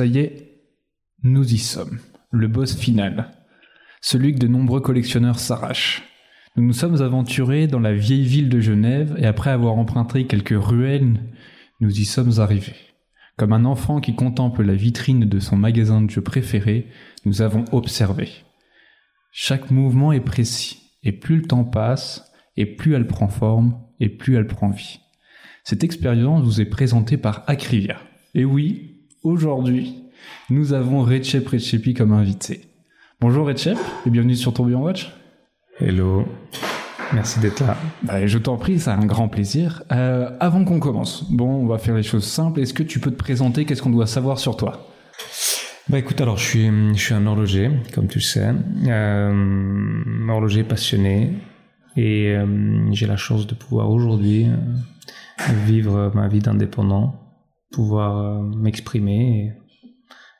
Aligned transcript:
Ça 0.00 0.06
y 0.06 0.16
est, 0.16 0.62
nous 1.22 1.52
y 1.52 1.58
sommes. 1.58 1.98
Le 2.30 2.48
boss 2.48 2.74
final. 2.74 3.32
Celui 4.00 4.32
que 4.32 4.38
de 4.38 4.46
nombreux 4.46 4.80
collectionneurs 4.80 5.38
s'arrachent. 5.38 6.04
Nous 6.56 6.64
nous 6.64 6.72
sommes 6.72 7.02
aventurés 7.02 7.66
dans 7.66 7.80
la 7.80 7.92
vieille 7.92 8.24
ville 8.24 8.48
de 8.48 8.60
Genève 8.60 9.14
et 9.18 9.26
après 9.26 9.50
avoir 9.50 9.74
emprunté 9.74 10.26
quelques 10.26 10.56
ruelles, 10.58 11.20
nous 11.80 12.00
y 12.00 12.06
sommes 12.06 12.40
arrivés. 12.40 12.76
Comme 13.36 13.52
un 13.52 13.66
enfant 13.66 14.00
qui 14.00 14.14
contemple 14.14 14.62
la 14.62 14.72
vitrine 14.72 15.26
de 15.26 15.38
son 15.38 15.58
magasin 15.58 16.00
de 16.00 16.08
jeux 16.08 16.22
préféré, 16.22 16.86
nous 17.26 17.42
avons 17.42 17.66
observé. 17.70 18.30
Chaque 19.32 19.70
mouvement 19.70 20.12
est 20.12 20.24
précis, 20.24 20.80
et 21.02 21.12
plus 21.12 21.36
le 21.36 21.46
temps 21.46 21.64
passe, 21.64 22.32
et 22.56 22.64
plus 22.64 22.94
elle 22.94 23.06
prend 23.06 23.28
forme, 23.28 23.78
et 23.98 24.08
plus 24.08 24.36
elle 24.36 24.46
prend 24.46 24.70
vie. 24.70 25.00
Cette 25.62 25.84
expérience 25.84 26.42
vous 26.42 26.62
est 26.62 26.70
présentée 26.70 27.18
par 27.18 27.44
Acrivia. 27.48 27.98
Et 28.32 28.46
oui, 28.46 28.99
aujourd'hui, 29.22 29.96
nous 30.48 30.72
avons 30.72 31.02
Recep 31.02 31.48
Recepi 31.48 31.94
comme 31.94 32.12
invité. 32.12 32.62
Bonjour 33.20 33.46
Recep, 33.46 33.78
et 34.06 34.10
bienvenue 34.10 34.34
sur 34.34 34.54
Tourbillon 34.54 34.82
Watch. 34.82 35.12
Hello, 35.78 36.24
merci 37.12 37.40
d'être 37.40 37.60
là. 37.60 37.76
Bah, 38.02 38.26
je 38.26 38.38
t'en 38.38 38.56
prie, 38.56 38.78
c'est 38.78 38.90
un 38.90 39.04
grand 39.04 39.28
plaisir. 39.28 39.82
Euh, 39.92 40.30
avant 40.40 40.64
qu'on 40.64 40.80
commence, 40.80 41.30
bon, 41.30 41.62
on 41.62 41.66
va 41.66 41.78
faire 41.78 41.94
les 41.94 42.02
choses 42.02 42.24
simples. 42.24 42.60
Est-ce 42.60 42.74
que 42.74 42.82
tu 42.82 42.98
peux 43.00 43.10
te 43.10 43.16
présenter? 43.16 43.64
Qu'est-ce 43.64 43.82
qu'on 43.82 43.90
doit 43.90 44.06
savoir 44.06 44.38
sur 44.38 44.56
toi? 44.56 44.86
Bah 45.88 45.98
écoute, 45.98 46.20
alors 46.20 46.36
je 46.36 46.44
suis, 46.44 46.70
je 46.94 47.02
suis 47.02 47.14
un 47.14 47.26
horloger, 47.26 47.70
comme 47.94 48.06
tu 48.06 48.18
le 48.18 48.24
sais, 48.24 48.48
euh, 48.86 50.28
horloger 50.28 50.62
passionné, 50.62 51.32
et 51.96 52.28
euh, 52.28 52.92
j'ai 52.92 53.06
la 53.06 53.16
chance 53.16 53.46
de 53.46 53.54
pouvoir 53.54 53.90
aujourd'hui 53.90 54.46
vivre 55.66 56.12
ma 56.14 56.28
vie 56.28 56.38
d'indépendant, 56.38 57.29
pouvoir 57.70 58.18
euh, 58.18 58.42
m'exprimer, 58.56 59.54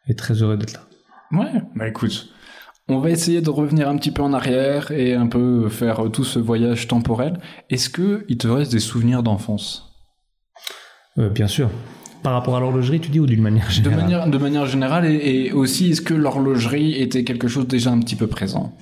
et, 0.07 0.13
et 0.13 0.15
très 0.15 0.35
heureux 0.35 0.57
d'être 0.57 0.73
là. 0.73 0.87
Ouais, 1.33 1.63
bah 1.77 1.89
écoute, 1.89 2.29
on 2.89 2.99
va 2.99 3.11
essayer 3.11 3.41
de 3.41 3.51
revenir 3.51 3.89
un 3.89 3.97
petit 3.97 4.11
peu 4.11 4.23
en 4.23 4.33
arrière 4.33 4.91
et 4.91 5.15
un 5.15 5.29
peu 5.29 5.69
faire 5.69 6.11
tout 6.13 6.25
ce 6.25 6.41
voyage 6.41 6.89
temporel. 6.89 7.39
Est-ce 7.69 7.89
que 7.89 8.25
il 8.29 8.37
te 8.37 8.49
reste 8.49 8.73
des 8.73 8.81
souvenirs 8.81 9.23
d'enfance? 9.23 9.93
Euh, 11.19 11.29
bien 11.29 11.47
sûr. 11.47 11.71
Par 12.23 12.35
rapport 12.35 12.57
à 12.57 12.61
l'horlogerie, 12.61 13.01
tu 13.01 13.11
dis, 13.11 13.19
ou 13.19 13.27
d'une 13.27 13.41
manière 13.41 13.67
de 13.69 13.73
générale? 13.73 14.01
manière, 14.01 14.29
de 14.29 14.39
manière 14.39 14.67
générale, 14.67 15.07
et, 15.07 15.47
et 15.47 15.53
aussi, 15.53 15.91
est-ce 15.91 16.03
que 16.03 16.13
l'horlogerie 16.13 17.01
était 17.01 17.25
quelque 17.25 17.49
chose 17.49 17.67
déjà 17.67 17.93
un 17.93 18.01
petit 18.01 18.17
peu 18.17 18.27
présent? 18.27 18.77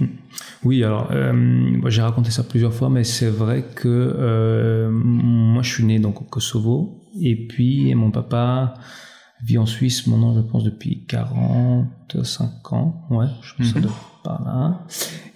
Oui, 0.64 0.82
alors 0.82 1.08
euh, 1.12 1.80
j'ai 1.86 2.02
raconté 2.02 2.32
ça 2.32 2.42
plusieurs 2.42 2.74
fois, 2.74 2.88
mais 2.88 3.04
c'est 3.04 3.28
vrai 3.28 3.64
que 3.76 3.86
euh, 3.86 4.90
moi 4.90 5.62
je 5.62 5.72
suis 5.72 5.84
né 5.84 6.00
donc 6.00 6.20
au 6.20 6.24
Kosovo 6.24 6.98
et 7.20 7.46
puis 7.46 7.94
mon 7.94 8.10
papa 8.10 8.74
vit 9.44 9.58
en 9.58 9.66
Suisse 9.66 10.06
maintenant 10.06 10.34
je 10.34 10.40
pense 10.40 10.64
depuis 10.64 11.04
45 11.06 12.72
ans, 12.72 13.06
ouais, 13.10 13.26
je 13.42 13.54
pense 13.54 13.72
que 13.72 13.80
ça 13.80 13.86
Mhm. 13.86 13.94
par 14.24 14.44
là. 14.44 14.86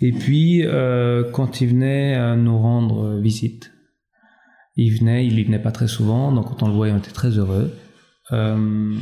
Et 0.00 0.12
puis 0.12 0.62
euh, 0.64 1.24
quand 1.30 1.60
il 1.60 1.68
venait 1.68 2.36
nous 2.36 2.58
rendre 2.58 3.18
visite, 3.20 3.72
il 4.76 4.90
venait, 4.98 5.26
il 5.26 5.38
y 5.38 5.44
venait 5.44 5.58
pas 5.60 5.70
très 5.72 5.86
souvent, 5.88 6.32
donc 6.32 6.46
quand 6.48 6.62
on 6.62 6.68
le 6.68 6.74
voyait 6.74 6.92
on 6.92 6.98
était 6.98 7.10
très 7.10 7.30
heureux. 7.38 7.72
Euh, 8.32 8.96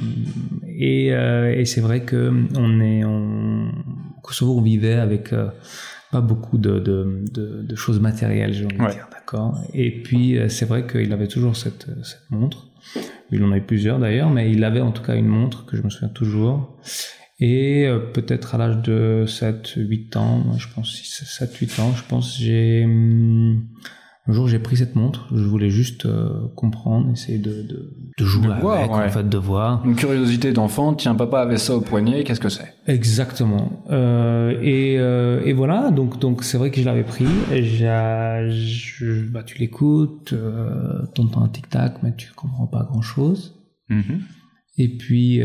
et, 0.66 1.12
euh, 1.14 1.55
et 1.55 1.64
c'est 1.64 1.80
vrai 1.80 2.05
que 2.05 2.32
on 2.56 2.80
est 2.80 3.05
on, 3.05 3.70
Kosovo 4.22 4.58
on 4.58 4.62
vivait 4.62 4.94
avec 4.94 5.32
pas 6.11 6.20
beaucoup 6.20 6.58
de, 6.58 6.78
de, 6.78 7.25
de, 7.33 7.62
de 7.62 7.77
choses 7.77 8.00
matérielles, 8.00 8.53
j'ai 8.53 8.64
envie 8.64 8.77
de 8.77 8.91
dire, 8.91 9.08
d'accord? 9.12 9.61
Et 9.75 10.03
puis 10.03 10.39
euh, 10.39 10.48
c'est 10.48 10.67
vrai 10.67 10.86
qu'il 10.86 11.12
avait 11.12 11.28
toujours 11.28 11.56
cette, 11.56 11.86
cette 12.02 12.30
montre. 12.30 12.67
Il 13.30 13.44
en 13.44 13.52
avait 13.52 13.61
plusieurs 13.61 13.98
d'ailleurs, 13.98 14.30
mais 14.30 14.50
il 14.50 14.64
avait 14.64 14.80
en 14.80 14.91
tout 14.91 15.02
cas 15.02 15.14
une 15.14 15.28
montre 15.28 15.67
que 15.67 15.77
je 15.77 15.83
me 15.83 15.91
souviens 15.91 16.08
toujours. 16.08 16.77
Et 17.39 17.86
euh, 17.86 17.98
peut-être 17.98 18.55
à 18.55 18.58
l'âge 18.58 18.83
de 18.83 19.25
7, 19.27 19.75
8 19.77 20.17
ans, 20.17 20.39
moi, 20.39 20.56
je 20.58 20.67
pense 20.75 20.94
6, 20.94 21.25
7, 21.25 21.55
8 21.56 21.78
ans, 21.80 21.92
je 21.94 22.02
pense 22.05 22.39
j'ai 22.39 22.84
hum, 22.84 23.67
un 24.30 24.33
jour 24.33 24.46
j'ai 24.46 24.61
pris 24.61 24.77
cette 24.77 24.95
montre, 24.95 25.27
je 25.35 25.42
voulais 25.42 25.70
juste 25.70 26.07
euh, 26.07 26.46
comprendre, 26.55 27.11
essayer 27.11 27.39
de, 27.39 27.63
de, 27.63 27.92
de 28.17 28.24
jouer 28.24 28.46
De 28.46 28.61
voir, 28.61 28.79
avec, 28.79 28.91
ouais. 28.92 29.05
en 29.05 29.08
fait, 29.08 29.29
de 29.29 29.39
voir. 29.39 29.85
Une 29.85 29.96
curiosité 29.96 30.52
d'enfant, 30.52 30.95
tiens, 30.95 31.17
papa 31.17 31.41
avait 31.41 31.58
ça 31.58 31.74
au 31.74 31.80
poignet, 31.80 32.23
qu'est-ce 32.23 32.39
que 32.39 32.48
c'est? 32.48 32.73
Exactement. 32.86 33.83
Euh, 33.90 34.57
et, 34.63 35.01
euh, 35.01 35.42
et 35.45 35.52
voilà, 35.52 35.90
donc 35.90 36.20
donc 36.20 36.45
c'est 36.45 36.58
vrai 36.58 36.70
que 36.70 36.80
je 36.80 36.86
l'avais 36.86 37.02
pris. 37.02 37.27
Et 37.51 37.64
je, 37.64 39.29
bah, 39.33 39.42
tu 39.42 39.58
l'écoutes, 39.58 40.33
t'entends 41.17 41.42
un 41.42 41.48
tic-tac, 41.48 42.01
mais 42.05 42.14
tu 42.17 42.30
comprends 42.33 42.69
pas 42.69 42.85
grand-chose. 42.85 43.57
Mhm. 43.89 44.20
Et 44.79 44.96
puis 44.96 45.42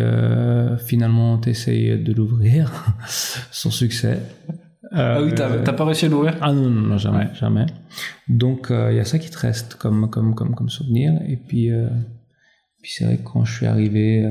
finalement, 0.86 1.40
t'essayes 1.40 1.98
de 1.98 2.14
l'ouvrir, 2.14 2.86
sans 3.52 3.72
succès. 3.72 4.20
Ah 4.92 5.22
oui, 5.22 5.32
t'as 5.36 5.50
Euh, 5.50 5.64
t'as 5.64 5.74
pas 5.74 5.86
réussi 5.86 6.06
à 6.06 6.10
l'ouvrir? 6.10 6.36
Ah 6.42 6.54
non, 6.54 6.70
non, 6.70 6.82
non, 6.82 6.98
jamais, 6.98 7.18
Ouais. 7.26 7.30
jamais. 7.34 7.66
Donc 8.28 8.72
euh, 8.72 8.92
il 8.92 8.98
y 8.98 9.00
a 9.00 9.06
ça 9.06 9.18
qui 9.20 9.30
te 9.30 9.38
reste 9.38 9.76
comme 9.76 10.10
comme 10.10 10.36
comme 10.36 10.54
comme 10.56 10.70
souvenir. 10.70 11.14
Et 11.28 11.38
puis 11.38 11.72
euh, 11.72 11.88
puis 12.82 12.92
c'est 12.94 13.06
vrai 13.06 13.18
que 13.18 13.24
quand 13.24 13.46
je 13.46 13.54
suis 13.56 13.66
arrivé 13.66 14.24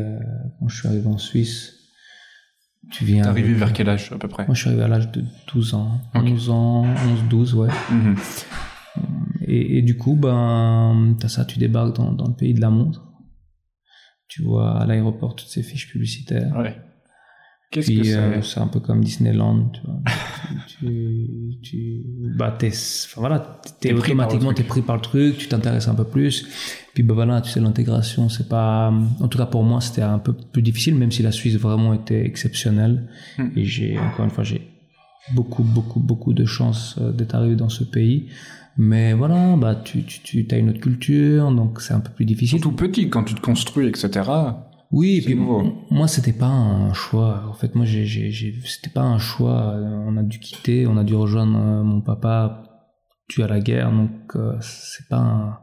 quand 0.60 0.69
je 0.69 0.78
suis 0.78 0.88
arrivé 0.88 1.06
en 1.06 1.19
Suisse, 1.19 1.72
tu 2.93 3.04
viens. 3.04 3.22
T'es 3.22 3.28
arrivé 3.31 3.48
avec- 3.48 3.59
vers 3.59 3.72
quel 3.72 3.88
âge 3.88 4.12
à 4.12 4.19
peu 4.19 4.28
près? 4.28 4.47
Moi 4.47 4.54
je 4.54 4.60
suis 4.60 4.69
arrivé 4.69 4.84
à 4.84 4.88
l'âge 4.88 5.10
de 5.10 5.25
12 5.53 5.75
ans, 5.75 6.00
Ok. 6.14 6.22
11 6.25 6.50
ans, 6.50 6.82
11 6.84 7.25
12 7.28 7.54
ouais. 7.54 7.69
Mhm. 7.91 8.16
Et, 9.47 9.78
et 9.78 9.82
du 9.82 9.97
coup 9.97 10.14
ben 10.16 11.16
t'as 11.20 11.28
ça, 11.28 11.44
tu 11.44 11.59
débarques 11.59 11.97
dans 11.97 12.12
dans 12.12 12.28
le 12.28 12.34
pays 12.34 12.54
de 12.54 12.60
la 12.60 12.70
montre. 12.70 13.03
Tu 14.28 14.43
vois 14.43 14.81
à 14.81 14.87
l'aéroport 14.87 15.34
toutes 15.37 15.48
ces 15.48 15.62
fiches 15.62 15.91
publicitaires. 15.91 16.54
Ouais. 16.56 16.76
Qu'est-ce 17.74 17.88
Puis 17.90 17.98
que 18.02 18.04
c'est 18.06 18.14
euh, 18.16 18.40
c'est 18.42 18.60
un 18.60 18.68
peu 18.68 18.78
comme 18.78 19.02
Disneyland, 19.02 19.68
tu 19.72 19.80
vois. 19.84 19.96
tu, 20.68 20.76
tu, 20.78 21.58
tu- 21.60 22.02
bah 22.38 22.54
t'es, 22.56 22.68
enfin 22.68 23.20
voilà, 23.20 23.40
t'es, 23.80 23.88
T'es 23.88 23.94
pris 23.94 24.14
par 24.14 24.28
le 24.28 24.34
automatiquement 24.36 24.52
truc. 24.52 24.56
t'es 24.58 24.62
pris 24.62 24.82
par 24.82 24.94
le 24.96 25.02
truc, 25.02 25.36
tu 25.38 25.48
t'intéresses 25.48 25.88
un 25.88 25.94
peu 25.96 26.04
plus. 26.04 26.46
Puis 26.94 27.02
bah 27.02 27.14
voilà, 27.14 27.40
tu 27.40 27.50
sais 27.50 27.58
l'intégration, 27.58 28.28
c'est 28.28 28.48
pas, 28.48 28.92
en 29.20 29.26
tout 29.26 29.38
cas 29.38 29.46
pour 29.46 29.64
moi 29.64 29.80
c'était 29.80 30.02
un 30.02 30.20
peu 30.20 30.32
plus 30.32 30.62
difficile, 30.62 30.94
même 30.94 31.10
si 31.10 31.24
la 31.24 31.32
Suisse 31.32 31.56
vraiment 31.56 31.92
était 31.94 32.24
exceptionnelle. 32.24 33.08
Hmm. 33.38 33.48
Et 33.56 33.64
j'ai 33.64 33.98
encore 33.98 34.24
une 34.24 34.30
fois 34.30 34.44
j'ai 34.44 34.60
beaucoup 35.34 35.64
beaucoup 35.64 35.98
beaucoup 35.98 36.32
de 36.32 36.44
chance 36.44 36.96
euh, 37.00 37.10
d'être 37.10 37.34
arrivé 37.34 37.56
dans 37.56 37.68
ce 37.70 37.82
pays. 37.82 38.28
Mais 38.76 39.14
voilà, 39.14 39.56
bah 39.56 39.74
tu 39.84 40.04
tu 40.04 40.46
tu 40.46 40.54
as 40.54 40.58
une 40.58 40.70
autre 40.70 40.80
culture, 40.80 41.50
donc 41.50 41.80
c'est 41.80 41.94
un 41.94 42.00
peu 42.00 42.10
plus 42.12 42.24
difficile. 42.24 42.60
Tout 42.60 42.70
petit, 42.72 43.08
quand 43.10 43.24
tu 43.24 43.34
te 43.34 43.40
construis, 43.40 43.88
etc. 43.88 44.22
Oui, 44.94 45.16
et 45.16 45.22
puis 45.22 45.34
nouveau. 45.34 45.65
moi 45.91 46.06
c'était 46.06 46.32
pas 46.32 46.47
un 46.47 46.93
choix. 46.93 47.43
En 47.49 47.53
fait, 47.53 47.75
moi 47.75 47.84
j'ai, 47.84 48.06
j'ai, 48.06 48.55
c'était 48.65 48.91
pas 48.91 49.03
un 49.03 49.19
choix. 49.19 49.75
Euh, 49.75 50.05
On 50.06 50.16
a 50.16 50.22
dû 50.22 50.38
quitter, 50.38 50.87
on 50.87 50.97
a 50.97 51.03
dû 51.03 51.16
rejoindre 51.16 51.59
euh, 51.59 51.82
mon 51.82 52.00
papa 52.00 52.62
tué 53.28 53.43
à 53.43 53.49
la 53.49 53.59
guerre, 53.59 53.91
donc 53.91 54.37
euh, 54.37 54.56
c'est 54.60 55.09
pas 55.09 55.19
un, 55.19 55.59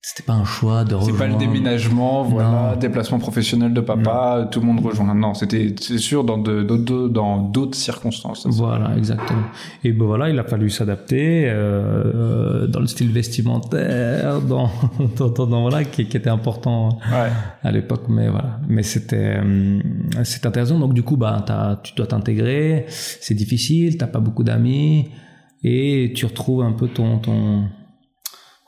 c'était 0.00 0.22
pas 0.22 0.34
un 0.34 0.44
choix 0.44 0.84
de 0.84 0.90
C'est 0.90 0.94
rejoindre. 0.94 1.18
pas 1.18 1.26
le 1.26 1.34
déménagement, 1.36 2.22
voilà, 2.22 2.70
Non. 2.72 2.76
déplacement 2.78 3.18
professionnel 3.18 3.74
de 3.74 3.80
papa, 3.80 4.48
tout 4.50 4.60
le 4.60 4.66
monde 4.66 4.80
rejoint. 4.80 5.12
Non, 5.14 5.34
c'était, 5.34 5.74
c'est 5.80 5.98
sûr, 5.98 6.22
dans 6.24 6.38
de- 6.38 6.62
d'autres, 6.62 7.08
dans 7.08 7.38
d'autres 7.42 7.76
circonstances. 7.76 8.44
c'est- 8.44 8.48
Voilà, 8.48 8.96
exactement. 8.96 9.42
Et 9.84 9.92
ben 9.92 10.04
voilà, 10.06 10.30
il 10.30 10.38
a 10.38 10.44
fallu 10.44 10.70
s'adapter 10.70 11.46
euh, 11.48 12.66
dans 12.68 12.80
le 12.80 12.86
style 12.86 13.10
vestimentaire, 13.10 14.40
dans, 14.48 14.70
dans, 15.16 15.28
dans- 15.30 15.46
dans- 15.46 15.62
voilà, 15.62 15.84
qui, 15.84 16.06
qui 16.06 16.16
était 16.16 16.30
important 16.30 16.90
Ouais. 17.12 17.30
à 17.62 17.72
l'époque, 17.72 18.04
mais 18.08 18.28
voilà. 18.28 18.60
Mais 18.68 18.84
c'était 18.84 19.38
hum, 19.40 19.82
c'est 20.24 20.46
intéressant. 20.46 20.78
Donc 20.78 20.94
du 20.94 21.02
coup, 21.02 21.16
bah, 21.16 21.42
t'as- 21.44 21.80
tu 21.82 21.92
dois 21.96 22.06
t'intégrer. 22.06 22.86
C'est 22.88 23.34
difficile. 23.34 23.98
T'as 23.98 24.06
pas 24.06 24.20
beaucoup 24.20 24.44
d'amis 24.44 25.10
et 25.64 26.12
tu 26.14 26.24
retrouves 26.24 26.62
un 26.62 26.72
peu 26.72 26.86
ton 26.88 27.18
ton 27.18 27.64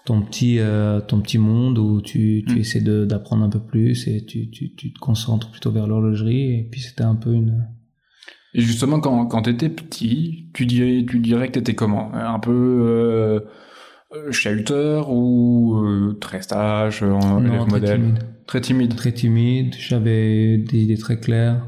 ton 0.06 0.22
petit 0.22 0.59
euh, 0.59 1.00
ton 1.00 1.21
petit 1.21 1.38
monde 1.38 1.78
où 1.78 2.00
tu, 2.00 2.44
tu 2.49 2.55
Mm. 2.56 2.59
essaies 2.59 2.81
d'apprendre 2.81 3.44
un 3.44 3.50
peu 3.50 3.61
plus 3.61 4.06
et 4.09 4.25
tu, 4.25 4.50
tu, 4.50 4.75
tu 4.75 4.93
te 4.93 4.99
concentres 4.99 5.50
plutôt 5.50 5.71
vers 5.71 5.87
l'horlogerie. 5.87 6.59
Et 6.61 6.69
puis 6.70 6.81
c'était 6.81 7.02
un 7.05 7.14
peu 7.17 7.32
une 7.32 7.67
Et 8.55 8.61
justement, 8.61 8.99
quand, 9.00 9.26
quand 9.26 9.43
t'étais 9.43 9.69
petit, 9.69 10.49
tu 10.55 10.67
dirais, 10.67 11.05
tu 11.08 11.19
dirais 11.20 11.49
que 11.49 11.52
t'étais 11.52 11.75
comment? 11.75 12.11
Un 12.14 12.38
peu 12.41 12.50
euh, 14.12 14.32
chahuteur 14.32 15.11
ou 15.12 15.76
euh, 15.85 16.14
très 16.20 16.43
sage, 16.43 17.03
euh, 17.03 17.08
non, 17.11 17.38
élève 17.41 17.61
très 17.61 17.70
modèle? 17.70 18.00
timide. 18.00 18.19
Très 18.46 18.61
timide. 18.61 18.96
Très 18.96 19.12
timide. 19.12 19.75
J'avais 19.79 20.58
des 20.58 20.79
idées 20.79 20.99
très 20.99 21.20
claires 21.20 21.64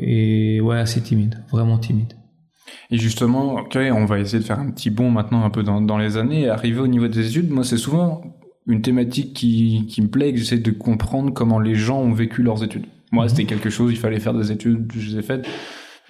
et 0.00 0.60
ouais 0.62 0.78
assez 0.78 1.02
timide, 1.02 1.44
vraiment 1.50 1.76
timide. 1.78 2.14
Et 2.90 2.98
justement, 2.98 3.54
ok, 3.54 3.76
on 3.92 4.04
va 4.04 4.18
essayer 4.18 4.38
de 4.38 4.44
faire 4.44 4.58
un 4.58 4.70
petit 4.70 4.90
bond 4.90 5.10
maintenant 5.10 5.44
un 5.44 5.50
peu 5.50 5.62
dans, 5.62 5.80
dans 5.80 5.98
les 5.98 6.16
années. 6.16 6.48
Arrivé 6.48 6.80
au 6.80 6.86
niveau 6.86 7.08
des 7.08 7.28
études, 7.28 7.50
moi, 7.50 7.64
c'est 7.64 7.76
souvent 7.78 8.22
une 8.66 8.82
thématique 8.82 9.34
qui, 9.34 9.86
qui 9.88 10.02
me 10.02 10.08
plaît 10.08 10.28
et 10.28 10.32
que 10.32 10.38
j'essaie 10.38 10.58
de 10.58 10.70
comprendre 10.70 11.32
comment 11.32 11.58
les 11.58 11.74
gens 11.74 12.00
ont 12.00 12.12
vécu 12.12 12.42
leurs 12.42 12.62
études. 12.62 12.86
Moi, 13.10 13.24
Mhm. 13.24 13.28
c'était 13.30 13.44
quelque 13.44 13.70
chose, 13.70 13.92
il 13.92 13.98
fallait 13.98 14.20
faire 14.20 14.34
des 14.34 14.52
études, 14.52 14.90
je 14.94 15.10
les 15.12 15.18
ai 15.18 15.22
faites. 15.22 15.46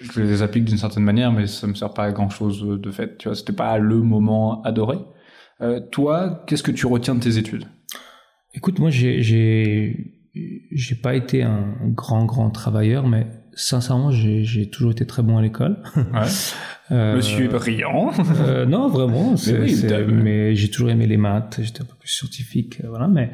Je 0.01 0.21
les 0.21 0.43
applique 0.43 0.65
d'une 0.65 0.79
certaine 0.79 1.05
manière, 1.05 1.31
mais 1.33 1.47
ça 1.47 1.67
me 1.69 1.75
sert 1.75 1.95
pas 1.95 2.05
à 2.05 2.13
grand 2.13 2.29
chose 2.29 2.61
de 2.81 2.91
fait. 2.91 3.17
Tu 3.19 3.29
vois, 3.29 3.37
c'était 3.37 3.53
pas 3.53 3.79
le 3.79 3.99
moment 4.03 4.61
adoré. 4.63 4.99
Euh, 5.61 5.81
toi, 5.93 6.43
qu'est-ce 6.47 6.63
que 6.65 6.73
tu 6.73 6.87
retiens 6.87 7.15
de 7.15 7.21
tes 7.21 7.39
études? 7.39 7.67
Écoute, 8.55 8.81
moi 8.81 8.91
j'ai 8.91 9.23
j'ai 9.23 10.13
j'ai 10.73 10.95
pas 10.97 11.15
été 11.15 11.43
un 11.45 11.75
grand 11.85 12.25
grand 12.25 12.51
travailleur, 12.51 13.07
mais 13.07 13.27
sincèrement, 13.55 14.11
j'ai 14.11 14.69
toujours 14.71 14.93
été 14.93 15.07
très 15.07 15.23
bon 15.23 15.39
à 15.39 15.43
l'école. 15.43 15.77
Ouais. 15.97 16.03
Euh, 16.91 17.17
Monsieur 17.17 17.49
brillant. 17.49 18.11
euh, 18.47 18.67
non, 18.67 18.89
vraiment. 18.89 19.35
c'est- 19.39 19.59
oui, 19.59 19.83
mais 20.13 20.55
j'ai 20.55 20.69
toujours 20.69 20.91
aimé 20.91 21.07
les 21.07 21.17
maths. 21.17 21.59
J'étais 21.63 21.81
un 21.81 21.87
peu 21.87 21.95
plus 21.99 22.11
scientifique, 22.11 22.81
euh, 22.85 22.89
voilà. 22.91 23.09
Mais 23.09 23.31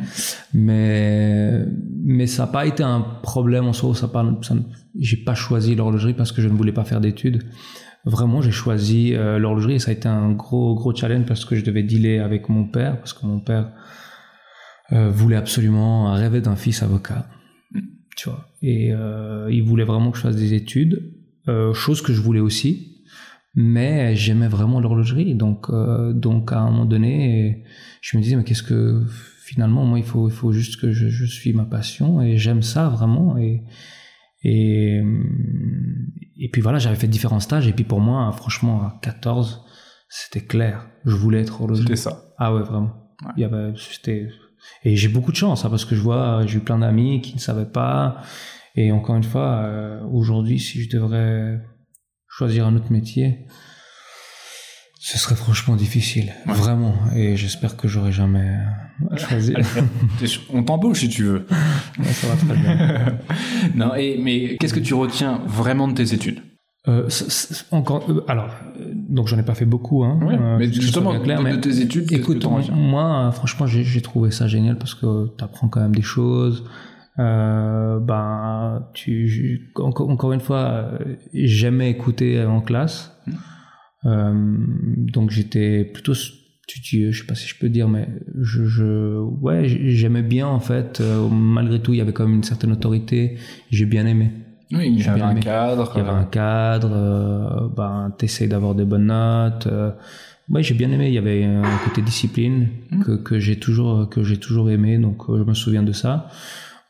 mais 0.55 1.65
mais 2.05 2.27
ça 2.29 2.45
n'a 2.45 2.53
pas 2.53 2.67
été 2.67 2.85
un 2.85 3.01
problème 3.01 3.65
en 3.67 3.73
soi. 3.73 3.95
Ça 3.97 4.09
ça, 4.43 4.55
j'ai 5.01 5.17
pas 5.17 5.35
choisi 5.35 5.75
l'horlogerie 5.75 6.15
parce 6.15 6.31
que 6.31 6.41
je 6.41 6.47
ne 6.47 6.53
voulais 6.55 6.73
pas 6.73 6.85
faire 6.85 7.01
d'études. 7.01 7.43
Vraiment, 8.05 8.43
j'ai 8.43 8.53
choisi 8.53 9.15
euh, 9.15 9.39
l'horlogerie 9.41 9.75
et 9.75 9.79
ça 9.81 9.91
a 9.91 9.95
été 9.95 10.07
un 10.09 10.31
gros 10.33 10.77
gros 10.77 10.95
challenge 10.95 11.25
parce 11.27 11.45
que 11.45 11.57
je 11.57 11.65
devais 11.65 11.83
dealer 11.83 12.21
avec 12.21 12.49
mon 12.49 12.65
père 12.65 12.99
parce 12.99 13.13
que 13.13 13.27
mon 13.27 13.41
père 13.41 13.73
voulait 14.91 15.37
absolument 15.37 16.13
rêver 16.15 16.41
d'un 16.41 16.57
fils 16.57 16.83
avocat. 16.83 17.27
Tu 18.19 18.29
vois. 18.29 18.43
Et 18.63 18.93
euh, 18.93 19.49
il 19.57 19.63
voulait 19.63 19.85
vraiment 19.85 20.11
que 20.11 20.17
je 20.19 20.23
fasse 20.23 20.37
des 20.37 20.53
études, 20.53 20.95
euh, 21.49 21.73
chose 21.73 22.03
que 22.03 22.13
je 22.13 22.21
voulais 22.21 22.41
aussi 22.41 22.73
mais 23.55 24.15
j'aimais 24.15 24.47
vraiment 24.49 24.79
l'horlogerie 24.79 25.35
donc 25.35 25.71
euh, 25.71 26.13
donc 26.13 26.53
à 26.53 26.59
un 26.61 26.71
moment 26.71 26.85
donné 26.85 27.65
je 28.03 28.17
me 28.17 28.23
disais 28.23 28.37
mais 28.37 28.45
qu'est-ce 28.45 28.63
que 28.63 29.03
finalement 29.51 29.85
moi 29.87 29.99
il 29.99 30.05
faut 30.05 30.29
il 30.29 30.33
faut 30.41 30.53
juste 30.53 30.79
que 30.81 30.93
je, 30.93 31.09
je 31.09 31.25
suis 31.25 31.53
ma 31.55 31.65
passion 31.65 32.21
et 32.21 32.37
j'aime 32.37 32.63
ça 32.63 32.89
vraiment 32.91 33.39
et 33.39 33.65
et 34.45 35.01
et 36.37 36.49
puis 36.51 36.61
voilà 36.61 36.79
j'avais 36.79 36.95
fait 36.97 37.09
différents 37.09 37.41
stages 37.41 37.67
et 37.67 37.73
puis 37.73 37.85
pour 37.85 38.01
moi 38.01 38.31
franchement 38.33 38.83
à 38.83 38.99
14 39.03 39.65
c'était 40.09 40.45
clair 40.47 40.87
je 41.07 41.17
voulais 41.17 41.41
être 41.41 41.61
horloger 41.61 41.83
C'était 41.83 41.97
ça. 41.97 42.35
ah 42.39 42.55
ouais 42.55 42.63
vraiment 42.63 42.93
Ouais. 43.25 43.33
il 43.37 43.41
y 43.41 43.45
avait 43.45 43.73
c'était 43.77 44.29
et 44.85 44.97
j'ai 44.97 45.09
beaucoup 45.09 45.33
de 45.33 45.37
chance 45.37 45.65
hein, 45.65 45.71
parce 45.71 45.85
que 45.85 45.95
je 45.95 46.01
vois 46.01 46.45
j'ai 46.47 46.59
eu 46.59 46.61
plein 46.61 46.79
d'amis 46.79 47.21
qui 47.21 47.35
ne 47.35 47.41
savaient 47.41 47.71
pas. 47.71 48.23
Et 48.75 48.93
encore 48.93 49.17
une 49.17 49.25
fois 49.25 49.63
euh, 49.65 50.01
aujourd'hui 50.13 50.59
si 50.59 50.83
je 50.83 50.89
devrais 50.91 51.61
choisir 52.29 52.67
un 52.67 52.77
autre 52.77 52.93
métier 52.93 53.47
ce 55.01 55.17
serait 55.17 55.37
franchement 55.37 55.77
difficile. 55.77 56.33
Ouais. 56.47 56.53
vraiment. 56.55 56.95
Et 57.15 57.37
j'espère 57.37 57.77
que 57.77 57.87
j'aurai 57.89 58.13
jamais 58.13 58.53
sûr- 60.27 60.43
On 60.53 60.63
t'embauche 60.65 61.01
si 61.01 61.09
tu 61.09 61.23
veux. 61.25 61.47
Ouais, 61.99 62.05
ça 62.13 62.27
va 62.27 62.35
très 62.37 62.57
bien. 62.57 63.19
Non, 63.75 63.95
et, 63.95 64.19
mais 64.23 64.57
qu'est-ce 64.59 64.75
que 64.75 64.81
tu 64.81 64.95
retiens 64.95 65.41
vraiment 65.47 65.89
de 65.89 65.95
tes 65.95 66.15
études? 66.15 66.43
Euh, 66.89 67.09
c- 67.09 67.29
c- 67.29 67.65
encore 67.71 68.09
euh, 68.11 68.25
alors 68.29 68.51
donc 69.09 69.27
j'en 69.27 69.39
ai 69.39 69.43
pas 69.43 69.55
fait 69.55 69.65
beaucoup 69.65 70.05
hein 70.05 70.19
euh, 70.23 70.57
Mais 70.59 70.69
que 70.69 70.75
justement, 70.75 71.19
clair, 71.21 71.39
de, 71.39 71.45
mais- 71.45 71.57
de 71.57 71.61
tes 71.61 71.81
études, 71.81 72.07
que 72.09 72.15
Écoute, 72.15 72.45
retiens? 72.45 72.75
moi, 72.75 73.31
franchement, 73.33 73.67
j'ai 73.67 74.01
trouvé 74.03 74.31
ça 74.31 74.47
génial 74.47 74.77
parce 74.77 74.95
que 74.95 75.29
tu 75.37 75.43
apprends 75.45 75.69
quand 75.69 75.81
même 75.81 75.95
des 75.95 76.03
choses. 76.03 76.65
Euh, 77.19 77.99
ben, 77.99 78.87
tu, 78.95 79.73
encore, 79.77 80.33
une 80.33 80.41
fois, 80.41 80.59
euh, 80.61 80.99
j'aimais 81.35 81.91
écouter 81.91 82.45
en 82.45 82.61
classe. 82.61 83.13
Mm. 83.27 83.33
Euh, 84.07 84.57
donc 85.13 85.31
j'étais 85.31 85.85
plutôt 85.85 86.15
studieux, 86.15 87.11
je 87.11 87.21
sais 87.23 87.27
pas 87.27 87.35
si 87.35 87.49
je 87.49 87.59
peux 87.59 87.69
dire, 87.69 87.89
mais 87.89 88.09
je, 88.41 88.65
je 88.67 89.19
ouais, 89.19 89.67
j'aimais 89.67 90.23
bien 90.23 90.47
en 90.47 90.61
fait. 90.61 91.03
Malgré 91.33 91.81
tout, 91.81 91.93
il 91.95 91.97
y 91.97 92.01
avait 92.01 92.13
quand 92.13 92.25
même 92.27 92.37
une 92.37 92.45
certaine 92.45 92.71
autorité. 92.71 93.37
J'ai 93.71 93.87
bien 93.87 94.07
aimé. 94.07 94.31
Oui, 94.73 94.89
il 94.97 95.03
y 95.03 95.09
avait 95.09 95.21
un 95.23 95.35
cadre. 95.35 95.93
Il 95.95 95.99
y 95.99 96.01
avait 96.03 96.11
un 96.11 96.25
cadre, 96.25 96.91
euh, 96.93 97.69
ben, 97.75 98.13
t'essayes 98.19 98.49
d'avoir 98.49 98.75
des 98.75 98.85
bonnes 98.85 99.07
notes. 99.07 99.67
Euh, 99.67 99.91
ouais, 100.51 100.63
j'ai 100.63 100.75
bien 100.75 100.91
aimé. 100.91 101.09
Il 101.09 101.15
y 101.15 101.19
avait 101.19 101.45
un 101.45 101.79
côté 101.85 102.03
discipline 102.03 102.69
Mhm. 102.91 103.03
que, 103.05 103.13
que 103.17 103.39
j'ai 103.41 103.59
toujours, 103.59 104.09
que 104.11 104.23
j'ai 104.23 104.37
toujours 104.39 104.71
aimé. 104.71 104.99
Donc, 104.99 105.23
euh, 105.29 105.39
je 105.39 105.45
me 105.45 105.55
souviens 105.55 105.83
de 105.83 105.93
ça. 105.93 106.29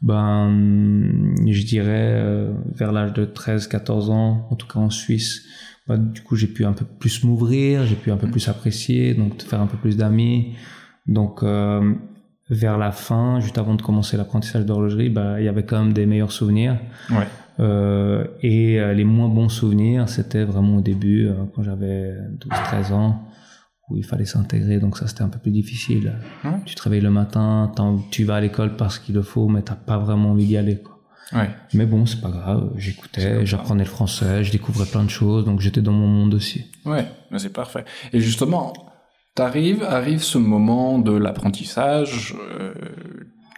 Ben, 0.03 1.35
je 1.47 1.63
dirais, 1.67 2.13
euh, 2.15 2.53
vers 2.75 2.93
l'âge 2.93 3.13
de 3.13 3.25
13, 3.25 3.67
14 3.67 4.11
ans, 4.11 4.47
en 4.51 4.55
tout 4.55 4.67
cas 4.67 4.79
en 4.79 4.91
Suisse, 4.91 5.45
ben, 5.89 5.97
du 5.99 6.21
coup, 6.23 6.37
j'ai 6.37 6.47
pu 6.47 6.65
un 6.65 6.73
peu 6.73 6.85
plus 6.85 7.25
m'ouvrir, 7.25 7.85
j'ai 7.87 7.97
pu 7.97 8.11
un 8.13 8.17
peu 8.17 8.29
plus 8.29 8.49
apprécier, 8.49 9.15
donc 9.15 9.43
faire 9.43 9.61
un 9.61 9.67
peu 9.67 9.77
plus 9.77 9.97
d'amis. 9.97 10.55
Donc, 11.07 11.43
euh, 11.43 11.95
vers 12.51 12.79
la 12.79 12.93
fin, 12.93 13.41
juste 13.41 13.59
avant 13.59 13.75
de 13.75 13.83
commencer 13.83 14.17
l'apprentissage 14.17 14.65
d'horlogerie, 14.67 15.09
ben, 15.11 15.39
il 15.39 15.45
y 15.45 15.49
avait 15.49 15.65
quand 15.65 15.83
même 15.83 15.93
des 15.93 16.07
meilleurs 16.07 16.33
souvenirs. 16.33 16.77
Ouais. 17.11 17.27
Euh, 17.61 18.25
et 18.43 18.79
euh, 18.81 18.93
les 18.95 19.05
moins 19.05 19.29
bons 19.29 19.49
souvenirs, 19.49 20.09
c'était 20.09 20.45
vraiment 20.45 20.77
au 20.77 20.81
début, 20.81 21.27
euh, 21.27 21.35
quand 21.55 21.63
j'avais 21.63 22.15
12-13 22.39 22.93
ans, 22.93 23.23
où 23.89 23.97
il 23.97 24.05
fallait 24.05 24.27
s'intégrer, 24.27 24.79
donc 24.79 24.97
ça 24.97 25.07
c'était 25.07 25.23
un 25.23 25.29
peu 25.29 25.39
plus 25.39 25.51
difficile. 25.51 26.15
Ouais. 26.45 26.61
Tu 26.67 26.75
te 26.75 26.83
réveilles 26.83 27.01
le 27.01 27.11
matin, 27.11 27.73
tu 28.11 28.25
vas 28.25 28.37
à 28.37 28.41
l'école 28.41 28.77
parce 28.77 28.99
qu'il 28.99 29.15
le 29.15 29.23
faut, 29.23 29.49
mais 29.49 29.63
t'as 29.63 29.75
pas 29.75 29.99
vraiment 29.99 30.31
envie 30.31 30.47
d'y 30.47 30.57
aller. 30.57 30.79
Quoi. 30.79 30.99
Ouais. 31.33 31.51
Mais 31.75 31.85
bon, 31.87 32.07
c'est 32.07 32.21
pas 32.21 32.31
grave, 32.31 32.71
j'écoutais, 32.77 33.45
j'apprenais 33.45 33.85
le 33.85 33.91
français, 33.91 34.45
je 34.45 34.53
découvrais 34.53 34.87
plein 34.87 35.05
de 35.05 35.11
choses, 35.11 35.45
donc 35.45 35.61
j'étais 35.61 35.83
dans 35.83 35.93
mon 35.93 36.07
monde 36.07 36.35
aussi. 36.35 36.67
Ouais, 36.85 37.07
c'est 37.39 37.53
parfait. 37.53 37.85
Et 38.13 38.21
justement, 38.21 38.73
t'arrives, 39.35 39.83
arrive 39.83 40.23
ce 40.23 40.39
moment 40.39 40.99
de 40.99 41.13
l'apprentissage. 41.13 42.35
euh, 42.61 42.73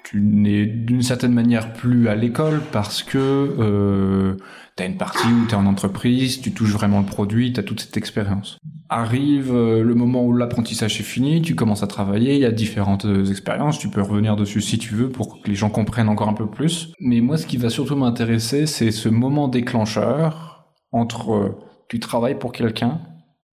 tu 0.05 0.21
n'es 0.21 0.67
d'une 0.67 1.03
certaine 1.03 1.33
manière 1.33 1.73
plus 1.73 2.09
à 2.09 2.15
l'école 2.15 2.61
parce 2.73 3.03
que 3.03 3.19
euh, 3.19 4.37
t'as 4.77 4.87
une 4.87 4.97
partie 4.97 5.27
où 5.27 5.47
t'es 5.47 5.55
en 5.55 5.67
entreprise, 5.67 6.41
tu 6.41 6.53
touches 6.53 6.73
vraiment 6.73 7.01
le 7.01 7.07
produit, 7.07 7.53
t'as 7.53 7.63
toute 7.63 7.81
cette 7.81 7.97
expérience. 7.97 8.59
Arrive 8.89 9.55
euh, 9.55 9.83
le 9.83 9.95
moment 9.95 10.25
où 10.25 10.33
l'apprentissage 10.33 10.99
est 10.99 11.05
fini, 11.05 11.43
tu 11.43 11.55
commences 11.55 11.83
à 11.83 11.87
travailler, 11.87 12.35
il 12.35 12.41
y 12.41 12.47
a 12.47 12.51
différentes 12.51 13.05
euh, 13.05 13.25
expériences, 13.27 13.79
tu 13.79 13.89
peux 13.89 14.03
revenir 14.03 14.37
dessus 14.37 14.61
si 14.61 14.79
tu 14.79 14.95
veux 14.95 15.11
pour 15.11 15.43
que 15.43 15.49
les 15.49 15.55
gens 15.55 15.71
comprennent 15.71 16.09
encore 16.09 16.29
un 16.29 16.35
peu 16.35 16.49
plus. 16.49 16.93
Mais 16.99 17.21
moi, 17.21 17.37
ce 17.37 17.47
qui 17.47 17.57
va 17.57 17.69
surtout 17.69 17.97
m'intéresser, 17.97 18.67
c'est 18.67 18.91
ce 18.91 19.09
moment 19.09 19.49
déclencheur 19.49 20.67
entre 20.93 21.33
euh, 21.33 21.59
tu 21.89 22.01
travailles 22.01 22.39
pour 22.39 22.53
quelqu'un 22.53 23.01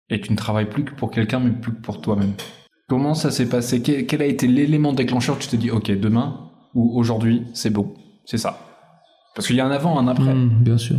et 0.10 0.22
tu 0.22 0.32
ne 0.32 0.38
travailles 0.38 0.70
plus 0.70 0.86
que 0.86 0.94
pour 0.94 1.12
quelqu'un, 1.12 1.40
mais 1.40 1.52
plus 1.52 1.74
que 1.74 1.82
pour 1.82 2.02
toi-même. 2.02 2.34
Comment 2.88 3.14
ça 3.16 3.32
s'est 3.32 3.50
passé? 3.50 3.82
Quel, 3.82 4.22
a 4.22 4.26
été 4.26 4.48
l'élément 4.48 4.94
déclencheur? 4.94 5.38
Tu 5.38 5.50
te 5.50 5.58
dis, 5.58 5.70
ok, 5.72 5.92
demain 5.92 6.50
ou 6.74 6.98
aujourd'hui, 6.98 7.44
c'est 7.54 7.70
bon, 7.70 7.94
c'est 8.26 8.38
ça. 8.38 8.60
Parce 9.36 9.48
qu'il 9.48 9.58
y 9.58 9.60
a 9.60 9.66
un 9.66 9.72
avant, 9.72 10.00
un 10.00 10.08
après. 10.08 10.34
Mm, 10.34 10.64
bien 10.64 10.78
sûr. 10.78 10.98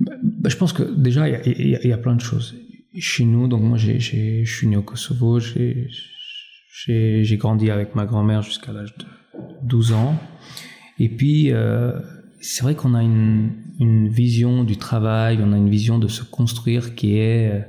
Bah, 0.00 0.12
bah, 0.22 0.48
je 0.48 0.56
pense 0.56 0.72
que 0.72 0.82
déjà, 0.82 1.28
il 1.28 1.78
y 1.84 1.92
a, 1.92 1.98
plein 1.98 2.14
de 2.14 2.22
choses. 2.22 2.54
Chez 2.98 3.24
nous, 3.24 3.48
donc 3.48 3.62
moi, 3.62 3.76
je 3.76 4.44
suis 4.44 4.66
né 4.66 4.76
au 4.76 4.82
Kosovo, 4.82 5.40
j'ai 5.40 7.36
grandi 7.36 7.70
avec 7.70 7.94
ma 7.94 8.06
grand-mère 8.06 8.40
jusqu'à 8.42 8.72
l'âge 8.72 8.94
de 8.96 9.04
12 9.62 9.92
ans. 9.92 10.18
Et 10.98 11.10
puis, 11.10 11.52
euh, 11.52 11.92
c'est 12.40 12.62
vrai 12.62 12.74
qu'on 12.74 12.94
a 12.94 13.02
une, 13.02 13.52
une 13.78 14.08
vision 14.08 14.64
du 14.64 14.78
travail, 14.78 15.38
on 15.42 15.52
a 15.52 15.56
une 15.56 15.68
vision 15.70 15.98
de 15.98 16.08
se 16.08 16.22
construire 16.22 16.94
qui 16.94 17.18
est, 17.18 17.66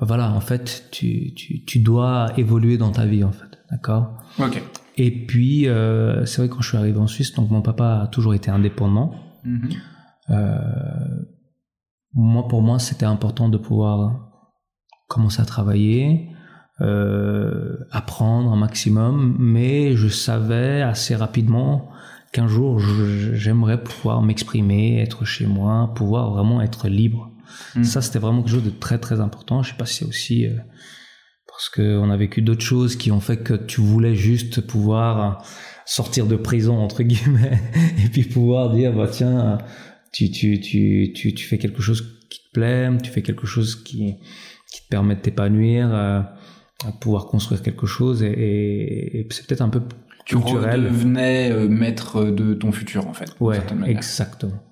voilà, 0.00 0.30
en 0.32 0.40
fait, 0.40 0.88
tu, 0.92 1.34
tu, 1.34 1.64
tu 1.64 1.80
dois 1.80 2.28
évoluer 2.36 2.78
dans 2.78 2.92
ta 2.92 3.04
vie, 3.04 3.24
en 3.24 3.32
fait, 3.32 3.58
d'accord? 3.70 4.22
Ok. 4.38 4.62
Et 4.96 5.26
puis, 5.26 5.68
euh, 5.68 6.24
c'est 6.26 6.42
vrai 6.42 6.48
quand 6.48 6.60
je 6.60 6.68
suis 6.68 6.76
arrivé 6.76 6.98
en 6.98 7.06
Suisse, 7.06 7.32
donc 7.34 7.50
mon 7.50 7.62
papa 7.62 8.00
a 8.02 8.06
toujours 8.08 8.34
été 8.34 8.50
indépendant. 8.50 9.12
Mhm. 9.44 9.70
Euh, 10.30 10.58
moi, 12.14 12.48
pour 12.48 12.62
moi, 12.62 12.78
c'était 12.78 13.06
important 13.06 13.48
de 13.48 13.58
pouvoir 13.58 14.28
commencer 15.08 15.40
à 15.40 15.44
travailler, 15.44 16.28
euh, 16.80 17.76
apprendre 17.90 18.52
un 18.52 18.56
maximum, 18.56 19.36
mais 19.38 19.96
je 19.96 20.08
savais 20.08 20.82
assez 20.82 21.14
rapidement 21.14 21.90
qu'un 22.32 22.46
jour, 22.46 22.78
j'aimerais 22.78 23.82
pouvoir 23.82 24.22
m'exprimer, 24.22 25.00
être 25.00 25.24
chez 25.24 25.46
moi, 25.46 25.92
pouvoir 25.94 26.30
vraiment 26.30 26.60
être 26.60 26.88
libre. 26.88 27.30
Mhm. 27.74 27.84
Ça, 27.84 28.02
c'était 28.02 28.18
vraiment 28.18 28.42
quelque 28.42 28.52
chose 28.54 28.64
de 28.64 28.70
très 28.70 28.98
très 28.98 29.20
important. 29.20 29.62
Je 29.62 29.70
sais 29.70 29.76
pas 29.76 29.86
si 29.86 29.94
c'est 29.98 30.04
aussi 30.04 30.46
euh, 30.46 30.56
parce 31.46 31.68
qu'on 31.70 32.10
a 32.10 32.16
vécu 32.16 32.42
d'autres 32.42 32.64
choses 32.64 32.96
qui 32.96 33.10
ont 33.10 33.20
fait 33.20 33.38
que 33.38 33.54
tu 33.54 33.80
voulais 33.80 34.14
juste 34.14 34.60
pouvoir 34.60 35.44
sortir 35.86 36.26
de 36.26 36.36
prison 36.36 36.76
entre 36.78 37.02
guillemets 37.02 37.60
et 38.04 38.08
puis 38.08 38.22
pouvoir 38.24 38.70
dire 38.74 38.92
bah 38.92 39.08
tiens 39.10 39.58
tu 40.12 40.30
tu 40.30 40.60
tu 40.60 41.12
tu 41.14 41.34
tu 41.34 41.46
fais 41.46 41.58
quelque 41.58 41.80
chose 41.82 42.02
qui 42.30 42.40
te 42.40 42.50
plaît 42.52 42.90
tu 43.02 43.10
fais 43.10 43.22
quelque 43.22 43.46
chose 43.46 43.82
qui 43.82 44.14
qui 44.70 44.82
te 44.82 44.88
permet 44.88 45.16
de 45.16 45.20
t'épanouir 45.20 45.88
euh, 45.92 46.20
à 46.86 46.92
pouvoir 47.00 47.26
construire 47.26 47.62
quelque 47.62 47.86
chose 47.86 48.22
et, 48.22 48.26
et- 48.30 49.20
et 49.20 49.26
c'est 49.30 49.46
peut-être 49.46 49.62
un 49.62 49.70
peu 49.70 49.80
Tu 50.26 50.36
culturel 50.36 50.84
redevenais 50.86 51.50
euh, 51.50 51.68
maître 51.68 52.24
de 52.26 52.52
ton 52.54 52.70
futur, 52.70 53.08
en 53.08 53.14
fait. 53.14 53.30
Ouais, 53.40 53.56
exactement. 53.86 54.62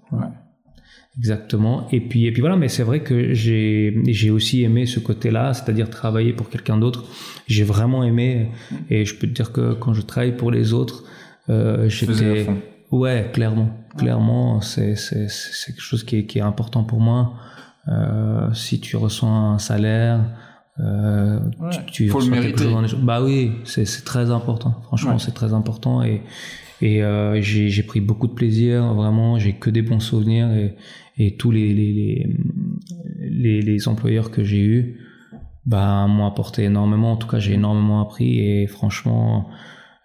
Exactement. 1.19 1.87
Et 1.93 2.01
puis, 2.01 2.27
et 2.27 2.33
puis 2.33 2.41
voilà, 2.41 2.57
mais 2.57 2.69
c'est 2.69 2.83
vrai 2.83 3.01
que 3.01 3.33
j'ai, 3.33 3.99
j'ai 4.07 4.31
aussi 4.31 4.63
aimé 4.63 4.85
ce 4.87 5.01
côté-là, 5.01 5.55
c'est-à-dire 5.55 5.89
travailler 5.89 6.33
pour 6.35 6.51
quelqu'un 6.51 6.77
d'autre. 6.77 7.05
J'ai 7.47 7.65
vraiment 7.65 8.05
aimé, 8.05 8.51
et 8.91 9.05
je 9.07 9.15
peux 9.15 9.27
te 9.27 9.33
dire 9.33 9.51
que 9.53 9.73
quand 9.73 9.95
je 9.95 10.03
travaille 10.03 10.37
pour 10.37 10.51
les 10.51 10.73
autres, 10.75 11.05
euh, 11.49 11.89
j'étais, 11.89 12.47
ouais, 12.91 13.31
clairement, 13.33 13.71
clairement, 13.97 14.61
c'est, 14.61 14.95
c'est, 14.97 15.29
c'est 15.31 15.73
quelque 15.73 15.81
chose 15.83 16.05
qui 16.05 16.17
est, 16.19 16.27
qui 16.27 16.39
est 16.39 16.43
important 16.43 16.85
pour 16.85 17.01
moi. 17.01 17.35
Euh, 17.89 18.53
si 18.53 18.81
tu 18.81 18.97
reçois 18.97 19.29
un 19.29 19.59
salaire, 19.59 20.21
euh, 20.81 21.39
Ouais, 21.61 21.71
tu, 21.87 22.05
tu 22.05 22.09
faut 22.09 22.21
le 22.21 22.27
mériter. 22.27 22.65
chose 22.65 22.73
dans 22.73 22.83
les- 22.83 22.95
Bah 23.03 23.23
oui, 23.23 23.53
c'est, 23.65 23.87
c'est 23.87 24.03
très 24.05 24.31
important. 24.31 24.75
Franchement, 24.83 25.13
Ouais. 25.13 25.19
c'est 25.19 25.33
très 25.33 25.55
important 25.55 26.03
et 26.03 26.21
Et 26.83 27.03
euh, 27.03 27.41
j'ai 27.41 27.83
pris 27.83 28.01
beaucoup 28.01 28.27
de 28.27 28.35
plaisir, 28.35 28.93
vraiment, 28.95 29.39
j'ai 29.39 29.55
que 29.55 29.71
des 29.71 29.83
bons 29.83 30.01
souvenirs 30.01 30.51
et, 30.53 30.75
et 31.17 31.37
tous 31.37 31.51
les, 31.51 31.73
les, 31.73 32.27
les, 33.19 33.63
les, 33.63 33.89
employeurs 33.89 34.31
que 34.31 34.45
j'ai 34.45 34.61
eus 34.61 35.01
bah, 35.65 36.07
m'ont 36.07 36.27
apporté 36.27 36.65
énormément. 36.65 37.13
En 37.13 37.17
tout 37.17 37.29
cas, 37.29 37.39
j'ai 37.39 37.55
énormément 37.55 38.03
appris 38.03 38.41
et 38.41 38.67
franchement, 38.67 39.49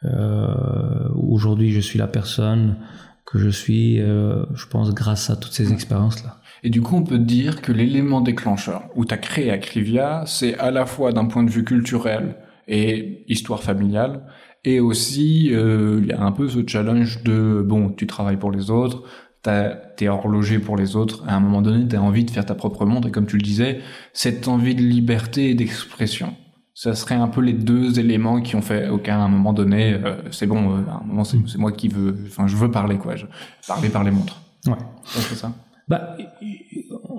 euh, 0.06 1.10
aujourd'hui, 1.16 1.72
je 1.72 1.80
suis 1.80 2.00
la 2.00 2.08
personne 2.08 2.78
que 3.25 3.38
je 3.38 3.50
suis, 3.50 4.00
euh, 4.00 4.46
je 4.54 4.66
pense, 4.66 4.94
grâce 4.94 5.30
à 5.30 5.36
toutes 5.36 5.54
ces 5.54 5.74
expériences-là. 5.74 6.40
Et 6.63 6.70
du 6.70 6.82
coup, 6.82 6.96
on 6.96 7.04
peut 7.04 7.20
dire 7.20 7.62
que 7.62 7.72
l'élément 7.72 8.22
déclencheur 8.22 8.90
où 8.96 9.06
tu 9.06 9.13
as 9.13 9.18
créé 9.18 9.51
Acrivia, 9.51 10.24
c'est 10.25 10.58
à 10.58 10.72
la 10.72 10.86
fois 10.86 11.12
d'un 11.12 11.25
point 11.25 11.44
de 11.44 11.50
vue 11.50 11.63
culturel 11.63 12.36
et 12.68 13.24
histoire 13.28 13.63
familiale, 13.63 14.24
et 14.63 14.80
aussi, 14.80 15.50
euh, 15.51 16.00
il 16.01 16.10
y 16.10 16.12
a 16.12 16.22
un 16.22 16.32
peu 16.32 16.48
ce 16.48 16.60
challenge 16.65 17.24
de, 17.24 17.63
bon, 17.65 17.89
tu 17.89 18.08
travailles 18.08 18.38
pour 18.38 18.51
les 18.51 18.70
autres, 18.70 19.03
t'es 19.41 20.08
horloger 20.08 20.60
pour 20.60 20.77
les 20.77 20.96
autres, 20.96 21.24
à 21.27 21.36
un 21.36 21.39
moment 21.39 21.62
donné, 21.62 21.88
tu 21.88 21.96
as 21.96 22.01
envie 22.01 22.25
de 22.25 22.32
faire 22.32 22.46
ta 22.46 22.53
propre 22.53 22.86
montre, 22.86 23.08
et 23.08 23.12
comme 23.12 23.25
tu 23.25 23.38
le 23.38 23.41
disais, 23.41 23.80
cette 24.13 24.48
envie 24.48 24.75
de 24.75 24.82
liberté 24.82 25.50
et 25.50 25.56
d'expression. 25.56 26.36
Ça 26.74 26.96
serait 26.96 27.15
un 27.15 27.27
peu 27.27 27.41
les 27.41 27.53
deux 27.53 28.00
éléments 28.00 28.41
qui 28.41 28.56
ont 28.56 28.62
fait, 28.62 28.89
ok, 28.89 29.10
à 29.10 29.18
un 29.18 29.27
moment 29.27 29.53
donné, 29.53 29.94
euh, 29.94 30.22
c'est 30.32 30.48
bon, 30.48 30.77
euh, 30.77 30.82
à 30.89 31.01
un 31.01 31.08
moment, 31.08 31.24
c'est 31.24 31.58
moi 31.58 31.72
qui 31.72 31.88
veux, 31.88 32.18
enfin, 32.27 32.48
je 32.48 32.56
veux 32.56 32.72
parler, 32.72 32.98
quoi, 32.98 33.15
je, 33.15 33.25
parler 33.68 33.89
par 33.89 34.03
les 34.03 34.12
montres. 34.12 34.41
Ouais. 34.68 34.77
C'est 35.03 35.36
ça. 35.36 35.51
Bah, 35.91 36.15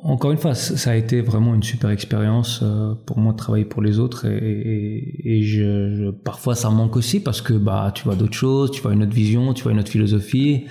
encore 0.02 0.32
une 0.32 0.38
fois, 0.38 0.54
ça 0.54 0.92
a 0.92 0.94
été 0.96 1.20
vraiment 1.20 1.54
une 1.54 1.62
super 1.62 1.90
expérience 1.90 2.60
euh, 2.62 2.94
pour 3.06 3.18
moi 3.18 3.32
de 3.32 3.36
travailler 3.36 3.66
pour 3.66 3.82
les 3.82 3.98
autres 3.98 4.26
et, 4.26 5.20
et, 5.24 5.42
je, 5.42 6.10
parfois 6.10 6.54
ça 6.54 6.70
manque 6.70 6.96
aussi 6.96 7.20
parce 7.20 7.42
que 7.42 7.52
bah 7.52 7.92
tu 7.94 8.04
vois 8.04 8.14
d'autres 8.14 8.34
choses, 8.34 8.70
tu 8.70 8.80
vois 8.80 8.94
une 8.94 9.02
autre 9.02 9.12
vision, 9.12 9.52
tu 9.52 9.62
vois 9.62 9.72
une 9.72 9.78
autre 9.78 9.90
philosophie. 9.90 10.64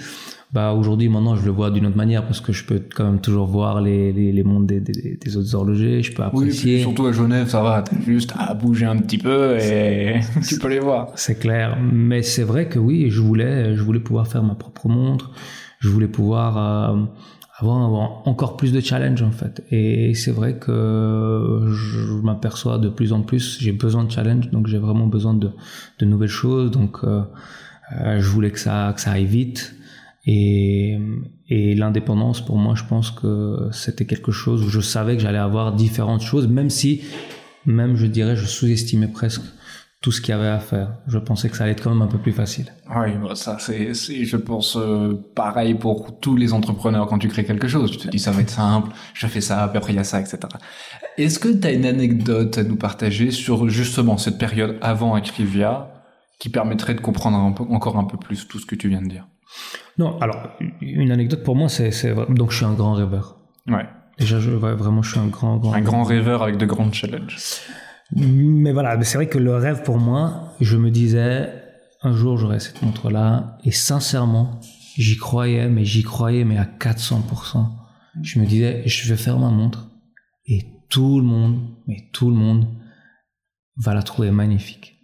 Bah 0.52 0.74
aujourd'hui 0.74 1.10
maintenant 1.10 1.36
je 1.36 1.46
le 1.46 1.52
vois 1.52 1.70
d'une 1.70 1.86
autre 1.86 1.96
manière 1.96 2.26
parce 2.26 2.42
que 2.42 2.52
je 2.52 2.66
peux 2.66 2.82
quand 2.94 3.06
même 3.06 3.22
toujours 3.22 3.46
voir 3.46 3.82
les, 3.82 4.12
les, 4.12 4.34
les 4.34 4.44
mondes 4.44 4.66
des, 4.66 4.82
des, 4.82 5.16
des, 5.16 5.38
autres 5.38 5.56
horlogers, 5.56 6.02
je 6.02 6.12
peux 6.12 6.24
apprécier. 6.24 6.78
Oui, 6.78 6.82
surtout 6.82 7.06
à 7.06 7.12
Genève 7.12 7.48
ça 7.48 7.62
va, 7.62 7.84
juste 8.06 8.34
à 8.38 8.54
bouger 8.56 8.86
un 8.86 8.98
petit 8.98 9.20
peu 9.20 9.58
et 9.60 10.20
tu 10.48 10.58
peux 10.58 10.70
les 10.70 10.80
voir. 10.80 11.10
C'est 11.16 11.40
clair, 11.40 11.78
mais 11.80 12.24
c'est 12.24 12.44
vrai 12.44 12.68
que 12.68 12.80
oui, 12.80 13.12
je 13.12 13.22
voulais 13.22 13.76
je 13.76 13.82
voulais 13.84 14.02
pouvoir 14.02 14.28
faire 14.28 14.44
ma 14.44 14.56
propre 14.56 14.90
montre, 14.90 15.32
je 15.80 15.88
voulais 15.88 16.10
pouvoir 16.10 16.58
euh, 16.58 17.06
avoir, 17.62 18.28
encore 18.28 18.58
plus 18.58 18.72
de 18.72 18.80
challenge 18.80 19.22
en 19.22 19.32
fait. 19.32 19.64
Et 19.72 20.14
c'est 20.16 20.32
vrai 20.32 20.58
que 20.58 21.68
je 21.72 22.14
m'aperçois 22.22 22.78
de 22.78 22.90
plus 22.90 23.14
en 23.14 23.22
plus, 23.22 23.58
j'ai 23.60 23.72
besoin 23.72 24.04
de 24.04 24.12
challenge, 24.12 24.50
donc 24.52 24.68
j'ai 24.68 24.78
vraiment 24.78 25.08
besoin 25.08 25.34
de, 25.34 25.52
de 26.00 26.06
nouvelles 26.06 26.30
choses. 26.30 26.72
Donc 26.72 27.00
euh, 27.04 27.22
euh, 28.00 28.20
je 28.20 28.28
voulais 28.28 28.52
que 28.52 28.60
ça, 28.60 28.94
que 28.96 29.02
ça 29.02 29.12
aille 29.12 29.26
vite. 29.26 29.76
Et, 30.26 31.00
et 31.50 31.76
l'indépendance, 31.76 32.46
pour 32.46 32.58
moi, 32.58 32.76
je 32.76 32.84
pense 32.84 33.10
que 33.12 33.70
c'était 33.72 34.06
quelque 34.06 34.32
chose 34.32 34.64
où 34.64 34.70
je 34.70 34.80
savais 34.80 35.16
que 35.16 35.24
j'allais 35.24 35.40
avoir 35.40 35.74
différentes 35.74 36.22
choses, 36.22 36.48
même 36.48 36.70
si, 36.70 37.02
même 37.66 37.96
je 37.96 38.06
dirais, 38.06 38.36
je 38.36 38.46
sous-estimais 38.46 39.08
presque 39.08 39.42
tout 40.02 40.12
ce 40.12 40.20
qu'il 40.20 40.32
y 40.32 40.38
avait 40.38 40.48
à 40.48 40.60
faire. 40.60 40.94
Je 41.08 41.20
pensais 41.20 41.48
que 41.50 41.56
ça 41.56 41.64
allait 41.64 41.74
être 41.74 41.84
quand 41.84 41.92
même 41.92 42.02
un 42.02 42.08
peu 42.08 42.18
plus 42.18 42.32
facile. 42.32 42.74
Oui, 42.96 43.12
bah, 43.24 43.36
ça 43.36 43.58
c'est, 43.60 43.94
je 43.94 44.38
pense, 44.38 44.76
euh, 44.76 45.14
pareil 45.36 45.76
pour 45.76 46.20
tous 46.20 46.36
les 46.36 46.54
entrepreneurs 46.54 47.06
quand 47.06 47.20
tu 47.20 47.28
crées 47.28 47.46
quelque 47.46 47.68
chose. 47.68 47.92
Tu 47.92 47.98
te 47.98 48.08
dis 48.08 48.18
ça 48.18 48.32
va 48.32 48.42
être 48.42 48.50
simple, 48.50 48.90
je 49.14 49.28
fais 49.28 49.42
ça, 49.42 49.68
puis 49.68 49.78
après 49.78 49.94
il 49.94 49.98
y 49.98 50.00
a 50.00 50.04
ça, 50.04 50.20
etc. 50.20 50.40
Est-ce 51.18 51.38
que 51.38 51.50
tu 51.50 51.68
as 51.68 51.72
une 51.72 51.86
anecdote 51.86 52.58
à 52.58 52.64
nous 52.64 52.78
partager 52.78 53.30
sur 53.30 53.70
justement 53.70 54.18
cette 54.18 54.40
période 54.40 54.78
avant 54.82 55.14
Acrivia 55.14 55.92
qui 56.40 56.50
permettrait 56.50 56.96
de 56.96 57.02
comprendre 57.02 57.38
encore 57.70 57.98
un 57.98 58.06
peu 58.06 58.18
plus 58.18 58.48
tout 58.48 58.58
ce 58.58 58.66
que 58.66 58.76
tu 58.76 58.90
viens 58.90 59.04
de 59.04 59.08
dire? 59.08 59.28
Non, 60.00 60.18
alors 60.20 60.50
une 60.82 61.12
anecdote 61.12 61.44
pour 61.44 61.56
moi, 61.56 61.70
c'est, 61.70 61.92
donc 62.30 62.50
je 62.50 62.58
suis 62.58 62.66
un 62.66 62.74
grand 62.74 62.94
rêveur. 62.94 63.38
Ouais. 63.68 63.86
Déjà, 64.18 64.40
je, 64.40 64.50
vraiment, 64.50 65.02
je 65.02 65.12
suis 65.12 65.20
un 65.20 65.28
grand, 65.28 65.58
grand. 65.58 65.74
Un 65.74 65.82
grand 65.82 66.04
rêveur 66.04 66.44
avec 66.44 66.58
de 66.58 66.66
grands 66.66 66.92
challenges. 66.92 67.38
Mais 68.16 68.72
voilà, 68.74 69.02
c'est 69.04 69.18
vrai 69.18 69.28
que 69.28 69.38
le 69.38 69.56
rêve 69.56 69.84
pour 69.84 69.98
moi, 69.98 70.54
je 70.60 70.78
me 70.78 70.92
disais, 70.92 71.50
un 72.02 72.14
jour 72.14 72.38
j'aurai 72.38 72.60
cette 72.60 72.82
montre-là, 72.82 73.58
et 73.64 73.72
sincèrement, 73.72 74.60
j'y 74.98 75.18
croyais, 75.18 75.70
mais 75.70 75.86
j'y 75.86 76.04
croyais, 76.04 76.44
mais 76.44 76.58
à 76.58 76.66
400%. 76.66 77.66
Je 78.22 78.40
me 78.40 78.46
disais, 78.46 78.84
je 78.86 79.10
vais 79.10 79.18
faire 79.18 79.40
ma 79.40 79.50
montre, 79.50 79.90
et 80.46 80.66
tout 80.90 81.20
le 81.20 81.26
monde, 81.26 81.62
mais 81.88 82.10
tout 82.12 82.30
le 82.30 82.36
monde, 82.36 82.68
va 83.78 83.94
la 83.94 84.04
trouver 84.04 84.32
magnifique. 84.32 84.98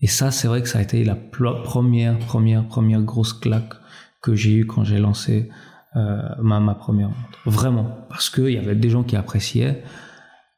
Et 0.00 0.06
ça, 0.06 0.30
c'est 0.30 0.48
vrai 0.48 0.62
que 0.62 0.68
ça 0.68 0.78
a 0.78 0.82
été 0.82 1.04
la 1.04 1.14
première, 1.14 2.18
première, 2.18 2.66
première 2.66 3.02
grosse 3.02 3.32
claque 3.32 3.74
que 4.22 4.34
j'ai 4.34 4.54
eue 4.54 4.66
quand 4.66 4.84
j'ai 4.84 4.98
lancé 4.98 5.50
euh, 5.96 6.22
ma, 6.42 6.60
ma 6.60 6.74
première 6.74 7.08
montre. 7.08 7.38
Vraiment. 7.46 8.06
Parce 8.08 8.28
qu'il 8.28 8.50
y 8.50 8.58
avait 8.58 8.74
des 8.74 8.90
gens 8.90 9.02
qui 9.02 9.16
appréciaient, 9.16 9.82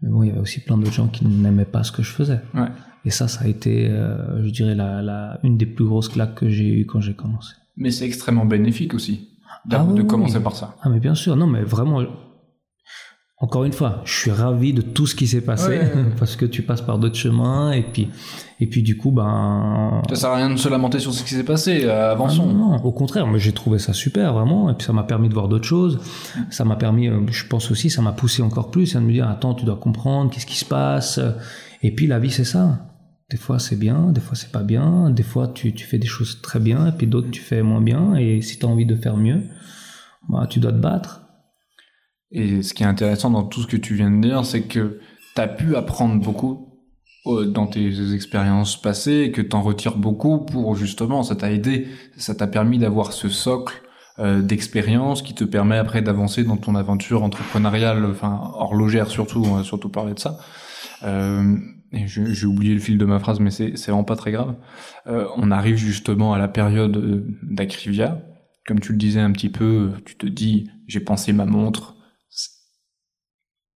mais 0.00 0.10
bon, 0.10 0.22
il 0.22 0.28
y 0.28 0.30
avait 0.30 0.40
aussi 0.40 0.60
plein 0.60 0.78
d'autres 0.78 0.92
gens 0.92 1.08
qui 1.08 1.26
n'aimaient 1.26 1.64
pas 1.64 1.82
ce 1.82 1.92
que 1.92 2.02
je 2.02 2.10
faisais. 2.10 2.40
Ouais. 2.54 2.68
Et 3.04 3.10
ça, 3.10 3.28
ça 3.28 3.44
a 3.44 3.48
été, 3.48 3.88
euh, 3.88 4.44
je 4.44 4.50
dirais, 4.50 4.74
la, 4.74 5.02
la, 5.02 5.40
une 5.42 5.56
des 5.56 5.66
plus 5.66 5.84
grosses 5.84 6.08
claques 6.08 6.34
que 6.34 6.48
j'ai 6.48 6.80
eues 6.80 6.86
quand 6.86 7.00
j'ai 7.00 7.14
commencé. 7.14 7.54
Mais 7.76 7.90
c'est 7.90 8.06
extrêmement 8.06 8.44
bénéfique 8.44 8.94
aussi 8.94 9.30
de, 9.64 9.76
ah 9.76 9.84
de 9.84 10.02
commencer 10.02 10.40
par 10.40 10.56
ça. 10.56 10.76
Ah 10.82 10.88
mais 10.88 11.00
bien 11.00 11.14
sûr, 11.14 11.36
non 11.36 11.46
mais 11.46 11.62
vraiment, 11.62 12.02
encore 13.40 13.64
une 13.64 13.72
fois, 13.72 14.02
je 14.04 14.12
suis 14.12 14.30
ravi 14.32 14.72
de 14.72 14.82
tout 14.82 15.06
ce 15.06 15.14
qui 15.14 15.28
s'est 15.28 15.40
passé 15.40 15.80
parce 16.18 16.34
que 16.34 16.44
tu 16.44 16.62
passes 16.62 16.82
par 16.82 16.98
d'autres 16.98 17.16
chemins 17.16 17.70
et 17.70 17.82
puis 17.82 18.08
et 18.60 18.66
puis 18.66 18.82
du 18.82 18.96
coup 18.96 19.12
ben 19.12 20.02
ça 20.08 20.16
sert 20.16 20.30
à 20.30 20.36
rien 20.36 20.50
de 20.50 20.56
se 20.56 20.68
lamenter 20.68 20.98
sur 20.98 21.14
ce 21.14 21.22
qui 21.22 21.34
s'est 21.34 21.44
passé 21.44 21.84
euh, 21.84 22.10
avançons. 22.10 22.48
Ah 22.50 22.52
non, 22.52 22.76
au 22.84 22.90
contraire, 22.90 23.28
mais 23.28 23.38
j'ai 23.38 23.52
trouvé 23.52 23.78
ça 23.78 23.92
super 23.92 24.32
vraiment 24.32 24.68
et 24.70 24.74
puis 24.74 24.84
ça 24.84 24.92
m'a 24.92 25.04
permis 25.04 25.28
de 25.28 25.34
voir 25.34 25.46
d'autres 25.46 25.68
choses. 25.68 26.00
Ça 26.50 26.64
m'a 26.64 26.74
permis 26.74 27.08
euh, 27.08 27.20
je 27.30 27.46
pense 27.46 27.70
aussi 27.70 27.90
ça 27.90 28.02
m'a 28.02 28.10
poussé 28.10 28.42
encore 28.42 28.72
plus 28.72 28.96
à 28.96 29.00
me 29.00 29.12
dire 29.12 29.28
attends, 29.28 29.54
tu 29.54 29.64
dois 29.64 29.76
comprendre 29.76 30.32
qu'est-ce 30.32 30.46
qui 30.46 30.58
se 30.58 30.64
passe? 30.64 31.20
Et 31.82 31.94
puis 31.94 32.08
la 32.08 32.18
vie 32.18 32.32
c'est 32.32 32.44
ça. 32.44 32.86
Des 33.30 33.36
fois 33.36 33.60
c'est 33.60 33.76
bien, 33.76 34.10
des 34.10 34.20
fois 34.20 34.34
c'est 34.34 34.50
pas 34.50 34.64
bien, 34.64 35.10
des 35.10 35.22
fois 35.22 35.46
tu, 35.46 35.72
tu 35.72 35.86
fais 35.86 35.98
des 35.98 36.08
choses 36.08 36.40
très 36.42 36.58
bien 36.58 36.88
et 36.88 36.92
puis 36.92 37.06
d'autres 37.06 37.30
tu 37.30 37.40
fais 37.40 37.62
moins 37.62 37.82
bien 37.82 38.16
et 38.16 38.42
si 38.42 38.58
tu 38.58 38.66
as 38.66 38.68
envie 38.68 38.86
de 38.86 38.96
faire 38.96 39.16
mieux, 39.16 39.44
bah 40.28 40.48
tu 40.50 40.58
dois 40.58 40.72
te 40.72 40.78
battre 40.78 41.27
et 42.30 42.62
ce 42.62 42.74
qui 42.74 42.82
est 42.82 42.86
intéressant 42.86 43.30
dans 43.30 43.44
tout 43.44 43.62
ce 43.62 43.66
que 43.66 43.76
tu 43.76 43.94
viens 43.94 44.10
de 44.10 44.20
dire, 44.20 44.44
c'est 44.44 44.62
que 44.62 45.00
tu 45.34 45.40
as 45.40 45.48
pu 45.48 45.76
apprendre 45.76 46.22
beaucoup 46.22 46.68
euh, 47.26 47.46
dans 47.46 47.66
tes 47.66 48.14
expériences 48.14 48.80
passées 48.80 49.22
et 49.26 49.32
que 49.32 49.42
tu 49.42 49.54
en 49.56 49.62
retires 49.62 49.96
beaucoup 49.96 50.44
pour 50.44 50.74
justement, 50.76 51.22
ça 51.22 51.36
t'a 51.36 51.50
aidé, 51.52 51.88
ça 52.16 52.34
t'a 52.34 52.46
permis 52.46 52.78
d'avoir 52.78 53.12
ce 53.12 53.28
socle 53.28 53.82
euh, 54.20 54.42
d'expérience 54.42 55.22
qui 55.22 55.32
te 55.32 55.44
permet 55.44 55.76
après 55.76 56.02
d'avancer 56.02 56.42
dans 56.42 56.56
ton 56.56 56.74
aventure 56.74 57.22
entrepreneuriale, 57.22 58.04
enfin 58.04 58.50
horlogère 58.54 59.06
surtout, 59.06 59.44
on 59.46 59.54
va 59.54 59.62
surtout 59.62 59.90
parler 59.90 60.14
de 60.14 60.18
ça. 60.18 60.38
Euh, 61.04 61.56
j'ai 61.92 62.46
oublié 62.46 62.74
le 62.74 62.80
fil 62.80 62.98
de 62.98 63.04
ma 63.04 63.20
phrase, 63.20 63.38
mais 63.38 63.50
c'est 63.50 63.72
vraiment 63.86 64.02
pas 64.02 64.16
très 64.16 64.32
grave. 64.32 64.56
Euh, 65.06 65.26
on 65.36 65.52
arrive 65.52 65.76
justement 65.76 66.34
à 66.34 66.38
la 66.38 66.48
période 66.48 67.24
d'Acrivia. 67.42 68.20
Comme 68.66 68.80
tu 68.80 68.90
le 68.90 68.98
disais 68.98 69.20
un 69.20 69.30
petit 69.30 69.50
peu, 69.50 69.92
tu 70.04 70.16
te 70.16 70.26
dis, 70.26 70.68
j'ai 70.88 71.00
pensé 71.00 71.32
ma 71.32 71.46
montre, 71.46 71.94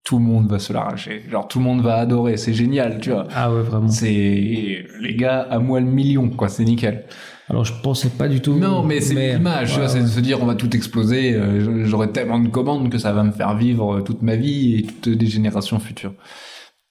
tout 0.05 0.19
le 0.19 0.25
monde 0.25 0.51
va 0.51 0.59
se 0.59 0.73
l'arracher. 0.73 1.23
Genre 1.31 1.47
tout 1.47 1.59
le 1.59 1.65
monde 1.65 1.81
va 1.81 1.97
adorer, 1.97 2.37
c'est 2.37 2.55
génial, 2.55 3.01
tu 3.01 3.11
vois. 3.11 3.27
Ah 3.35 3.53
ouais, 3.53 3.63
vraiment. 3.63 3.89
C'est 3.89 4.85
les 5.01 5.15
gars 5.17 5.47
à 5.51 5.59
moi 5.59 5.81
le 5.81 5.87
million, 5.87 6.29
quoi, 6.31 6.49
c'est 6.49 6.65
nickel. 6.65 7.05
Alors 7.49 7.65
je 7.65 7.73
pensais 7.83 8.09
pas 8.09 8.29
du 8.29 8.41
tout. 8.41 8.55
Non, 8.55 8.83
mais 8.83 9.01
c'est 9.01 9.35
l'image, 9.35 9.79
c'est 9.87 10.03
de 10.03 10.07
se 10.07 10.21
dire 10.21 10.43
on 10.43 10.47
va 10.47 10.55
tout 10.55 10.75
exploser. 10.75 11.35
Euh, 11.35 11.85
j'aurai 11.85 12.11
tellement 12.11 12.39
de 12.39 12.49
commandes 12.49 12.91
que 12.91 12.99
ça 12.99 13.13
va 13.13 13.23
me 13.23 13.33
faire 13.33 13.57
vivre 13.57 14.01
toute 14.01 14.23
ma 14.23 14.37
vie 14.37 14.79
et 14.79 14.83
toutes 14.83 15.21
les 15.21 15.27
générations 15.27 15.79
futures. 15.79 16.15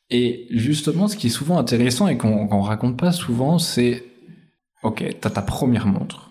Et 0.09 0.47
justement, 0.51 1.07
ce 1.07 1.15
qui 1.15 1.27
est 1.27 1.31
souvent 1.31 1.57
intéressant 1.57 2.07
et 2.07 2.17
qu'on 2.17 2.61
raconte 2.61 2.97
pas 2.97 3.11
souvent, 3.11 3.59
c'est 3.59 4.03
ok, 4.83 5.03
t'as 5.19 5.29
ta 5.29 5.41
première 5.41 5.87
montre 5.87 6.30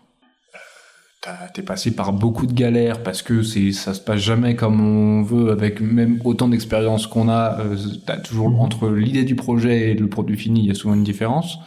t'es 1.53 1.62
passé 1.62 1.91
par 1.91 2.12
beaucoup 2.12 2.47
de 2.47 2.53
galères 2.55 3.03
parce 3.03 3.21
que 3.23 3.43
c'est 3.43 3.73
ça 3.73 3.93
se 3.93 4.00
passe 4.00 4.21
jamais 4.21 4.57
comme 4.57 4.81
on 4.81 5.23
veut 5.23 5.50
avec 5.50 5.81
même 5.81 6.19
autant 6.25 6.49
d'expérience 6.49 7.07
qu'on 7.07 7.29
a 7.29 7.61
euh, 7.61 7.77
t'as 8.07 8.17
toujours 8.17 8.49
mhm. 8.49 8.61
entre 8.61 8.89
l'idée 8.89 9.25
du 9.25 9.37
projet 9.37 9.91
et 9.91 9.95
le 9.95 10.09
produit 10.09 10.39
fini 10.39 10.61
il 10.61 10.67
y 10.67 10.71
a 10.71 10.75
souvent 10.75 10.95
une 10.95 11.05
différence 11.05 11.59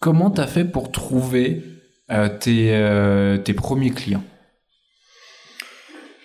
comment 0.00 0.30
t'as 0.30 0.46
fait 0.46 0.64
pour 0.64 0.90
trouver 0.90 1.62
euh, 2.10 2.28
tes, 2.28 2.74
euh, 2.74 3.36
tes 3.36 3.52
premiers 3.52 3.90
clients? 3.90 4.24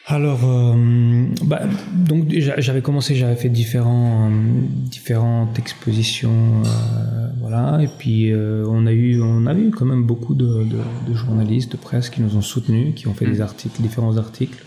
Alors, 0.05 0.41
euh, 0.43 1.27
bah, 1.45 1.61
donc 1.93 2.25
j'avais 2.29 2.81
commencé, 2.81 3.15
j'avais 3.15 3.37
fait 3.37 3.47
différents, 3.47 4.29
différentes 4.59 5.57
expositions, 5.57 6.61
euh, 6.65 7.27
voilà, 7.39 7.81
et 7.81 7.87
puis 7.87 8.29
euh, 8.33 8.65
on 8.67 8.85
a 8.85 8.91
eu, 8.91 9.21
on 9.21 9.45
a 9.45 9.53
eu 9.53 9.71
quand 9.71 9.85
même 9.85 10.03
beaucoup 10.03 10.35
de, 10.35 10.65
de, 11.07 11.13
journalistes, 11.13 11.71
de 11.71 11.77
presse 11.77 12.09
qui 12.09 12.21
nous 12.21 12.35
ont 12.35 12.41
soutenus, 12.41 12.95
qui 12.95 13.07
ont 13.07 13.13
fait 13.13 13.25
des 13.25 13.39
mm. 13.39 13.43
articles, 13.43 13.81
différents 13.81 14.17
articles, 14.17 14.65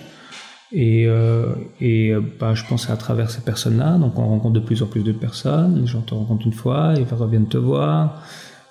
et, 0.72 1.06
et 1.80 2.12
bah, 2.40 2.54
je 2.54 2.64
pense 2.64 2.90
à 2.90 2.96
travers 2.96 3.30
ces 3.30 3.42
personnes-là, 3.42 3.98
donc 3.98 4.18
on 4.18 4.26
rencontre 4.26 4.54
de 4.54 4.60
plus 4.60 4.82
en 4.82 4.86
plus 4.86 5.02
de 5.02 5.12
personnes, 5.12 5.80
les 5.82 5.86
gens 5.86 6.00
te 6.00 6.14
rencontrent 6.14 6.46
une 6.46 6.52
fois, 6.54 6.94
ils 6.96 7.04
reviennent 7.14 7.48
te 7.48 7.58
voir 7.58 8.22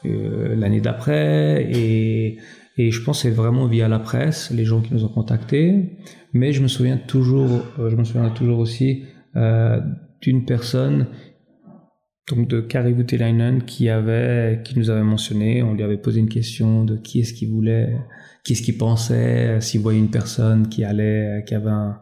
l'année 0.03 0.81
d'après, 0.81 1.63
et 1.71 2.37
Et 2.77 2.91
je 2.91 3.01
pense 3.01 3.23
que 3.23 3.29
c'est 3.29 3.35
vraiment 3.35 3.67
via 3.67 3.87
la 3.87 3.99
presse, 3.99 4.51
les 4.51 4.65
gens 4.65 4.81
qui 4.81 4.93
nous 4.93 5.05
ont 5.05 5.09
contactés. 5.09 5.97
Mais 6.33 6.51
je 6.51 6.61
me 6.61 6.67
souviens 6.67 6.97
toujours, 6.97 7.63
euh, 7.79 7.89
je 7.89 7.95
me 7.95 8.03
souviens 8.03 8.29
toujours 8.29 8.59
aussi 8.59 9.05
euh, 9.35 9.79
d'une 10.21 10.45
personne, 10.45 11.07
donc 12.29 12.47
de 12.47 12.59
Kari 12.59 12.93
Voutilainen, 12.93 13.63
qui 13.63 13.89
avait, 13.89 14.61
qui 14.63 14.77
nous 14.77 14.89
avait 14.89 15.03
mentionné. 15.03 15.63
On 15.63 15.73
lui 15.73 15.83
avait 15.83 15.97
posé 15.97 16.19
une 16.19 16.29
question 16.29 16.83
de 16.83 16.97
qui 16.97 17.21
est-ce 17.21 17.33
qu'il 17.33 17.49
voulait, 17.49 17.97
qui 18.43 18.53
est-ce 18.53 18.61
qu'il 18.61 18.77
pensait, 18.77 19.61
s'il 19.61 19.81
voyait 19.81 19.99
une 19.99 20.11
personne 20.11 20.67
qui 20.67 20.83
allait, 20.83 21.43
qui 21.47 21.55
avait 21.55 21.69
un, 21.69 21.99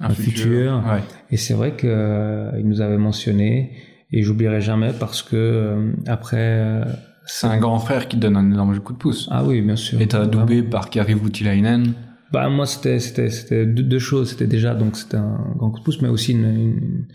un, 0.00 0.10
futur. 0.10 0.82
Et 1.30 1.36
c'est 1.36 1.54
vrai 1.54 1.76
qu'il 1.76 1.88
euh, 1.90 2.60
nous 2.62 2.80
avait 2.80 2.98
mentionné. 2.98 3.72
Et 4.12 4.22
j'oublierai 4.22 4.60
jamais 4.60 4.92
parce 4.98 5.22
que 5.22 5.36
euh, 5.36 5.92
après. 6.06 6.84
Euh, 7.26 7.28
c'est 7.28 7.46
un 7.46 7.58
grand 7.58 7.78
frère 7.78 8.08
qui 8.08 8.16
donne 8.16 8.36
un 8.36 8.50
énorme 8.50 8.78
coup 8.80 8.92
de 8.92 8.98
pouce. 8.98 9.28
Ah 9.30 9.44
oui, 9.44 9.60
bien 9.60 9.76
sûr. 9.76 10.00
Et 10.00 10.06
t'as 10.06 10.26
doublé 10.26 10.62
par 10.62 10.90
Kari 10.90 11.14
Voutilainen. 11.14 11.92
Bah 12.32 12.48
moi 12.48 12.66
c'était 12.66 12.98
c'était 12.98 13.30
c'était 13.30 13.66
deux, 13.66 13.98
choses. 13.98 14.30
C'était 14.30 14.46
déjà 14.48 14.74
donc 14.74 14.96
c'était 14.96 15.16
un 15.16 15.38
grand 15.56 15.70
coup 15.70 15.78
de 15.78 15.84
pouce, 15.84 16.02
mais 16.02 16.08
aussi 16.08 16.32
une, 16.32 17.06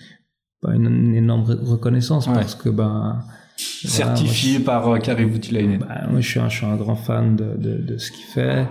une, 0.67 0.85
une, 0.85 1.15
énorme 1.15 1.43
reconnaissance 1.43 2.27
parce 2.27 2.55
que 2.55 2.69
bah 2.69 3.19
certifié 3.57 4.59
par 4.59 4.99
Kari 4.99 5.25
Voutilainen. 5.25 5.79
Bah, 5.79 6.07
moi 6.09 6.21
je 6.21 6.27
suis 6.27 6.39
un, 6.39 6.47
je 6.47 6.57
suis 6.57 6.65
un 6.65 6.77
grand 6.77 6.95
fan 6.95 7.35
de, 7.35 7.57
de, 7.57 7.77
de 7.77 7.97
ce 7.97 8.11
qu'il 8.11 8.25
fait. 8.25 8.67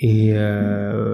Et, 0.00 0.32
euh, 0.34 1.13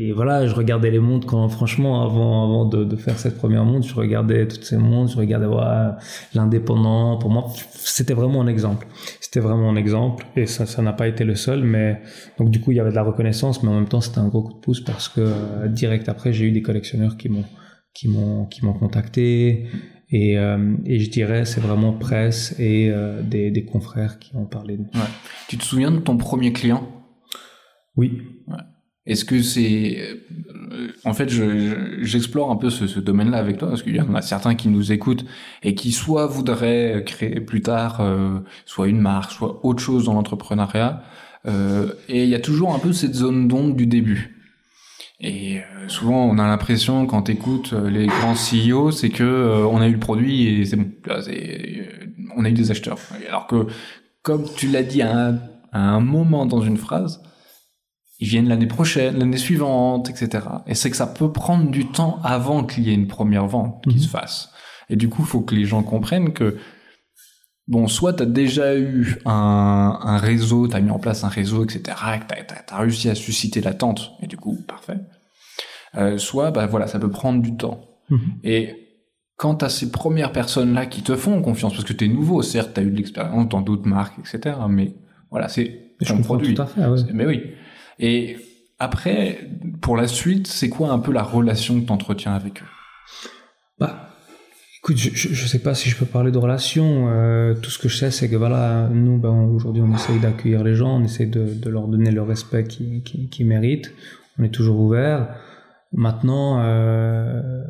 et, 0.00 0.12
voilà, 0.12 0.46
je 0.46 0.54
regardais 0.54 0.90
les 0.90 0.98
montres 0.98 1.26
quand, 1.26 1.48
franchement, 1.48 2.02
avant, 2.02 2.44
avant 2.44 2.64
de, 2.64 2.84
de, 2.84 2.96
faire 2.96 3.18
cette 3.18 3.36
première 3.36 3.64
montre, 3.64 3.86
je 3.86 3.94
regardais 3.94 4.48
toutes 4.48 4.64
ces 4.64 4.76
montres, 4.76 5.12
je 5.12 5.18
regardais 5.18 5.46
ouais, 5.46 5.90
l'indépendant. 6.34 7.18
Pour 7.18 7.30
moi, 7.30 7.46
c'était 7.70 8.14
vraiment 8.14 8.40
un 8.40 8.46
exemple. 8.46 8.86
C'était 9.20 9.40
vraiment 9.40 9.70
un 9.70 9.76
exemple, 9.76 10.26
et 10.36 10.46
ça, 10.46 10.66
ça 10.66 10.82
n'a 10.82 10.92
pas 10.92 11.06
été 11.06 11.24
le 11.24 11.34
seul. 11.34 11.64
Mais 11.64 12.00
donc 12.38 12.50
du 12.50 12.60
coup, 12.60 12.72
il 12.72 12.76
y 12.76 12.80
avait 12.80 12.90
de 12.90 12.96
la 12.96 13.02
reconnaissance, 13.02 13.62
mais 13.62 13.68
en 13.68 13.74
même 13.74 13.88
temps, 13.88 14.00
c'était 14.00 14.18
un 14.18 14.28
gros 14.28 14.42
coup 14.42 14.54
de 14.54 14.58
pouce 14.60 14.80
parce 14.80 15.08
que 15.08 15.20
euh, 15.20 15.68
direct 15.68 16.08
après, 16.08 16.32
j'ai 16.32 16.46
eu 16.46 16.52
des 16.52 16.62
collectionneurs 16.62 17.16
qui 17.16 17.28
m'ont 17.28 17.44
qui 17.94 18.08
m'ont 18.08 18.46
qui 18.46 18.64
m'ont 18.64 18.74
contacté. 18.74 19.66
Et, 20.12 20.36
euh, 20.38 20.74
et, 20.86 20.98
je 20.98 21.08
dirais, 21.08 21.44
c'est 21.44 21.60
vraiment 21.60 21.92
presse 21.92 22.58
et 22.58 22.90
euh, 22.90 23.22
des, 23.22 23.52
des 23.52 23.64
confrères 23.64 24.18
qui 24.18 24.34
ont 24.34 24.44
parlé 24.44 24.76
de 24.76 24.82
ouais. 24.82 25.10
Tu 25.46 25.56
te 25.56 25.62
souviens 25.62 25.92
de 25.92 25.98
ton 25.98 26.16
premier 26.16 26.52
client? 26.52 26.88
Oui. 27.96 28.20
Est-ce 29.06 29.24
que 29.24 29.42
c'est... 29.42 29.98
Euh, 29.98 30.88
en 31.04 31.14
fait, 31.14 31.30
j'explore 32.02 32.50
un 32.50 32.56
peu 32.56 32.70
ce, 32.70 33.00
domaine-là 33.00 33.38
avec 33.38 33.58
toi, 33.58 33.68
parce 33.68 33.82
qu'il 33.82 33.96
y 33.96 34.00
en 34.00 34.14
a 34.14 34.22
certains 34.22 34.54
qui 34.54 34.68
nous 34.68 34.92
écoutent 34.92 35.24
et 35.62 35.74
qui 35.74 35.92
soit 35.92 36.26
voudraient 36.26 37.02
créer 37.06 37.40
plus 37.40 37.62
tard 37.62 38.00
euh, 38.00 38.38
soit 38.66 38.88
une 38.88 39.00
marque, 39.00 39.32
soit 39.32 39.64
autre 39.64 39.82
chose 39.82 40.04
dans 40.04 40.14
l'entrepreneuriat. 40.14 41.02
Euh, 41.46 41.92
et 42.08 42.24
il 42.24 42.28
y 42.28 42.34
a 42.34 42.40
toujours 42.40 42.74
un 42.74 42.78
peu 42.78 42.92
cette 42.92 43.14
zone 43.14 43.48
d'ombre 43.48 43.74
du 43.74 43.86
début. 43.86 44.36
Et 45.22 45.60
souvent, 45.88 46.24
on 46.24 46.38
a 46.38 46.46
l'impression, 46.46 47.06
quand 47.06 47.22
tu 47.22 47.32
écoutes 47.32 47.72
les 47.72 48.06
grands 48.06 48.34
CEO, 48.34 48.90
c'est 48.90 49.10
que 49.10 49.66
on 49.70 49.82
a 49.82 49.86
eu 49.86 49.92
le 49.92 49.98
produit 49.98 50.46
et 50.46 50.64
c'est 50.64 50.76
bon. 50.76 50.90
on 52.36 52.44
a 52.46 52.48
eu 52.48 52.52
des 52.52 52.70
acheteurs. 52.70 52.98
Alors 53.28 53.46
que, 53.46 53.66
comme 54.22 54.46
tu 54.56 54.68
l'as 54.68 54.82
dit 54.82 55.02
à 55.02 55.34
un 55.72 56.00
moment 56.00 56.46
dans 56.46 56.62
une 56.62 56.78
phrase, 56.78 57.20
ils 58.20 58.28
viennent 58.28 58.48
l'année 58.48 58.66
prochaine, 58.66 59.18
l'année 59.18 59.38
suivante, 59.38 60.10
etc. 60.10 60.46
Et 60.66 60.74
c'est 60.74 60.90
que 60.90 60.96
ça 60.96 61.06
peut 61.06 61.32
prendre 61.32 61.70
du 61.70 61.86
temps 61.86 62.20
avant 62.22 62.64
qu'il 62.64 62.84
y 62.84 62.90
ait 62.90 62.94
une 62.94 63.08
première 63.08 63.46
vente 63.46 63.82
qui 63.84 63.96
mhm. 63.96 64.00
se 64.00 64.08
fasse. 64.08 64.50
Et 64.90 64.96
du 64.96 65.08
coup, 65.08 65.22
il 65.22 65.26
faut 65.28 65.40
que 65.40 65.54
les 65.54 65.64
gens 65.64 65.82
comprennent 65.82 66.34
que, 66.34 66.58
bon, 67.66 67.88
soit 67.88 68.12
tu 68.12 68.24
as 68.24 68.26
déjà 68.26 68.76
eu 68.76 69.16
un, 69.24 69.98
un 70.02 70.18
réseau, 70.18 70.68
tu 70.68 70.76
as 70.76 70.80
mis 70.80 70.90
en 70.90 70.98
place 70.98 71.24
un 71.24 71.28
réseau, 71.28 71.64
etc., 71.64 71.80
que 72.20 72.34
tu 72.34 72.74
as, 72.74 72.76
réussi 72.76 73.08
à 73.08 73.14
susciter 73.14 73.62
l'attente, 73.62 74.12
et 74.20 74.26
du 74.26 74.36
coup, 74.36 74.58
parfait. 74.68 74.98
Euh, 75.96 76.18
soit, 76.18 76.50
bah 76.50 76.66
voilà, 76.66 76.86
ça 76.86 76.98
peut 76.98 77.10
prendre 77.10 77.40
du 77.40 77.56
temps. 77.56 77.80
Mhm. 78.10 78.20
Et 78.44 78.88
quand 79.36 79.56
tu 79.56 79.64
as 79.64 79.70
ces 79.70 79.90
premières 79.90 80.32
personnes-là 80.32 80.84
qui 80.84 81.02
te 81.02 81.16
font 81.16 81.40
confiance, 81.40 81.72
parce 81.72 81.84
que 81.84 81.94
tu 81.94 82.04
es 82.04 82.08
nouveau, 82.08 82.42
certes, 82.42 82.74
tu 82.74 82.80
as 82.80 82.82
eu 82.82 82.90
de 82.90 82.96
l'expérience 82.96 83.48
dans 83.48 83.62
d'autres 83.62 83.88
marques, 83.88 84.18
etc., 84.18 84.56
mais 84.68 84.92
voilà, 85.30 85.48
c'est 85.48 85.94
ton 86.06 86.20
produit. 86.20 86.54
Tout 86.54 86.62
à 86.62 86.66
fait, 86.66 86.82
Mais 87.14 87.24
oui. 87.24 87.54
Et 88.00 88.36
après, 88.78 89.38
pour 89.82 89.96
la 89.96 90.08
suite, 90.08 90.46
c'est 90.46 90.70
quoi 90.70 90.90
un 90.90 90.98
peu 90.98 91.12
la 91.12 91.22
relation 91.22 91.80
que 91.80 91.86
tu 91.86 91.92
entretiens 91.92 92.32
avec 92.32 92.62
eux? 92.62 92.66
Bah, 93.78 94.08
écoute, 94.78 94.96
je, 94.96 95.10
je, 95.10 95.46
sais 95.46 95.58
pas 95.58 95.74
si 95.74 95.90
je 95.90 95.96
peux 95.96 96.06
parler 96.06 96.32
de 96.32 96.38
relation. 96.38 97.08
Euh, 97.08 97.54
tout 97.54 97.70
ce 97.70 97.78
que 97.78 97.88
je 97.88 97.96
sais, 97.96 98.10
c'est 98.10 98.30
que 98.30 98.36
voilà, 98.36 98.88
nous, 98.90 99.18
ben, 99.18 99.44
aujourd'hui, 99.54 99.82
on 99.82 99.94
essaye 99.94 100.18
d'accueillir 100.18 100.64
les 100.64 100.74
gens, 100.74 100.98
on 100.98 101.04
essaye 101.04 101.26
de, 101.26 101.52
de, 101.54 101.70
leur 101.70 101.88
donner 101.88 102.10
le 102.10 102.22
respect 102.22 102.64
qu'ils 102.64 103.02
qui, 103.02 103.44
méritent. 103.44 103.92
On 104.38 104.44
est 104.44 104.50
toujours 104.50 104.80
ouvert. 104.80 105.28
Maintenant, 105.92 106.62
euh, 106.62 107.62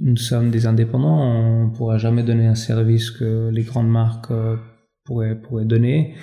nous 0.00 0.16
sommes 0.16 0.50
des 0.50 0.66
indépendants, 0.66 1.20
on 1.20 1.66
ne 1.68 1.70
pourra 1.70 1.98
jamais 1.98 2.24
donner 2.24 2.46
un 2.46 2.56
service 2.56 3.12
que 3.12 3.50
les 3.52 3.62
grandes 3.62 3.90
marques 3.90 4.32
euh, 4.32 4.56
pourraient, 5.04 5.36
pourraient 5.36 5.66
donner. 5.66 6.16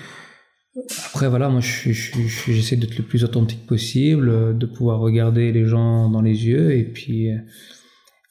Après, 1.08 1.30
voilà, 1.30 1.50
moi, 1.50 1.62
j'essaie 1.62 2.76
d'être 2.76 2.98
le 2.98 3.04
plus 3.04 3.24
authentique 3.24 3.66
possible, 3.66 4.30
euh, 4.30 4.54
de 4.54 4.66
pouvoir 4.66 5.00
regarder 5.00 5.52
les 5.54 5.66
gens 5.66 6.10
dans 6.10 6.22
les 6.22 6.48
yeux, 6.48 6.76
et 6.76 6.84
puis, 6.84 7.30
euh, 7.32 7.38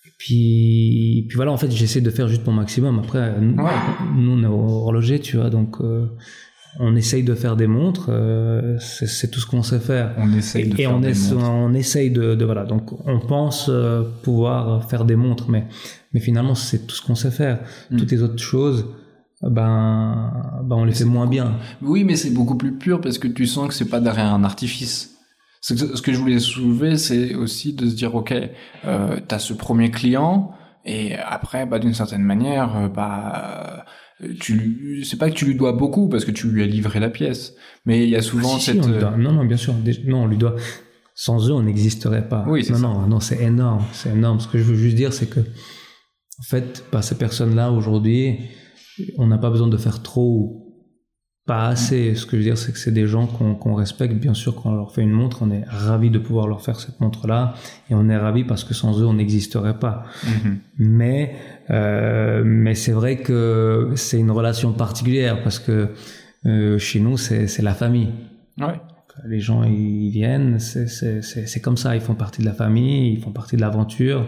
et 0.05 0.11
puis, 0.19 1.25
puis 1.29 1.37
voilà, 1.37 1.53
en 1.53 1.57
fait, 1.57 1.71
j'essaie 1.71 2.03
de 2.03 2.11
faire 2.11 2.29
juste 2.29 2.47
mon 2.47 2.53
maximum. 2.53 2.99
Après, 2.99 3.33
nous, 3.41 4.33
on 4.33 4.43
est 4.43 4.47
horloger, 4.47 5.21
tu 5.21 5.39
vois, 5.39 5.49
donc 5.49 5.81
euh, 5.81 6.07
on 6.81 6.95
essaye 6.97 7.23
de 7.23 7.35
faire 7.35 7.57
des 7.57 7.67
montres, 7.67 8.11
c'est 8.79 9.31
tout 9.31 9.41
ce 9.41 9.47
qu'on 9.47 9.63
sait 9.63 9.79
faire. 9.79 10.15
On 10.19 10.33
essaye 10.35 10.69
de 10.69 10.75
et 10.75 10.77
faire 10.77 10.97
on, 10.97 11.01
des 11.01 11.15
montres. 11.15 11.49
on 11.49 11.73
essaye 11.73 12.11
de, 12.11 12.35
de, 12.35 12.45
voilà, 12.45 12.65
donc 12.65 12.91
on 13.07 13.21
pense 13.21 13.71
pouvoir 14.23 14.89
faire 14.91 15.07
des 15.07 15.17
montres, 15.17 15.49
mais, 15.49 15.65
mais 16.13 16.21
finalement, 16.21 16.55
c'est 16.55 16.87
tout 16.87 16.95
ce 16.95 17.01
qu'on 17.01 17.15
sait 17.15 17.31
faire. 17.31 17.61
Hmm. 17.91 17.97
Toutes 17.97 18.11
les 18.11 18.23
autres 18.23 18.43
choses, 18.43 18.87
ben, 19.51 20.33
ben 20.65 20.77
on 20.77 20.85
les 20.85 20.95
fait 20.95 21.05
moins 21.05 21.27
bien. 21.27 21.59
Oui, 21.83 22.05
mais 22.05 22.17
c'est 22.17 22.31
beaucoup 22.31 22.57
plus 22.57 22.73
pur 22.73 23.01
parce 23.01 23.19
que 23.19 23.29
tu 23.29 23.47
sens 23.47 23.69
que 23.69 23.75
c'est 23.75 23.89
pas 23.89 24.01
derrière 24.01 24.33
un 24.33 24.45
artifice. 24.45 25.11
Ce 25.61 25.73
que 26.03 26.13
je 26.13 26.19
voulais 26.19 26.41
soulever, 26.41 26.99
c'est 26.99 27.35
aussi 27.35 27.73
de 27.73 27.89
se 27.89 27.95
dire, 27.95 28.15
ok, 28.15 28.35
euh, 28.85 29.19
t'as 29.27 29.39
ce 29.39 29.55
premier 29.55 29.91
client 29.91 30.53
et 30.85 31.15
après, 31.17 31.65
bah 31.65 31.79
d'une 31.79 31.95
certaine 31.95 32.23
manière, 32.23 32.77
euh, 32.77 32.89
bah 32.89 33.87
tu 34.41 35.03
c'est 35.05 35.17
pas 35.17 35.31
que 35.31 35.35
tu 35.35 35.47
lui 35.47 35.55
dois 35.55 35.73
beaucoup 35.73 36.09
parce 36.09 36.25
que 36.25 36.31
tu 36.31 36.49
lui 36.49 36.63
as 36.63 36.67
livré 36.67 37.01
la 37.01 37.11
pièce, 37.11 37.55
mais 37.87 38.05
il 38.05 38.11
y 38.11 38.17
a 38.17 38.23
souvent 38.23 38.57
ah, 38.57 38.61
cette 38.61 38.87
non 38.87 39.33
non 39.33 39.45
bien 39.45 39.57
sûr 39.57 39.75
non 40.07 40.23
on 40.23 40.27
lui 40.27 40.37
doit 40.37 40.55
sans 41.15 41.49
eux 41.49 41.53
on 41.53 41.63
n'existerait 41.63 42.29
pas. 42.29 42.45
Oui, 42.47 42.65
non 42.71 42.77
ça. 42.77 42.83
non 42.83 43.07
non 43.07 43.21
c'est 43.21 43.43
énorme 43.43 43.83
c'est 43.93 44.11
énorme. 44.11 44.41
Ce 44.41 44.49
que 44.49 44.59
je 44.59 44.65
veux 44.65 44.77
juste 44.77 44.97
dire 44.97 45.13
c'est 45.13 45.27
que 45.27 45.41
en 45.41 46.43
fait, 46.43 46.85
bah, 46.91 47.03
ces 47.03 47.17
personnes 47.17 47.55
là 47.55 47.71
aujourd'hui 47.71 48.39
on 49.19 49.27
n'a 49.27 49.39
pas 49.39 49.51
besoin 49.51 49.69
de 49.69 49.77
faire 49.77 50.03
trop 50.03 50.29
ou 50.29 50.65
pas 51.47 51.69
assez. 51.69 52.15
Ce 52.15 52.25
que 52.25 52.33
je 52.33 52.37
veux 52.39 52.43
dire, 52.43 52.59
c'est 52.59 52.73
que 52.73 52.79
c'est 52.79 52.93
des 52.93 53.07
gens 53.07 53.27
qu'on 53.27 53.75
respecte. 53.75 54.15
Bien 54.15 54.35
sûr, 54.35 54.55
quand 54.55 54.71
on 54.71 54.75
leur 54.75 54.93
fait 54.93 55.03
une 55.03 55.11
montre, 55.11 55.43
on 55.43 55.51
est 55.51 55.65
ravi 55.69 56.11
de 56.11 56.19
pouvoir 56.19 56.49
leur 56.49 56.63
faire 56.63 56.81
cette 56.81 57.01
montre-là, 57.01 57.55
et 57.91 57.95
on 57.95 58.09
est 58.09 58.17
ravi 58.17 58.45
parce 58.45 58.65
que 58.65 58.73
sans 58.73 59.01
eux, 59.01 59.07
on 59.07 59.15
n'existerait 59.15 59.79
pas. 59.79 60.05
Mm-hmm. 60.25 60.57
Mais 60.79 61.35
euh, 61.71 62.43
mais 62.45 62.75
c'est 62.75 62.93
vrai 62.93 63.19
que 63.19 63.93
c'est 63.97 64.19
une 64.19 64.31
relation 64.31 64.73
particulière 64.73 65.43
parce 65.43 65.59
que 65.59 65.91
euh, 66.47 66.79
chez 66.79 67.01
nous, 67.01 67.17
c'est 67.17 67.63
la 67.63 67.75
famille. 67.75 68.11
Ouais. 68.59 68.81
Les 69.27 69.39
gens, 69.39 69.63
ils 69.63 70.11
viennent, 70.11 70.59
c'est 70.59 71.61
comme 71.63 71.77
ça. 71.77 71.95
Ils 71.95 72.01
font 72.01 72.17
partie 72.17 72.41
de 72.41 72.47
la 72.47 72.53
famille, 72.53 73.13
ils 73.13 73.21
font 73.21 73.31
partie 73.31 73.57
de 73.57 73.61
l'aventure 73.61 74.27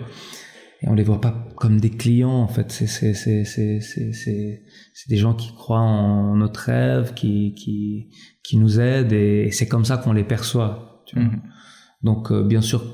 et 0.83 0.89
on 0.89 0.95
les 0.95 1.03
voit 1.03 1.21
pas 1.21 1.49
comme 1.57 1.81
des 1.81 1.91
clients 1.91 2.43
en 2.43 2.49
fait 2.49 2.71
c'est 2.71 2.87
c'est 2.87 3.15
c'est 3.15 3.45
c'est 3.45 3.81
c'est 3.81 4.13
c'est 4.13 5.09
des 5.09 5.17
gens 5.17 5.35
qui 5.35 5.55
croient 5.55 5.81
en 5.81 6.37
notre 6.37 6.61
rêve 6.61 7.15
qui 7.15 7.55
qui 7.55 8.09
qui 8.43 8.57
nous 8.59 8.79
aident 8.79 9.13
et, 9.13 9.51
c'est 9.53 9.69
comme 9.69 9.85
ça 9.85 9.97
qu'on 9.97 10.13
les 10.13 10.25
perçoit 10.25 11.03
tu 11.07 11.17
vois. 11.17 11.25
Mhm. 11.25 11.41
donc 12.03 12.31
euh, 12.31 12.43
bien 12.43 12.61
sûr 12.61 12.85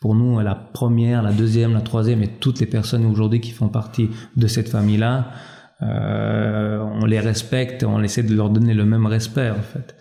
pour 0.00 0.14
nous 0.14 0.40
la 0.40 0.54
première 0.54 1.22
la 1.22 1.32
deuxième 1.32 1.74
la 1.74 1.80
troisième 1.80 2.22
et 2.22 2.28
toutes 2.28 2.60
les 2.60 2.66
personnes 2.66 3.06
aujourd'hui 3.06 3.40
qui 3.40 3.52
font 3.52 3.68
partie 3.68 4.10
de 4.36 4.46
cette 4.46 4.68
famille 4.68 4.98
là 4.98 5.32
euh, 5.80 6.78
on 6.80 7.04
les 7.06 7.20
respecte, 7.20 7.84
on 7.84 8.02
essaie 8.02 8.24
de 8.24 8.34
leur 8.34 8.50
donner 8.50 8.74
le 8.74 8.84
même 8.84 9.06
respect 9.06 9.50
en 9.50 9.62
fait. 9.62 9.94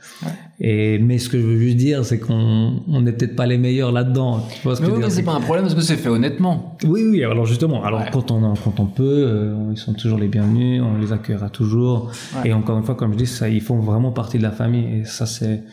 Et 0.59 0.97
mais 0.97 1.19
ce 1.19 1.29
que 1.29 1.39
je 1.39 1.45
veux 1.45 1.57
juste 1.57 1.77
dire, 1.77 2.03
c'est 2.03 2.19
qu'on 2.19 2.81
on 2.87 3.01
n'est 3.01 3.11
peut-être 3.11 3.35
pas 3.35 3.45
les 3.45 3.59
meilleurs 3.59 3.91
là-dedans. 3.91 4.43
mais 4.65 4.71
oui, 4.71 4.99
mais 4.99 5.09
c'est 5.09 5.23
pas 5.23 5.33
un 5.33 5.39
problème 5.39 5.65
parce 5.65 5.75
que 5.75 5.81
c'est 5.81 5.97
fait 5.97 6.09
honnêtement. 6.09 6.77
Oui, 6.83 7.03
oui. 7.03 7.23
Alors 7.23 7.45
justement, 7.45 7.83
alors 7.83 8.03
quand 8.11 8.31
on 8.31 8.55
quand 8.55 8.79
on 8.79 8.87
peut, 8.87 9.03
euh, 9.03 9.55
ils 9.71 9.77
sont 9.77 9.93
toujours 9.93 10.17
les 10.17 10.27
bienvenus, 10.27 10.81
on 10.81 10.97
les 10.97 11.11
accueillera 11.13 11.49
toujours. 11.49 12.11
Et 12.43 12.53
encore 12.53 12.77
une 12.77 12.83
fois, 12.83 12.95
comme 12.95 13.13
je 13.13 13.17
dis, 13.17 13.27
ça, 13.27 13.49
ils 13.49 13.61
font 13.61 13.79
vraiment 13.79 14.11
partie 14.11 14.39
de 14.39 14.43
la 14.43 14.51
famille. 14.51 15.01
Et 15.01 15.05
ça, 15.05 15.27
c'est 15.27 15.63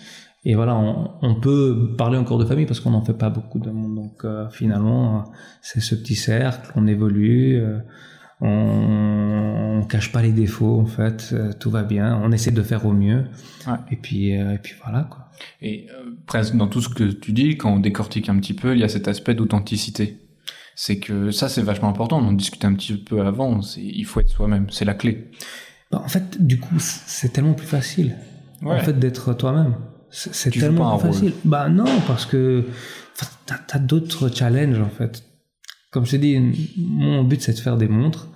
et 0.47 0.55
voilà, 0.55 0.77
on, 0.77 1.11
on, 1.23 1.35
peut 1.37 1.95
parler 1.97 2.19
encore 2.19 2.37
de 2.37 2.45
famille 2.45 2.67
parce 2.67 2.79
qu'on 2.79 2.91
n'en 2.91 3.01
fait 3.01 3.15
pas 3.15 3.31
beaucoup 3.31 3.59
de 3.59 3.71
monde. 3.71 3.95
Donc 3.95 4.25
euh, 4.25 4.47
finalement, 4.51 5.33
c'est 5.63 5.81
ce 5.81 5.95
petit 5.95 6.17
cercle, 6.17 6.71
on 6.77 6.87
évolue. 6.87 7.57
Euh, 7.57 7.79
On, 8.41 9.81
on 9.81 9.87
cache 9.87 10.13
pas 10.13 10.23
les 10.23 10.33
défauts, 10.33 10.81
en 10.81 10.87
fait. 10.87 11.31
euh, 11.33 11.53
tout 11.59 11.71
va 11.71 11.83
bien. 11.83 12.21
On 12.23 12.33
essaie 12.33 12.51
de 12.51 12.63
faire 12.63 12.85
au 12.87 12.93
mieux. 12.93 13.25
Ouais. 13.67 13.75
Et 13.91 13.97
puis, 13.97 14.37
euh, 14.37 14.55
et 14.55 14.59
puis 14.59 14.75
voilà, 14.83 15.05
quoi. 15.11 15.29
Et 15.61 15.87
euh, 15.91 16.11
presque 16.27 16.55
dans 16.57 16.69
tout 16.69 16.81
ce 16.81 16.89
que 16.89 17.05
tu 17.05 17.33
dis, 17.33 17.57
quand 17.57 17.73
on 17.73 17.81
décortique 17.81 18.29
un 18.29 18.39
petit 18.39 18.55
peu, 18.55 18.75
il 18.75 18.81
y 18.81 18.85
a 18.85 18.89
cet 18.89 19.09
aspect 19.09 19.35
d'authenticité. 19.35 20.19
C'est 20.77 20.99
que 20.99 21.31
ça, 21.31 21.49
c'est 21.49 21.63
vachement 21.63 21.89
important. 21.89 22.19
On 22.19 22.29
en 22.29 22.33
discutait 22.33 22.67
un 22.67 22.75
petit 22.75 22.97
peu 22.97 23.21
avant. 23.21 23.63
C'est, 23.63 23.81
il 23.83 24.05
faut 24.05 24.21
être 24.21 24.29
soi-même. 24.29 24.67
C'est 24.71 24.85
la 24.85 24.95
clé. 24.95 25.31
Bah, 25.91 26.03
en 26.05 26.09
fait, 26.09 26.45
du 26.45 26.59
coup, 26.59 26.75
c'est 26.79 27.33
tellement 27.33 27.55
plus 27.55 27.67
facile. 27.67 28.17
En 28.65 28.79
fait, 28.79 28.99
d'être 28.99 29.35
toi-même. 29.35 29.75
C'est 30.11 30.55
pas 30.55 30.61
tellement 30.61 30.97
rôle. 30.97 31.13
facile. 31.13 31.33
Bah 31.45 31.69
non, 31.69 31.85
parce 32.07 32.25
que 32.25 32.65
t'as 33.47 33.57
as, 33.73 33.79
d'autres 33.81 34.29
challenges 34.29 34.79
en 34.81 34.89
fait. 34.89 35.25
Comme 35.95 36.05
je 36.07 36.11
te 36.11 36.17
dis, 36.17 36.37
mon 36.77 37.23
but 37.23 37.41
c'est 37.41 37.53
de 37.55 37.59
faire 37.61 37.77
des 37.77 37.87
montres. 37.89 38.29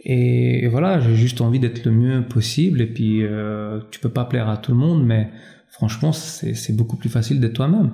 Et, 0.00 0.64
et 0.64 0.68
voilà, 0.68 1.00
j'ai 1.00 1.16
juste 1.16 1.40
envie 1.40 1.58
d'être 1.58 1.84
le 1.86 1.90
mieux 1.90 2.26
possible. 2.28 2.80
Et 2.82 2.86
puis, 2.86 3.22
euh, 3.24 3.80
tu 3.90 3.98
peux 3.98 4.10
pas 4.10 4.26
plaire 4.26 4.48
à 4.50 4.58
tout 4.58 4.70
le 4.72 4.76
monde, 4.78 5.04
mais 5.06 5.30
franchement, 5.70 6.12
c'est 6.12 6.76
beaucoup 6.76 6.96
plus 6.98 7.08
facile 7.08 7.40
d'être 7.40 7.54
toi-même. 7.54 7.92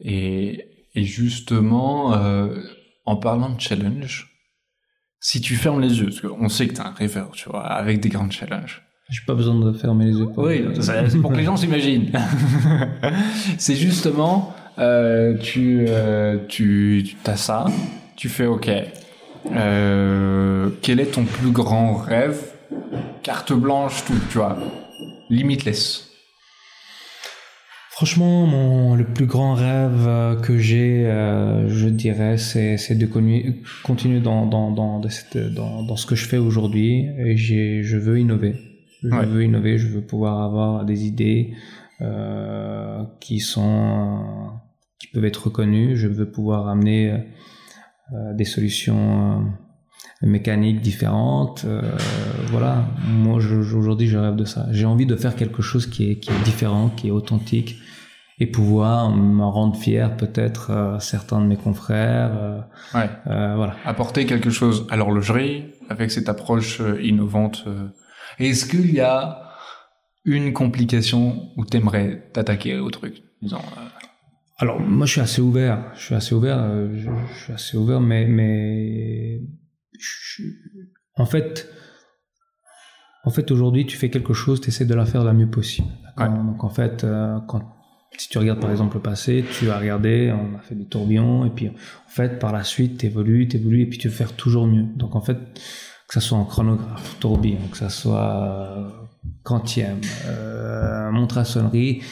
Et, 0.00 0.64
et 0.94 1.04
justement, 1.04 2.14
euh, 2.14 2.58
en 3.04 3.16
parlant 3.16 3.50
de 3.54 3.60
challenge, 3.60 4.28
si 5.20 5.40
tu 5.42 5.54
fermes 5.56 5.80
les 5.82 5.98
yeux, 6.00 6.06
parce 6.06 6.20
qu'on 6.22 6.48
sait 6.48 6.66
que 6.68 6.72
t'es 6.74 6.80
un 6.80 6.92
rêveur, 6.92 7.32
tu 7.32 7.48
vois, 7.50 7.66
avec 7.66 8.00
des 8.00 8.08
grands 8.08 8.30
challenges. 8.30 8.82
J'ai 9.10 9.20
pas 9.26 9.34
besoin 9.34 9.58
de 9.60 9.72
fermer 9.76 10.06
les 10.06 10.12
yeux. 10.18 10.26
pour- 10.34 10.44
Oui, 10.44 10.62
pour 11.20 11.32
que 11.32 11.36
les 11.36 11.44
gens 11.44 11.56
s'imaginent. 11.56 12.10
c'est 13.58 13.74
justement, 13.76 14.54
euh, 14.80 15.36
tu, 15.38 15.84
euh, 15.88 16.38
tu, 16.48 17.04
tu 17.04 17.30
as 17.30 17.36
ça, 17.36 17.66
tu 18.16 18.28
fais 18.28 18.46
OK. 18.46 18.70
Euh, 19.54 20.70
quel 20.82 21.00
est 21.00 21.12
ton 21.12 21.24
plus 21.24 21.50
grand 21.50 21.94
rêve? 21.94 22.40
Carte 23.22 23.52
blanche, 23.52 24.04
tout, 24.04 24.14
tu 24.30 24.38
vois. 24.38 24.56
Limitless. 25.28 26.06
Franchement, 27.90 28.46
mon, 28.46 28.94
le 28.96 29.04
plus 29.04 29.26
grand 29.26 29.52
rêve 29.54 30.40
que 30.40 30.56
j'ai, 30.56 31.04
je 31.68 31.86
dirais, 31.88 32.38
c'est, 32.38 32.94
de 32.94 33.06
continuer 33.84 34.20
dans, 34.20 34.46
dans, 34.46 34.70
dans, 34.70 35.00
dans, 35.00 35.82
dans 35.82 35.96
ce 35.96 36.06
que 36.06 36.14
je 36.14 36.26
fais 36.26 36.38
aujourd'hui. 36.38 37.06
Et 37.18 37.36
j'ai, 37.36 37.82
je 37.82 37.98
veux 37.98 38.18
innover. 38.18 38.54
Je 39.02 39.08
Ouais. 39.08 39.26
veux 39.26 39.44
innover, 39.44 39.78
je 39.78 39.88
veux 39.88 40.02
pouvoir 40.02 40.42
avoir 40.42 40.84
des 40.84 41.04
idées 41.06 41.52
euh, 42.00 43.02
qui 43.18 43.40
sont 43.40 44.50
qui 45.00 45.08
peuvent 45.08 45.24
être 45.24 45.44
reconnues. 45.46 45.96
Je 45.96 46.06
veux 46.08 46.30
pouvoir 46.30 46.68
amener 46.68 47.10
euh, 47.10 48.34
des 48.34 48.44
solutions 48.44 49.40
euh, 50.22 50.26
mécaniques 50.26 50.80
différentes. 50.80 51.64
euh, 51.64 51.80
voilà, 52.48 52.84
moi 53.08 53.36
aujourd'hui 53.36 54.06
je 54.08 54.18
rêve 54.18 54.36
de 54.36 54.44
ça. 54.44 54.66
J'ai 54.70 54.86
envie 54.86 55.06
de 55.06 55.16
faire 55.16 55.34
quelque 55.36 55.62
chose 55.62 55.86
qui 55.86 56.10
est, 56.10 56.16
qui 56.16 56.30
est 56.30 56.42
différent, 56.44 56.90
qui 56.96 57.08
est 57.08 57.10
authentique 57.10 57.76
et 58.42 58.46
pouvoir 58.46 59.10
me 59.10 59.44
rendre 59.44 59.76
fier 59.76 60.16
peut-être 60.16 60.70
euh, 60.70 60.98
certains 60.98 61.40
de 61.40 61.46
mes 61.46 61.56
confrères. 61.56 62.30
euh, 62.34 62.60
Ouais. 62.94 63.08
euh, 63.26 63.54
voilà. 63.56 63.76
Apporter 63.84 64.24
quelque 64.26 64.50
chose 64.50 64.86
à 64.90 64.96
l'horlogerie 64.96 65.64
avec 65.88 66.10
cette 66.10 66.28
approche 66.28 66.80
euh, 66.80 67.00
innovante. 67.02 67.64
euh. 67.66 67.88
Est-ce 68.38 68.64
qu'il 68.66 68.90
y 68.92 69.00
a 69.00 69.42
une 70.24 70.52
complication 70.52 71.50
où 71.56 71.64
t'aimerais 71.64 72.30
t'attaquer 72.32 72.78
au 72.78 72.90
truc 72.90 73.22
disons, 73.42 73.58
euh, 73.58 73.99
Alors 74.62 74.78
moi 74.78 75.06
je 75.06 75.12
suis 75.12 75.20
assez 75.22 75.40
ouvert, 75.40 75.90
je 75.94 76.00
suis 76.04 76.14
assez 76.14 76.34
ouvert, 76.34 76.58
euh, 76.60 76.88
je, 76.94 77.08
je 77.34 77.44
suis 77.44 77.52
assez 77.52 77.76
ouvert, 77.78 78.00
mais 78.00 78.26
mais 78.26 79.40
je- 79.98 80.42
en 81.16 81.24
fait 81.24 81.66
en 83.24 83.30
fait 83.30 83.50
aujourd'hui 83.50 83.86
tu 83.86 83.96
fais 83.96 84.10
quelque 84.10 84.34
chose, 84.34 84.60
tu 84.60 84.68
essaies 84.68 84.84
de 84.84 84.94
la 84.94 85.06
faire 85.06 85.24
la 85.24 85.32
mieux 85.32 85.48
possible. 85.50 85.88
Donc 86.44 86.62
en 86.62 86.68
fait 86.68 87.04
euh, 87.04 87.38
quand 87.48 87.62
si 88.18 88.28
tu 88.28 88.36
regardes 88.38 88.60
par 88.60 88.70
exemple 88.70 88.96
le 88.96 89.02
passé, 89.02 89.44
tu 89.58 89.70
as 89.70 89.78
regardé, 89.78 90.30
on 90.32 90.58
a 90.58 90.60
fait 90.60 90.74
des 90.74 90.84
tourbillons 90.86 91.46
et 91.46 91.50
puis 91.50 91.68
en 91.70 91.74
fait 92.08 92.38
par 92.38 92.52
la 92.52 92.62
suite 92.64 92.98
tu 92.98 93.06
évolues, 93.06 93.48
tu 93.48 93.56
évolues 93.56 93.82
et 93.82 93.86
puis 93.86 93.98
tu 93.98 94.08
veux 94.08 94.14
faire 94.14 94.34
toujours 94.34 94.66
mieux. 94.66 94.84
Donc 94.96 95.16
en 95.16 95.22
fait 95.22 95.38
que 96.06 96.14
ça 96.14 96.20
soit 96.20 96.36
en 96.36 96.44
chronographe, 96.44 97.16
tourbillon, 97.18 97.60
que 97.70 97.78
ça 97.78 97.88
soit 97.88 98.76
euh, 98.76 98.88
quantième, 99.42 100.00
euh, 100.26 101.10
montre 101.12 101.38
à 101.38 101.44
sonnerie, 101.46 102.02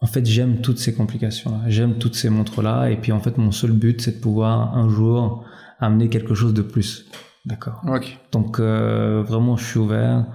en 0.00 0.06
fait, 0.06 0.24
j'aime 0.26 0.60
toutes 0.60 0.78
ces 0.78 0.94
complications-là. 0.94 1.68
J'aime 1.68 1.94
toutes 1.98 2.14
ces 2.14 2.30
montres-là. 2.30 2.90
Et 2.90 2.96
puis, 2.96 3.10
en 3.12 3.20
fait, 3.20 3.36
mon 3.38 3.50
seul 3.52 3.72
but, 3.72 4.00
c'est 4.00 4.12
de 4.16 4.20
pouvoir 4.20 4.76
un 4.76 4.88
jour 4.88 5.44
amener 5.80 6.08
quelque 6.08 6.34
chose 6.34 6.54
de 6.54 6.62
plus. 6.62 7.06
D'accord. 7.46 7.80
Ok. 7.88 8.18
Donc, 8.32 8.60
euh, 8.60 9.22
vraiment, 9.26 9.56
je 9.56 9.64
suis 9.64 9.78
ouvert. 9.78 10.26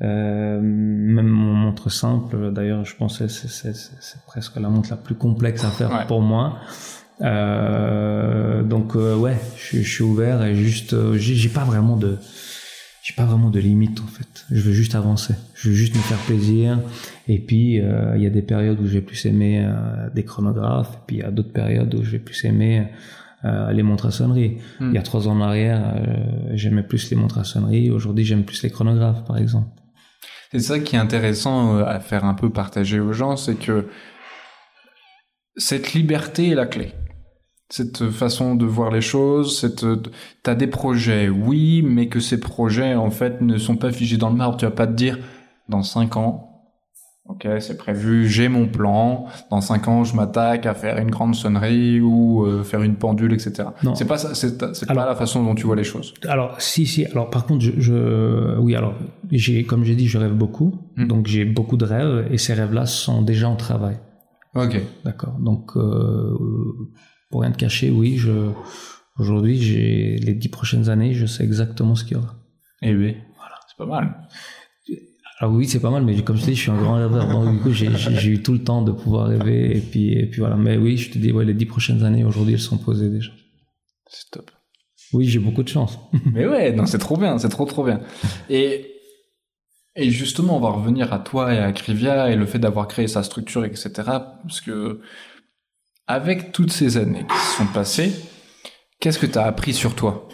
Euh, 0.00 0.60
même 0.60 1.26
mon 1.28 1.54
montre 1.54 1.90
simple, 1.90 2.52
d'ailleurs, 2.52 2.84
je 2.84 2.94
pense 2.96 3.18
que 3.18 3.26
c'est- 3.28 3.48
c'est 3.48 3.74
c'est- 3.74 3.96
c'est 4.00 4.22
presque 4.26 4.54
la 4.56 4.68
montre 4.68 4.90
la 4.90 4.96
plus 4.96 5.14
complexe 5.16 5.64
à 5.64 5.70
faire 5.70 5.90
Ouais. 5.92 6.06
pour 6.06 6.20
moi. 6.20 6.58
Euh, 7.20 8.62
donc, 8.62 8.94
euh, 8.96 9.16
ouais, 9.16 9.36
je, 9.56 9.62
suis- 9.62 9.82
je 9.84 9.92
suis 9.94 10.04
ouvert 10.04 10.42
et 10.44 10.54
juste, 10.54 10.92
euh, 10.92 11.16
j'ai 11.18 11.34
j'ai 11.34 11.48
pas 11.48 11.64
vraiment 11.64 11.96
de, 11.96 12.16
j'ai 13.02 13.14
pas 13.14 13.24
vraiment 13.24 13.50
de 13.50 13.58
limite 13.58 14.00
en 14.00 14.06
fait. 14.06 14.46
Je 14.50 14.60
veux 14.60 14.72
juste 14.72 14.94
avancer. 14.94 15.34
Je 15.54 15.68
veux 15.70 15.74
juste 15.74 15.94
me 15.96 16.00
faire 16.00 16.18
plaisir. 16.18 16.78
Et 17.28 17.38
puis 17.38 17.80
euh, 17.80 18.16
il 18.16 18.22
y 18.22 18.26
a 18.26 18.30
des 18.30 18.42
périodes 18.42 18.80
où 18.80 18.86
j'ai 18.86 19.02
plus 19.02 19.26
aimé 19.26 19.62
euh, 19.62 20.08
des 20.14 20.24
chronographes. 20.24 20.94
Et 20.94 20.98
puis 21.06 21.16
il 21.16 21.20
y 21.20 21.22
a 21.22 21.30
d'autres 21.30 21.52
périodes 21.52 21.94
où 21.94 22.02
j'ai 22.02 22.18
plus 22.18 22.42
aimé 22.46 22.88
euh, 23.44 23.70
les 23.72 23.82
montres 23.82 24.06
à 24.06 24.10
sonnerie. 24.10 24.56
Hmm. 24.80 24.88
Il 24.88 24.94
y 24.94 24.98
a 24.98 25.02
trois 25.02 25.28
ans 25.28 25.32
en 25.32 25.42
arrière, 25.42 25.94
j'aimais 26.54 26.82
plus 26.82 27.10
les 27.10 27.16
montres 27.16 27.38
à 27.38 27.44
sonnerie. 27.44 27.90
Aujourd'hui, 27.90 28.24
j'aime 28.24 28.44
plus 28.44 28.62
les 28.62 28.70
chronographes, 28.70 29.24
par 29.24 29.36
exemple. 29.36 29.68
C'est 30.50 30.60
ça 30.60 30.78
qui 30.78 30.96
est 30.96 30.98
intéressant 30.98 31.76
à 31.76 32.00
faire 32.00 32.24
un 32.24 32.32
peu 32.32 32.50
partager 32.50 32.98
aux 32.98 33.12
gens, 33.12 33.36
c'est 33.36 33.56
que 33.56 33.86
cette 35.56 35.92
liberté 35.92 36.48
est 36.48 36.54
la 36.54 36.64
clé. 36.64 36.94
Cette 37.68 38.08
façon 38.08 38.54
de 38.54 38.64
voir 38.64 38.90
les 38.90 39.02
choses, 39.02 39.60
cette, 39.60 39.84
t'as 40.42 40.54
des 40.54 40.68
projets, 40.68 41.28
oui, 41.28 41.82
mais 41.82 42.08
que 42.08 42.18
ces 42.18 42.40
projets, 42.40 42.94
en 42.94 43.10
fait, 43.10 43.42
ne 43.42 43.58
sont 43.58 43.76
pas 43.76 43.92
figés 43.92 44.16
dans 44.16 44.30
le 44.30 44.36
marbre. 44.36 44.56
Tu 44.56 44.64
vas 44.64 44.70
pas 44.70 44.86
te 44.86 44.94
dire, 44.94 45.18
dans 45.68 45.82
cinq 45.82 46.16
ans, 46.16 46.47
ok, 47.28 47.46
c'est 47.60 47.76
prévu, 47.76 48.26
j'ai 48.28 48.48
mon 48.48 48.66
plan, 48.66 49.26
dans 49.50 49.60
cinq 49.60 49.86
ans, 49.88 50.02
je 50.04 50.16
m'attaque 50.16 50.66
à 50.66 50.74
faire 50.74 50.98
une 50.98 51.10
grande 51.10 51.34
sonnerie 51.34 52.00
ou 52.00 52.44
euh, 52.44 52.64
faire 52.64 52.82
une 52.82 52.96
pendule, 52.96 53.32
etc. 53.32 53.68
Non. 53.82 53.94
C'est 53.94 54.06
pas 54.06 54.18
c'est, 54.18 54.58
pas 54.86 55.06
la 55.06 55.14
façon 55.14 55.44
dont 55.44 55.54
tu 55.54 55.66
vois 55.66 55.76
les 55.76 55.84
choses. 55.84 56.14
Alors, 56.26 56.60
si, 56.60 56.86
si. 56.86 57.04
Alors, 57.06 57.30
par 57.30 57.46
contre, 57.46 57.64
je, 57.64 57.72
je- 57.78 58.58
oui, 58.58 58.74
alors, 58.74 58.94
j'ai, 59.30 59.64
comme 59.64 59.84
j'ai 59.84 59.94
dit, 59.94 60.08
je 60.08 60.18
rêve 60.18 60.32
beaucoup. 60.34 60.74
Hmm. 60.96 61.06
Donc, 61.06 61.26
j'ai 61.26 61.44
beaucoup 61.44 61.76
de 61.76 61.84
rêves 61.84 62.26
et 62.32 62.38
ces 62.38 62.54
rêves-là 62.54 62.86
sont 62.86 63.22
déjà 63.22 63.48
en 63.48 63.56
travail. 63.56 63.98
Ok. 64.54 64.80
D'accord. 65.04 65.36
Donc, 65.38 65.76
euh, 65.76 66.34
pour 67.30 67.42
rien 67.42 67.50
te 67.52 67.58
cacher, 67.58 67.90
oui, 67.90 68.16
je, 68.16 68.32
aujourd'hui, 69.18 69.60
j'ai 69.60 70.16
les 70.16 70.34
dix 70.34 70.48
prochaines 70.48 70.88
années, 70.88 71.12
je 71.12 71.26
sais 71.26 71.44
exactement 71.44 71.94
ce 71.94 72.04
qu'il 72.04 72.16
y 72.16 72.20
aura. 72.20 72.34
Eh 72.82 72.94
oui. 72.94 73.16
Voilà. 73.36 73.54
C'est 73.68 73.76
pas 73.76 73.86
mal. 73.86 74.16
Alors 75.40 75.54
oui, 75.54 75.68
c'est 75.68 75.78
pas 75.80 75.90
mal, 75.90 76.04
mais 76.04 76.20
comme 76.22 76.36
je 76.36 76.42
te 76.42 76.46
dis, 76.46 76.56
je 76.56 76.62
suis 76.62 76.70
un 76.70 76.76
grand 76.76 76.94
rêveur. 76.94 77.28
Donc, 77.28 77.52
du 77.52 77.60
coup, 77.60 77.72
j'ai 77.72 78.28
eu 78.28 78.42
tout 78.42 78.52
le 78.52 78.64
temps 78.64 78.82
de 78.82 78.90
pouvoir 78.90 79.28
rêver. 79.28 79.76
Et 79.76 79.80
puis, 79.80 80.12
et 80.12 80.26
puis 80.26 80.40
voilà. 80.40 80.56
Mais 80.56 80.76
oui, 80.76 80.96
je 80.96 81.10
te 81.10 81.18
dis, 81.18 81.30
ouais, 81.30 81.44
les 81.44 81.54
dix 81.54 81.66
prochaines 81.66 82.02
années, 82.02 82.24
aujourd'hui, 82.24 82.54
elles 82.54 82.60
sont 82.60 82.78
posées 82.78 83.08
déjà. 83.08 83.30
C'est 84.08 84.30
top. 84.30 84.50
Oui, 85.12 85.26
j'ai 85.26 85.38
beaucoup 85.38 85.62
de 85.62 85.68
chance. 85.68 85.98
Mais 86.32 86.46
ouais, 86.46 86.72
non, 86.72 86.86
c'est 86.86 86.98
trop 86.98 87.16
bien, 87.16 87.38
c'est 87.38 87.48
trop 87.48 87.66
trop 87.66 87.84
bien. 87.84 88.00
Et, 88.50 88.94
et 89.94 90.10
justement, 90.10 90.56
on 90.56 90.60
va 90.60 90.70
revenir 90.70 91.12
à 91.12 91.20
toi 91.20 91.54
et 91.54 91.58
à 91.58 91.70
Crivia 91.72 92.30
et 92.30 92.36
le 92.36 92.44
fait 92.44 92.58
d'avoir 92.58 92.88
créé 92.88 93.06
sa 93.06 93.22
structure, 93.22 93.64
etc. 93.64 93.90
Parce 94.42 94.60
que, 94.60 95.00
avec 96.08 96.50
toutes 96.52 96.72
ces 96.72 96.96
années 96.96 97.24
qui 97.28 97.36
se 97.36 97.56
sont 97.58 97.66
passées, 97.72 98.12
qu'est-ce 99.00 99.18
que 99.18 99.26
tu 99.26 99.38
as 99.38 99.44
appris 99.44 99.72
sur 99.72 99.94
toi? 99.94 100.28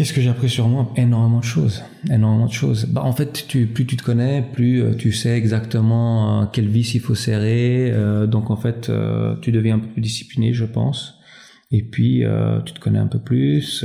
Qu'est-ce 0.00 0.14
que 0.14 0.22
j'ai 0.22 0.30
appris 0.30 0.48
sur 0.48 0.66
moi? 0.66 0.90
Énormément 0.96 1.40
de 1.40 1.44
choses. 1.44 1.84
Énormément 2.10 2.46
de 2.46 2.52
choses. 2.52 2.86
Bah, 2.86 3.02
en 3.04 3.12
fait, 3.12 3.44
tu, 3.46 3.66
plus 3.66 3.84
tu 3.84 3.98
te 3.98 4.02
connais, 4.02 4.40
plus 4.40 4.82
euh, 4.82 4.94
tu 4.94 5.12
sais 5.12 5.36
exactement 5.36 6.40
euh, 6.40 6.46
quel 6.50 6.68
vis 6.68 6.94
il 6.94 7.00
faut 7.00 7.14
serrer. 7.14 7.90
euh, 7.92 8.26
donc, 8.26 8.50
en 8.50 8.56
fait, 8.56 8.88
euh, 8.88 9.36
tu 9.42 9.52
deviens 9.52 9.76
un 9.76 9.78
peu 9.78 9.88
plus 9.88 10.00
discipliné, 10.00 10.54
je 10.54 10.64
pense. 10.64 11.18
Et 11.70 11.82
puis, 11.82 12.24
euh, 12.24 12.62
tu 12.62 12.72
te 12.72 12.80
connais 12.80 12.98
un 12.98 13.08
peu 13.08 13.18
plus. 13.18 13.84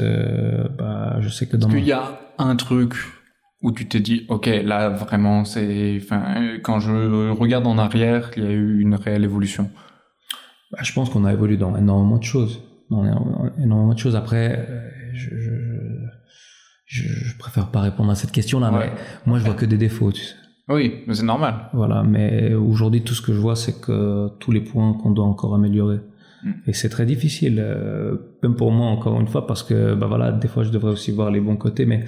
bah, 0.77 1.17
je 1.19 1.27
sais 1.27 1.47
que 1.47 1.57
dans 1.57 1.67
Est-ce 1.67 1.75
mon... 1.75 1.81
qu'il 1.81 1.89
y 1.89 1.91
a 1.91 2.17
un 2.37 2.55
truc 2.55 2.93
où 3.61 3.73
tu 3.73 3.85
t'es 3.85 3.99
dit, 3.99 4.23
ok, 4.29 4.45
là 4.63 4.87
vraiment, 4.87 5.43
c'est, 5.43 5.99
enfin, 6.01 6.23
quand 6.63 6.79
je 6.79 7.29
regarde 7.31 7.67
en 7.67 7.77
arrière, 7.77 8.31
il 8.37 8.43
y 8.45 8.47
a 8.47 8.51
eu 8.51 8.79
une 8.79 8.95
réelle 8.95 9.25
évolution? 9.25 9.69
Bah, 10.71 10.77
je 10.81 10.93
pense 10.93 11.09
qu'on 11.09 11.25
a 11.25 11.33
évolué 11.33 11.57
dans 11.57 11.75
énormément 11.75 12.19
de 12.19 12.23
choses. 12.23 12.63
Dans 12.89 13.03
énormément 13.61 13.93
de 13.93 13.99
choses. 13.99 14.15
Après, 14.15 14.65
je, 15.13 15.29
je, 15.39 15.74
je, 16.85 17.03
je 17.07 17.37
préfère 17.37 17.67
pas 17.71 17.81
répondre 17.81 18.11
à 18.11 18.15
cette 18.15 18.31
question-là, 18.31 18.71
Ouais. 18.71 18.91
mais 18.91 18.91
moi, 19.25 19.39
je 19.39 19.45
vois 19.45 19.53
que 19.55 19.65
des 19.65 19.77
défauts, 19.77 20.11
tu 20.11 20.21
sais. 20.23 20.35
Oui, 20.67 20.95
mais 21.07 21.13
c'est 21.13 21.23
normal. 21.25 21.69
Voilà, 21.73 22.01
mais 22.03 22.53
aujourd'hui, 22.55 23.01
tout 23.03 23.13
ce 23.13 23.21
que 23.21 23.33
je 23.33 23.39
vois, 23.39 23.55
c'est 23.55 23.79
que 23.81 24.29
tous 24.39 24.51
les 24.51 24.61
points 24.61 24.93
qu'on 24.93 25.11
doit 25.11 25.25
encore 25.25 25.53
améliorer. 25.55 25.99
Et 26.67 26.73
c'est 26.73 26.89
très 26.89 27.07
difficile, 27.07 27.57
euh, 27.59 28.17
même 28.43 28.55
pour 28.55 28.71
moi 28.71 28.85
encore 28.85 29.19
une 29.19 29.25
fois, 29.27 29.47
parce 29.47 29.63
que 29.63 29.95
bah 29.95 30.05
voilà, 30.05 30.31
des 30.31 30.47
fois 30.47 30.61
je 30.63 30.69
devrais 30.69 30.91
aussi 30.91 31.09
voir 31.11 31.31
les 31.31 31.39
bons 31.39 31.55
côtés, 31.57 31.87
mais 31.87 32.05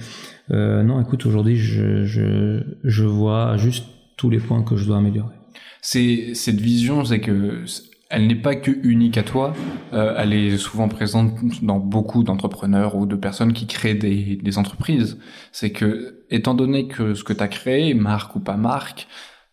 euh, 0.52 0.84
non, 0.84 1.00
écoute, 1.00 1.26
aujourd'hui 1.26 1.56
je, 1.56 2.04
je, 2.04 2.60
je 2.84 3.04
vois 3.04 3.56
juste 3.56 3.86
tous 4.16 4.30
les 4.30 4.38
points 4.38 4.62
que 4.62 4.76
je 4.76 4.86
dois 4.86 4.98
améliorer. 4.98 5.34
C'est 5.82 6.34
cette 6.34 6.60
vision, 6.60 7.04
c'est 7.04 7.18
que 7.18 7.62
elle 8.10 8.26
n'est 8.26 8.34
pas 8.34 8.56
que 8.56 8.70
unique 8.70 9.18
à 9.18 9.22
toi, 9.22 9.52
euh, 9.92 10.14
elle 10.16 10.32
est 10.32 10.56
souvent 10.56 10.88
présente 10.88 11.34
dans 11.62 11.78
beaucoup 11.78 12.22
d'entrepreneurs 12.22 12.96
ou 12.96 13.06
de 13.06 13.16
personnes 13.16 13.52
qui 13.52 13.66
créent 13.66 13.94
des, 13.94 14.36
des 14.36 14.58
entreprises. 14.58 15.18
C'est 15.52 15.72
que, 15.72 16.24
étant 16.30 16.54
donné 16.54 16.88
que 16.88 17.14
ce 17.14 17.22
que 17.22 17.32
tu 17.32 17.42
as 17.42 17.48
créé, 17.48 17.94
marque 17.94 18.36
ou 18.36 18.40
pas 18.40 18.56
marque, 18.56 19.06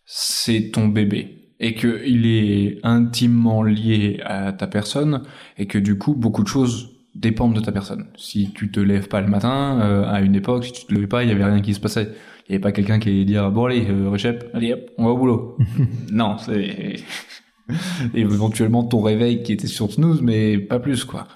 c'est 0.04 0.70
ton 0.72 0.88
bébé 0.88 1.46
et 1.58 1.74
que 1.74 2.02
il 2.06 2.26
est 2.26 2.78
intimement 2.82 3.62
lié 3.62 4.20
à 4.24 4.52
ta 4.52 4.66
personne 4.66 5.22
et 5.58 5.66
que 5.66 5.78
du 5.78 5.96
coup 5.96 6.14
beaucoup 6.14 6.42
de 6.42 6.48
choses 6.48 6.90
dépendent 7.14 7.54
de 7.54 7.60
ta 7.60 7.72
personne. 7.72 8.08
Si 8.16 8.52
tu 8.52 8.70
te 8.70 8.78
lèves 8.78 9.08
pas 9.08 9.22
le 9.22 9.28
matin, 9.28 9.80
euh, 9.80 10.04
à 10.06 10.20
une 10.20 10.34
époque, 10.34 10.64
si 10.64 10.72
tu 10.72 10.84
te 10.84 10.94
levais 10.94 11.06
pas, 11.06 11.22
il 11.22 11.30
y 11.30 11.32
avait 11.32 11.44
rien 11.44 11.62
qui 11.62 11.72
se 11.72 11.80
passait. 11.80 12.10
Il 12.46 12.52
y 12.52 12.54
avait 12.54 12.62
pas 12.62 12.72
quelqu'un 12.72 12.98
qui 12.98 13.08
allait 13.08 13.24
dire 13.24 13.50
bon 13.50 13.64
allez, 13.64 13.86
euh, 13.88 14.10
Recep, 14.10 14.44
allez 14.52 14.74
hop, 14.74 14.80
on 14.98 15.04
va 15.06 15.10
au 15.10 15.16
boulot. 15.16 15.56
non, 16.12 16.36
c'est 16.38 16.96
et 18.14 18.20
éventuellement 18.20 18.84
ton 18.84 19.00
réveil 19.00 19.42
qui 19.42 19.52
était 19.52 19.66
sur 19.66 19.92
snooze, 19.92 20.22
mais 20.22 20.58
pas 20.58 20.78
plus 20.78 21.04
quoi. 21.04 21.26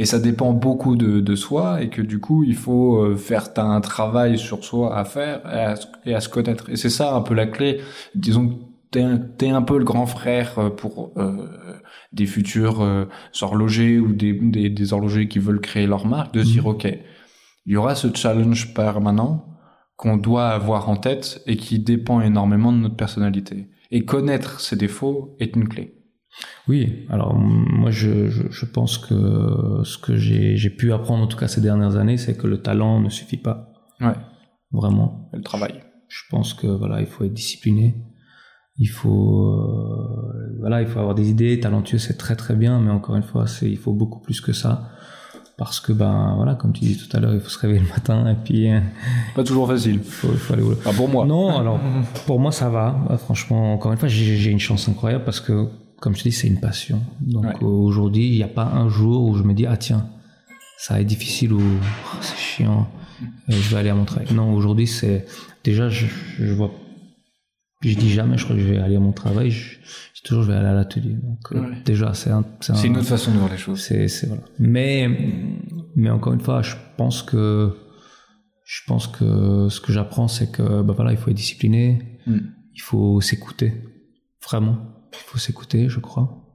Et 0.00 0.04
ça 0.04 0.20
dépend 0.20 0.52
beaucoup 0.52 0.94
de, 0.94 1.20
de 1.20 1.34
soi 1.34 1.82
et 1.82 1.88
que 1.88 2.02
du 2.02 2.20
coup 2.20 2.44
il 2.44 2.54
faut 2.54 2.98
euh, 2.98 3.16
faire 3.16 3.48
un 3.56 3.80
travail 3.80 4.38
sur 4.38 4.64
soi 4.64 4.96
à 4.96 5.04
faire 5.04 5.40
et 5.46 5.58
à, 5.58 5.74
et 6.06 6.14
à 6.14 6.20
se 6.20 6.28
connaître. 6.28 6.70
Et 6.70 6.76
c'est 6.76 6.90
ça 6.90 7.14
un 7.14 7.20
peu 7.20 7.34
la 7.34 7.46
clé. 7.46 7.80
Disons 8.14 8.48
que 8.48 8.54
t'es 8.90 9.02
un, 9.02 9.54
un 9.54 9.62
peu 9.62 9.78
le 9.78 9.84
grand 9.84 10.06
frère 10.06 10.58
euh, 10.58 10.70
pour 10.70 11.12
euh, 11.16 11.48
des 12.12 12.26
futurs 12.26 12.80
euh, 12.80 13.06
horlogers 13.40 13.98
ou 13.98 14.12
des, 14.12 14.32
des, 14.32 14.70
des 14.70 14.92
horlogers 14.92 15.28
qui 15.28 15.38
veulent 15.38 15.60
créer 15.60 15.86
leur 15.86 16.06
marque, 16.06 16.34
de 16.34 16.42
se 16.42 16.52
dire 16.52 16.66
ok, 16.66 16.84
il 17.66 17.72
y 17.72 17.76
aura 17.76 17.94
ce 17.94 18.08
challenge 18.14 18.74
permanent 18.74 19.44
qu'on 19.96 20.16
doit 20.16 20.48
avoir 20.48 20.88
en 20.88 20.96
tête 20.96 21.42
et 21.46 21.56
qui 21.56 21.80
dépend 21.80 22.20
énormément 22.20 22.72
de 22.72 22.78
notre 22.78 22.96
personnalité. 22.96 23.68
Et 23.90 24.04
connaître 24.04 24.60
ses 24.60 24.76
défauts 24.76 25.36
est 25.40 25.56
une 25.56 25.68
clé. 25.68 25.94
Oui, 26.68 27.06
alors 27.08 27.34
moi 27.34 27.90
je, 27.90 28.28
je, 28.28 28.44
je 28.50 28.66
pense 28.66 28.98
que 28.98 29.82
ce 29.84 29.98
que 29.98 30.14
j'ai 30.16 30.70
pu 30.70 30.92
apprendre 30.92 31.24
en 31.24 31.26
tout 31.26 31.38
cas 31.38 31.48
ces 31.48 31.60
dernières 31.60 31.96
années, 31.96 32.16
c'est 32.16 32.36
que 32.36 32.46
le 32.46 32.60
talent 32.62 33.00
ne 33.00 33.08
suffit 33.08 33.38
pas. 33.38 33.72
Ouais, 34.00 34.14
Vraiment. 34.70 35.28
le 35.32 35.42
travail. 35.42 35.80
Je 36.08 36.22
pense 36.30 36.54
que 36.54 36.66
voilà, 36.66 37.00
il 37.00 37.06
faut 37.06 37.24
être 37.24 37.32
discipliné. 37.34 37.96
Il 38.76 38.86
faut 38.86 39.50
euh, 39.50 40.56
voilà, 40.60 40.80
il 40.82 40.86
faut 40.86 41.00
avoir 41.00 41.14
des 41.14 41.30
idées. 41.30 41.58
Talentueux, 41.58 41.98
c'est 41.98 42.16
très 42.16 42.36
très 42.36 42.54
bien, 42.54 42.80
mais 42.80 42.90
encore 42.90 43.16
une 43.16 43.22
fois, 43.24 43.46
c'est 43.46 43.68
il 43.68 43.76
faut 43.78 43.92
beaucoup 43.92 44.20
plus 44.20 44.40
que 44.40 44.52
ça. 44.52 44.90
Parce 45.58 45.80
que 45.80 45.92
ben 45.92 46.34
voilà, 46.36 46.54
comme 46.54 46.72
tu 46.72 46.84
dis 46.84 46.96
tout 46.96 47.14
à 47.16 47.20
l'heure, 47.20 47.34
il 47.34 47.40
faut 47.40 47.48
se 47.50 47.58
réveiller 47.58 47.80
le 47.80 47.88
matin 47.88 48.30
et 48.30 48.36
puis 48.36 48.70
euh, 48.72 48.78
Pas 49.34 49.42
toujours 49.42 49.66
facile. 49.66 49.96
il 49.96 50.02
faut, 50.04 50.52
aller 50.54 50.62
Enfin, 50.62 50.94
pour 50.94 51.08
moi. 51.08 51.26
Non, 51.26 51.58
alors 51.58 51.80
pour 52.26 52.38
moi 52.38 52.52
ça 52.52 52.68
va. 52.70 52.96
Euh, 53.10 53.18
Franchement, 53.18 53.74
encore 53.74 53.90
une 53.92 53.98
fois, 53.98 54.08
j'ai 54.08 54.50
une 54.50 54.60
chance 54.60 54.88
incroyable 54.88 55.24
parce 55.24 55.40
que, 55.40 55.66
comme 56.00 56.14
je 56.14 56.20
te 56.22 56.28
dis, 56.28 56.34
c'est 56.34 56.46
une 56.46 56.60
passion. 56.60 57.00
Donc 57.20 57.44
Ouais. 57.44 57.52
euh, 57.62 57.66
aujourd'hui, 57.66 58.28
il 58.28 58.36
n'y 58.36 58.42
a 58.44 58.48
pas 58.48 58.66
un 58.66 58.88
jour 58.88 59.24
où 59.28 59.34
je 59.36 59.42
me 59.42 59.52
dis 59.52 59.66
ah 59.66 59.76
tiens, 59.76 60.06
ça 60.78 60.94
va 60.94 61.00
être 61.00 61.06
difficile 61.08 61.52
ou 61.52 61.60
oh, 61.60 62.16
c'est 62.20 62.36
chiant, 62.38 62.86
euh, 63.22 63.26
je 63.48 63.68
vais 63.74 63.78
aller 63.80 63.90
à 63.90 63.94
mon 63.96 64.04
travail. 64.04 64.28
Non, 64.32 64.54
aujourd'hui 64.54 64.86
c'est 64.86 65.26
déjà 65.64 65.88
je, 65.88 66.06
je 66.38 66.52
vois, 66.52 66.70
je 67.80 67.96
dis 67.96 68.10
jamais, 68.10 68.36
je 68.38 68.44
crois 68.44 68.56
que 68.56 68.62
je 68.62 68.66
vais 68.68 68.78
aller 68.78 68.96
à 68.96 69.00
mon 69.00 69.12
travail. 69.12 69.50
Je, 69.50 69.76
je 69.76 70.14
dis 70.16 70.22
toujours 70.24 70.42
je 70.42 70.48
vais 70.50 70.56
aller 70.56 70.68
à 70.68 70.74
l'atelier. 70.74 71.14
Donc 71.14 71.38
euh, 71.52 71.72
déjà 71.84 72.12
c'est 72.14 72.30
un, 72.30 72.44
C'est 72.60 72.72
un- 72.72 72.82
une 72.82 72.96
autre 72.96 73.06
façon 73.08 73.32
de 73.32 73.38
voir 73.38 73.50
les 73.50 73.56
choses. 73.58 73.80
c'est, 73.80 74.08
c'est 74.08 74.26
voilà. 74.26 74.42
Mais, 74.58 75.08
mais 75.96 76.10
encore 76.10 76.32
une 76.32 76.40
fois, 76.40 76.62
je 76.62 76.74
pense 76.96 77.22
que, 77.22 77.72
je 78.64 78.80
pense 78.86 79.06
que 79.06 79.68
ce 79.70 79.80
que 79.80 79.92
j'apprends, 79.92 80.28
c'est 80.28 80.50
que, 80.52 80.82
bah 80.82 80.92
voilà, 80.94 81.12
il 81.12 81.16
faut 81.18 81.30
être 81.30 81.36
discipliné, 81.36 82.18
Mm. 82.26 82.38
il 82.74 82.80
faut 82.82 83.20
s'écouter, 83.20 83.72
vraiment. 84.44 84.76
Il 85.12 85.18
faut 85.26 85.38
s'écouter, 85.38 85.88
je 85.88 86.00
crois. 86.00 86.47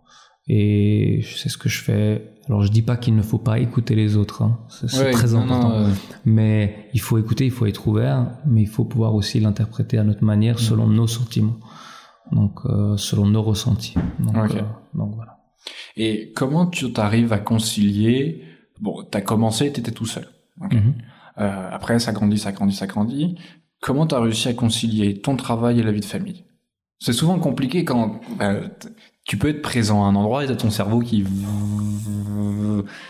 Et 0.48 1.24
c'est 1.38 1.50
ce 1.50 1.58
que 1.58 1.70
je 1.70 1.82
fais. 1.82 2.30
Alors, 2.48 2.64
je 2.64 2.72
dis 2.72 2.82
pas 2.82 2.98
qu'il 2.98 3.16
ne 3.16 3.22
faut 3.22 3.38
pas 3.38 3.60
écouter 3.60 3.96
les 3.96 4.18
autres, 4.18 4.42
hein. 4.42 4.60
c'est, 4.70 4.94
Ouais, 5.00 5.12
très 5.12 5.30
non, 5.30 5.40
important. 5.44 5.80
non, 5.88 5.94
Mais 6.26 6.90
il 6.94 7.00
faut 7.00 7.18
écouter, 7.18 7.46
il 7.46 7.52
faut 7.52 7.66
être 7.66 7.88
ouvert, 7.88 8.28
mais 8.46 8.62
il 8.62 8.68
faut 8.68 8.84
pouvoir 8.84 9.16
aussi 9.16 9.40
l'interpréter 9.40 9.98
à 9.98 10.04
notre 10.04 10.24
manière, 10.26 10.60
selon 10.60 10.88
nos 10.88 11.08
sentiments. 11.08 11.58
Donc, 12.34 12.60
euh, 12.66 12.98
selon 12.98 13.28
nos 13.28 13.42
ressentis. 13.42 13.96
Donc, 14.20 14.36
euh, 14.36 14.62
donc 14.94 15.16
voilà. 15.16 15.38
Et 15.96 16.34
comment 16.36 16.66
tu 16.66 16.92
t'arrives 16.92 17.32
à 17.32 17.40
concilier 17.40 18.44
Bon, 18.82 19.04
t'as 19.10 19.22
commencé, 19.22 19.72
t'étais 19.72 19.92
tout 19.92 20.06
seul. 20.06 20.28
Mhm. 20.60 20.96
Euh, 21.40 21.70
après, 21.72 22.00
ça 22.00 22.12
grandit, 22.12 22.38
ça 22.38 22.52
grandit, 22.52 22.76
ça 22.76 22.88
grandit. 22.88 23.36
Comment 23.82 24.06
t'as 24.08 24.20
réussi 24.20 24.50
à 24.50 24.54
concilier 24.54 25.22
ton 25.22 25.38
travail 25.38 25.80
et 25.80 25.84
la 25.84 25.92
vie 25.94 26.00
de 26.02 26.06
famille? 26.06 26.44
C'est 27.00 27.14
souvent 27.14 27.40
compliqué 27.40 27.86
quand 27.86 28.20
t- 28.40 28.90
tu 29.26 29.38
peux 29.38 29.48
être 29.50 29.62
présent 29.62 30.04
à 30.04 30.08
un 30.08 30.16
endroit 30.16 30.44
et 30.44 30.48
t'as 30.48 30.56
ton 30.56 30.70
cerveau 30.70 31.00
qui, 31.00 31.24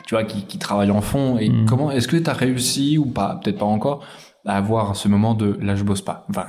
tu 0.06 0.16
vois, 0.16 0.24
qui, 0.24 0.44
qui 0.44 0.58
travaille 0.58 0.92
en 0.92 1.02
fond. 1.02 1.38
Et 1.38 1.50
Mhm. 1.50 1.66
comment 1.66 1.92
est-ce 1.92 2.08
que 2.08 2.18
t'as 2.18 2.34
réussi 2.34 2.98
ou 2.98 3.06
pas, 3.06 3.40
peut-être 3.44 3.58
pas 3.60 3.66
encore, 3.66 4.04
à 4.46 4.58
avoir 4.58 4.96
ce 4.96 5.08
moment 5.08 5.34
de 5.34 5.58
là 5.62 5.76
je 5.76 5.84
bosse 5.84 6.02
pas. 6.02 6.26
Enfin, 6.30 6.46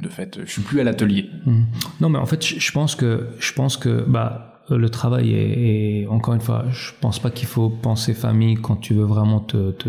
de 0.00 0.08
fait, 0.08 0.38
je 0.44 0.50
suis 0.50 0.62
plus 0.62 0.80
à 0.80 0.84
l'atelier. 0.84 1.30
Mhm. 1.46 1.64
Non, 2.00 2.08
mais 2.10 2.18
en 2.18 2.26
fait, 2.26 2.44
je 2.44 2.72
pense 2.72 2.94
que 2.94 3.28
je 3.38 3.52
pense 3.52 3.76
que 3.76 4.04
bah 4.06 4.60
euh, 4.70 4.76
le 4.76 4.90
travail 4.90 5.32
est, 5.32 6.02
est- 6.02 6.06
encore 6.08 6.34
une 6.34 6.40
fois, 6.42 6.64
je 6.70 6.92
pense 7.00 7.18
pas 7.18 7.30
qu'il 7.30 7.48
faut 7.48 7.70
penser 7.70 8.12
famille 8.14 8.56
quand 8.56 8.76
tu 8.76 8.92
veux 8.94 9.04
vraiment 9.04 9.40
te 9.40 9.70
te, 9.72 9.88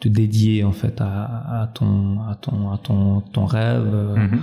te 0.00 0.08
dédier 0.08 0.64
en 0.64 0.72
fait 0.72 1.00
à, 1.02 1.60
à 1.62 1.66
ton 1.66 2.20
à 2.22 2.34
ton 2.34 2.70
à 2.72 2.78
ton 2.78 3.20
ton 3.20 3.44
rêve, 3.44 3.86
euh, 3.92 4.16
Mhm. 4.16 4.40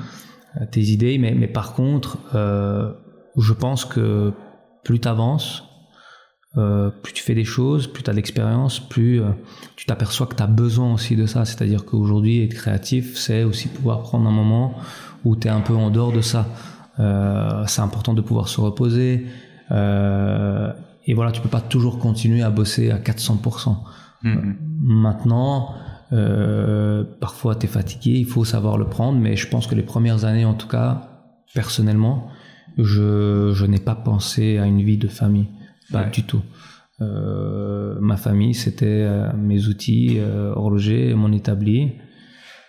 à 0.61 0.65
tes 0.67 0.81
idées. 0.81 1.17
Mais 1.17 1.33
mais 1.33 1.47
par 1.47 1.73
contre, 1.73 2.19
euh, 2.35 2.91
je 3.37 3.53
pense 3.53 3.85
que 3.85 4.33
plus 4.83 4.99
tu 4.99 5.07
avances, 5.07 5.63
euh, 6.57 6.89
plus 6.89 7.13
tu 7.13 7.23
fais 7.23 7.35
des 7.35 7.43
choses, 7.43 7.87
plus 7.87 8.03
tu 8.03 8.09
as 8.09 8.13
d'expérience, 8.13 8.79
plus 8.79 9.21
euh, 9.21 9.29
tu 9.75 9.85
t'aperçois 9.85 10.25
que 10.25 10.35
tu 10.35 10.41
as 10.41 10.47
besoin 10.47 10.93
aussi 10.93 11.15
de 11.15 11.25
ça. 11.25 11.45
C'est-à-dire 11.45 11.85
qu'aujourd'hui, 11.85 12.43
être 12.43 12.55
créatif, 12.55 13.17
c'est 13.17 13.43
aussi 13.43 13.67
pouvoir 13.67 14.01
prendre 14.01 14.27
un 14.27 14.31
moment 14.31 14.73
où 15.23 15.35
tu 15.35 15.47
es 15.47 15.51
un 15.51 15.61
peu 15.61 15.75
en 15.75 15.91
dehors 15.91 16.11
de 16.11 16.21
ça. 16.21 16.47
Euh, 16.99 17.63
c'est 17.67 17.81
important 17.81 18.13
de 18.13 18.21
pouvoir 18.21 18.47
se 18.47 18.59
reposer. 18.59 19.27
Et 21.09 21.13
voilà, 21.13 21.31
tu 21.31 21.41
peux 21.41 21.49
pas 21.49 21.61
toujours 21.61 21.99
continuer 21.99 22.41
à 22.41 22.49
bosser 22.49 22.89
à 22.89 22.97
400%. 22.97 23.77
Mhm. 24.23 24.55
Maintenant, 24.81 25.75
parfois 27.19 27.55
tu 27.55 27.65
es 27.65 27.69
fatigué, 27.69 28.17
il 28.17 28.25
faut 28.25 28.45
savoir 28.45 28.77
le 28.77 28.85
prendre, 28.85 29.19
mais 29.19 29.35
je 29.35 29.47
pense 29.47 29.67
que 29.67 29.75
les 29.75 29.83
premières 29.83 30.25
années, 30.25 30.45
en 30.45 30.53
tout 30.53 30.67
cas, 30.67 31.09
personnellement, 31.53 32.29
je, 32.77 33.51
je 33.53 33.65
n'ai 33.65 33.79
pas 33.79 33.95
pensé 33.95 34.57
à 34.57 34.65
une 34.65 34.81
vie 34.81 34.97
de 34.97 35.07
famille, 35.07 35.47
pas 35.91 36.03
Ouais. 36.03 36.11
du 36.11 36.23
tout. 36.23 36.41
Euh, 37.01 37.95
ma 38.01 38.17
famille, 38.17 38.53
c'était 38.53 38.85
euh, 38.87 39.31
mes 39.33 39.67
outils 39.67 40.17
euh, 40.19 40.53
horlogers, 40.55 41.13
mon 41.13 41.31
établi, 41.31 41.91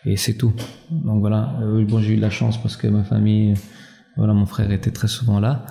et 0.05 0.17
c'est 0.17 0.35
tout. 0.35 0.53
Donc 0.91 1.21
voilà, 1.21 1.55
Euh, 1.63 1.85
bon, 1.87 1.99
j'ai 2.01 2.13
eu 2.15 2.17
de 2.17 2.23
la 2.23 2.31
chance 2.31 2.61
parce 2.61 2.77
que 2.77 2.87
ma 2.89 3.05
famille, 3.05 3.55
voilà, 4.17 4.35
mon 4.35 4.47
frère 4.47 4.71
était 4.71 4.91
très 4.91 5.09
souvent 5.09 5.41
là. 5.41 5.65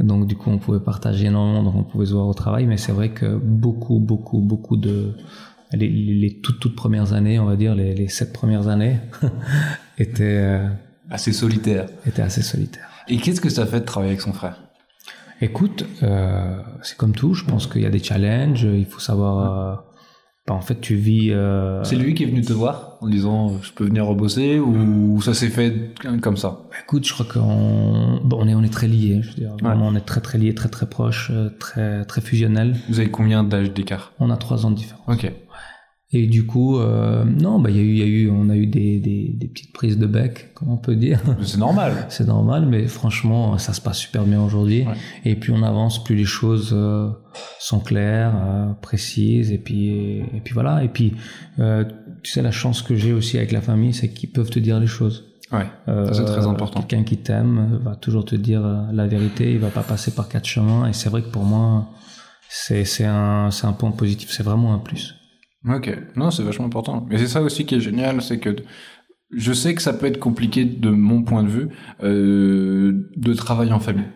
Donc 0.00 0.26
du 0.26 0.36
coup, 0.36 0.50
on 0.50 0.58
pouvait 0.58 0.80
partager 0.80 1.26
énormément, 1.26 1.62
donc 1.62 1.74
on 1.76 1.84
pouvait 1.84 2.06
se 2.06 2.12
voir 2.14 2.26
au 2.26 2.34
travail. 2.34 2.66
Mais 2.66 2.76
c'est 2.76 2.92
vrai 2.92 3.10
que 3.10 3.36
beaucoup, 3.36 3.98
beaucoup, 4.00 4.40
beaucoup 4.40 4.76
de 4.76 5.12
les, 5.72 6.40
toutes, 6.42 6.60
toutes 6.60 6.76
premières 6.76 7.12
années, 7.14 7.38
on 7.40 7.46
va 7.46 7.56
dire 7.56 7.74
les, 7.74 7.94
les 7.94 8.08
sept 8.08 8.32
premières 8.32 8.68
années, 8.68 8.96
étaient 9.98 10.60
Assez 11.10 11.32
solitaire. 11.32 11.86
étaient 12.06 12.22
assez 12.22 12.42
solitaires. 12.42 12.90
Et 13.08 13.16
qu'est-ce 13.18 13.40
que 13.40 13.50
ça 13.50 13.66
fait 13.66 13.80
de 13.80 13.84
travailler 13.84 14.12
avec 14.12 14.20
son 14.22 14.32
frère? 14.32 14.60
Écoute, 15.40 15.84
euh, 16.02 16.58
c'est 16.82 16.96
comme 16.96 17.12
tout. 17.12 17.34
Je 17.34 17.44
pense 17.44 17.66
qu'il 17.66 17.82
y 17.82 17.86
a 17.86 17.90
des 17.90 18.02
challenges. 18.02 18.62
Il 18.62 18.86
faut 18.86 19.00
savoir. 19.00 19.58
euh, 19.58 19.74
bah, 20.46 20.54
en 20.54 20.60
fait, 20.60 20.80
tu 20.80 20.94
vis. 20.94 21.30
euh, 21.32 21.82
C'est 21.84 21.96
lui 21.96 22.14
qui 22.14 22.22
est 22.22 22.26
venu 22.26 22.40
te 22.42 22.52
voir 22.52 22.98
en 23.00 23.08
disant 23.08 23.60
je 23.62 23.72
peux 23.72 23.84
venir 23.84 24.06
rebosser 24.06 24.58
ou 24.58 25.20
ça 25.22 25.34
s'est 25.34 25.48
fait 25.48 25.94
comme 26.22 26.36
ça? 26.36 26.60
Bah, 26.70 26.76
écoute, 26.82 27.06
je 27.06 27.12
crois 27.12 27.26
qu'on 27.26 28.20
bon, 28.24 28.38
on 28.40 28.48
est 28.48 28.54
on 28.54 28.62
est 28.62 28.72
très 28.72 28.86
liés. 28.88 29.20
Je 29.22 29.28
veux 29.30 29.34
dire, 29.34 29.56
vraiment, 29.60 29.88
on 29.88 29.96
est 29.96 30.06
très 30.06 30.20
très 30.20 30.38
liés, 30.38 30.54
très 30.54 30.68
très 30.68 30.86
proches, 30.86 31.30
très 31.58 32.04
très 32.06 32.20
fusionnels. 32.20 32.76
Vous 32.88 33.00
avez 33.00 33.10
combien 33.10 33.42
d'âge 33.44 33.72
d'écart? 33.72 34.12
On 34.20 34.30
a 34.30 34.36
trois 34.36 34.64
ans 34.64 34.70
de 34.70 34.76
différence. 34.76 35.04
Ok. 35.08 35.30
Et 36.16 36.28
du 36.28 36.46
coup, 36.46 36.78
euh, 36.78 37.24
non, 37.24 37.58
bah 37.58 37.70
y 37.70 37.78
a 37.80 37.82
eu, 37.82 37.88
il 37.88 37.98
y 37.98 38.02
a 38.02 38.06
eu, 38.06 38.30
on 38.30 38.48
a 38.48 38.54
eu 38.54 38.68
des, 38.68 39.00
des, 39.00 39.32
des 39.34 39.48
petites 39.48 39.72
prises 39.72 39.98
de 39.98 40.06
bec, 40.06 40.54
comme 40.54 40.70
on 40.70 40.76
peut 40.76 40.94
dire. 40.94 41.20
C'est 41.42 41.58
normal. 41.58 41.92
C'est 42.08 42.28
normal, 42.28 42.66
mais 42.66 42.86
franchement, 42.86 43.58
ça 43.58 43.72
se 43.72 43.80
passe 43.80 43.98
super 43.98 44.22
bien 44.22 44.40
aujourd'hui. 44.40 44.86
Ouais. 44.86 44.94
Et 45.24 45.34
plus 45.34 45.52
on 45.52 45.64
avance, 45.64 46.04
plus 46.04 46.14
les 46.14 46.24
choses 46.24 46.70
euh, 46.72 47.10
sont 47.58 47.80
claires, 47.80 48.32
euh, 48.36 48.72
précises, 48.80 49.50
et 49.50 49.58
puis 49.58 49.88
et 50.20 50.40
puis 50.44 50.54
voilà. 50.54 50.84
Et 50.84 50.88
puis, 50.88 51.14
tu 51.56 52.30
sais, 52.30 52.42
la 52.42 52.52
chance 52.52 52.80
que 52.80 52.94
j'ai 52.94 53.12
aussi 53.12 53.36
avec 53.36 53.50
la 53.50 53.60
famille, 53.60 53.92
c'est 53.92 54.10
qu'ils 54.10 54.30
peuvent 54.30 54.50
te 54.50 54.60
dire 54.60 54.78
les 54.78 54.86
choses. 54.86 55.24
Ouais. 55.50 55.66
C'est 56.12 56.26
très 56.26 56.46
important. 56.46 56.80
Quelqu'un 56.82 57.04
qui 57.04 57.16
t'aime 57.16 57.80
va 57.82 57.96
toujours 57.96 58.24
te 58.24 58.36
dire 58.36 58.62
la 58.92 59.08
vérité. 59.08 59.50
Il 59.52 59.58
va 59.58 59.70
pas 59.70 59.82
passer 59.82 60.12
par 60.12 60.28
quatre 60.28 60.46
chemins. 60.46 60.86
Et 60.86 60.92
c'est 60.92 61.08
vrai 61.08 61.22
que 61.22 61.30
pour 61.30 61.42
moi, 61.42 61.88
c'est 62.48 62.84
un 63.04 63.50
c'est 63.50 63.66
un 63.66 63.72
point 63.72 63.90
positif. 63.90 64.30
C'est 64.30 64.44
vraiment 64.44 64.74
un 64.74 64.78
plus. 64.78 65.16
Ok, 65.68 65.96
non, 66.16 66.30
c'est 66.30 66.42
vachement 66.42 66.66
important. 66.66 67.06
Mais 67.08 67.18
c'est 67.18 67.26
ça 67.26 67.42
aussi 67.42 67.64
qui 67.64 67.76
est 67.76 67.80
génial, 67.80 68.20
c'est 68.20 68.38
que 68.38 68.54
je 69.30 69.52
sais 69.52 69.74
que 69.74 69.82
ça 69.82 69.92
peut 69.92 70.06
être 70.06 70.18
compliqué 70.18 70.64
de 70.64 70.90
mon 70.90 71.22
point 71.22 71.42
de 71.42 71.48
vue 71.48 71.68
euh, 72.02 73.10
de 73.16 73.32
travailler 73.34 73.72
en 73.72 73.80
famille. 73.80 74.08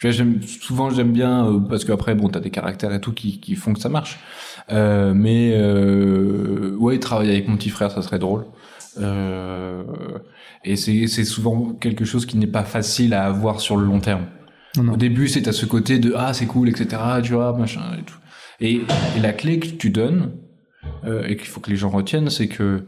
Tu 0.00 0.06
vois, 0.06 0.12
j'aime, 0.12 0.40
souvent 0.42 0.88
j'aime 0.88 1.12
bien 1.12 1.46
euh, 1.46 1.60
parce 1.60 1.84
qu'après 1.84 2.14
bon 2.14 2.30
t'as 2.30 2.40
des 2.40 2.50
caractères 2.50 2.92
et 2.94 3.00
tout 3.00 3.12
qui, 3.12 3.38
qui 3.38 3.54
font 3.54 3.74
que 3.74 3.80
ça 3.80 3.90
marche. 3.90 4.18
Euh, 4.72 5.12
mais 5.14 5.52
euh, 5.54 6.74
ouais, 6.76 6.98
travailler 6.98 7.32
avec 7.32 7.48
mon 7.48 7.56
petit 7.56 7.68
frère, 7.68 7.90
ça 7.90 8.00
serait 8.00 8.18
drôle. 8.18 8.46
Euh, 8.98 9.84
et 10.64 10.76
c'est 10.76 11.06
c'est 11.06 11.24
souvent 11.24 11.74
quelque 11.74 12.06
chose 12.06 12.24
qui 12.24 12.38
n'est 12.38 12.46
pas 12.46 12.64
facile 12.64 13.12
à 13.12 13.26
avoir 13.26 13.60
sur 13.60 13.76
le 13.76 13.84
long 13.84 14.00
terme. 14.00 14.24
Non, 14.76 14.84
non. 14.84 14.92
Au 14.94 14.96
début, 14.96 15.28
c'est 15.28 15.46
à 15.48 15.52
ce 15.52 15.66
côté 15.66 15.98
de 15.98 16.14
ah 16.16 16.32
c'est 16.32 16.46
cool, 16.46 16.70
etc. 16.70 17.02
Tu 17.22 17.34
vois, 17.34 17.52
machin 17.52 17.82
et 17.98 18.02
tout. 18.02 18.16
Et, 18.60 18.80
et 19.16 19.20
la 19.20 19.32
clé 19.32 19.58
que 19.58 19.66
tu 19.66 19.90
donnes 19.90 20.32
euh, 21.04 21.26
et 21.26 21.36
qu'il 21.36 21.48
faut 21.48 21.60
que 21.60 21.70
les 21.70 21.76
gens 21.76 21.90
retiennent, 21.90 22.30
c'est 22.30 22.48
que 22.48 22.86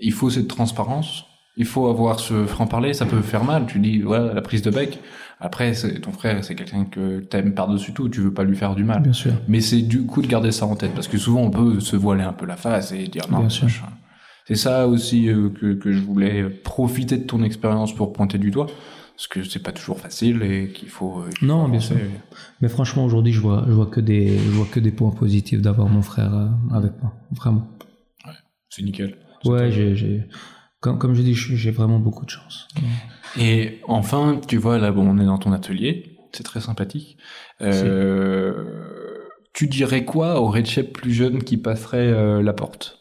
il 0.00 0.12
faut 0.12 0.30
cette 0.30 0.48
transparence. 0.48 1.26
Il 1.56 1.66
faut 1.66 1.88
avoir 1.88 2.20
ce 2.20 2.46
franc 2.46 2.66
parler. 2.66 2.94
Ça 2.94 3.06
peut 3.06 3.20
faire 3.20 3.44
mal. 3.44 3.66
Tu 3.66 3.80
dis 3.80 4.02
ouais 4.02 4.32
la 4.32 4.40
prise 4.40 4.62
de 4.62 4.70
bec. 4.70 4.98
Après, 5.40 5.74
c'est, 5.74 6.00
ton 6.00 6.12
frère, 6.12 6.44
c'est 6.44 6.54
quelqu'un 6.54 6.84
que 6.84 7.20
t'aimes 7.20 7.54
par-dessus 7.54 7.92
tout. 7.92 8.08
Tu 8.08 8.20
veux 8.20 8.32
pas 8.32 8.44
lui 8.44 8.56
faire 8.56 8.74
du 8.74 8.84
mal. 8.84 9.02
Bien 9.02 9.12
sûr. 9.12 9.32
Mais 9.48 9.60
c'est 9.60 9.82
du 9.82 10.06
coup 10.06 10.22
de 10.22 10.26
garder 10.26 10.52
ça 10.52 10.66
en 10.66 10.76
tête 10.76 10.92
parce 10.94 11.08
que 11.08 11.18
souvent 11.18 11.42
on 11.42 11.50
peut 11.50 11.80
se 11.80 11.96
voiler 11.96 12.22
un 12.22 12.32
peu 12.32 12.46
la 12.46 12.56
face 12.56 12.92
et 12.92 13.06
dire 13.08 13.24
non. 13.30 13.40
Bien 13.40 13.48
sûr. 13.48 13.64
machin. 13.64 13.86
C'est 14.46 14.56
ça 14.56 14.86
aussi 14.86 15.28
euh, 15.28 15.50
que, 15.50 15.74
que 15.74 15.92
je 15.92 16.00
voulais 16.00 16.44
profiter 16.44 17.18
de 17.18 17.24
ton 17.24 17.42
expérience 17.42 17.94
pour 17.94 18.12
pointer 18.12 18.38
du 18.38 18.50
doigt 18.50 18.66
parce 19.20 19.28
que 19.28 19.44
c'est 19.44 19.62
pas 19.62 19.72
toujours 19.72 20.00
facile 20.00 20.42
et 20.42 20.72
qu'il 20.72 20.88
faut. 20.88 21.20
euh, 21.20 21.28
Non, 21.42 21.66
faut 21.66 21.70
bien 21.70 21.80
sûr. 21.80 21.96
Mais 22.62 22.70
franchement, 22.70 23.04
aujourd'hui, 23.04 23.34
je 23.34 23.40
vois, 23.40 23.64
je 23.66 23.72
vois 23.72 23.84
que 23.84 24.00
des, 24.00 24.38
je 24.38 24.50
vois 24.50 24.64
que 24.64 24.80
des 24.80 24.92
points 24.92 25.10
positifs 25.10 25.60
d'avoir 25.60 25.88
mon 25.90 26.00
frère 26.00 26.34
euh, 26.34 26.46
avec 26.74 26.92
moi. 27.02 27.12
Vraiment. 27.32 27.68
C'est 28.70 28.80
nickel. 28.80 29.18
Ouais, 29.44 29.70
j'ai, 29.70 30.26
comme, 30.80 30.96
comme 30.96 31.12
je 31.12 31.20
dis, 31.20 31.34
j'ai 31.34 31.70
vraiment 31.70 31.98
beaucoup 31.98 32.24
de 32.24 32.30
chance. 32.30 32.66
Et 33.38 33.80
enfin, 33.86 34.40
tu 34.48 34.56
vois, 34.56 34.78
là, 34.78 34.90
bon, 34.90 35.06
on 35.06 35.18
est 35.18 35.26
dans 35.26 35.36
ton 35.36 35.52
atelier, 35.52 36.16
c'est 36.32 36.42
très 36.44 36.60
sympathique. 36.62 37.18
Euh, 37.60 38.54
tu 39.52 39.66
dirais 39.66 40.06
quoi 40.06 40.40
au 40.40 40.46
Redchep 40.48 40.94
plus 40.94 41.12
jeune 41.12 41.42
qui 41.44 41.58
passerait 41.58 42.08
euh, 42.10 42.40
la 42.40 42.54
porte? 42.54 43.00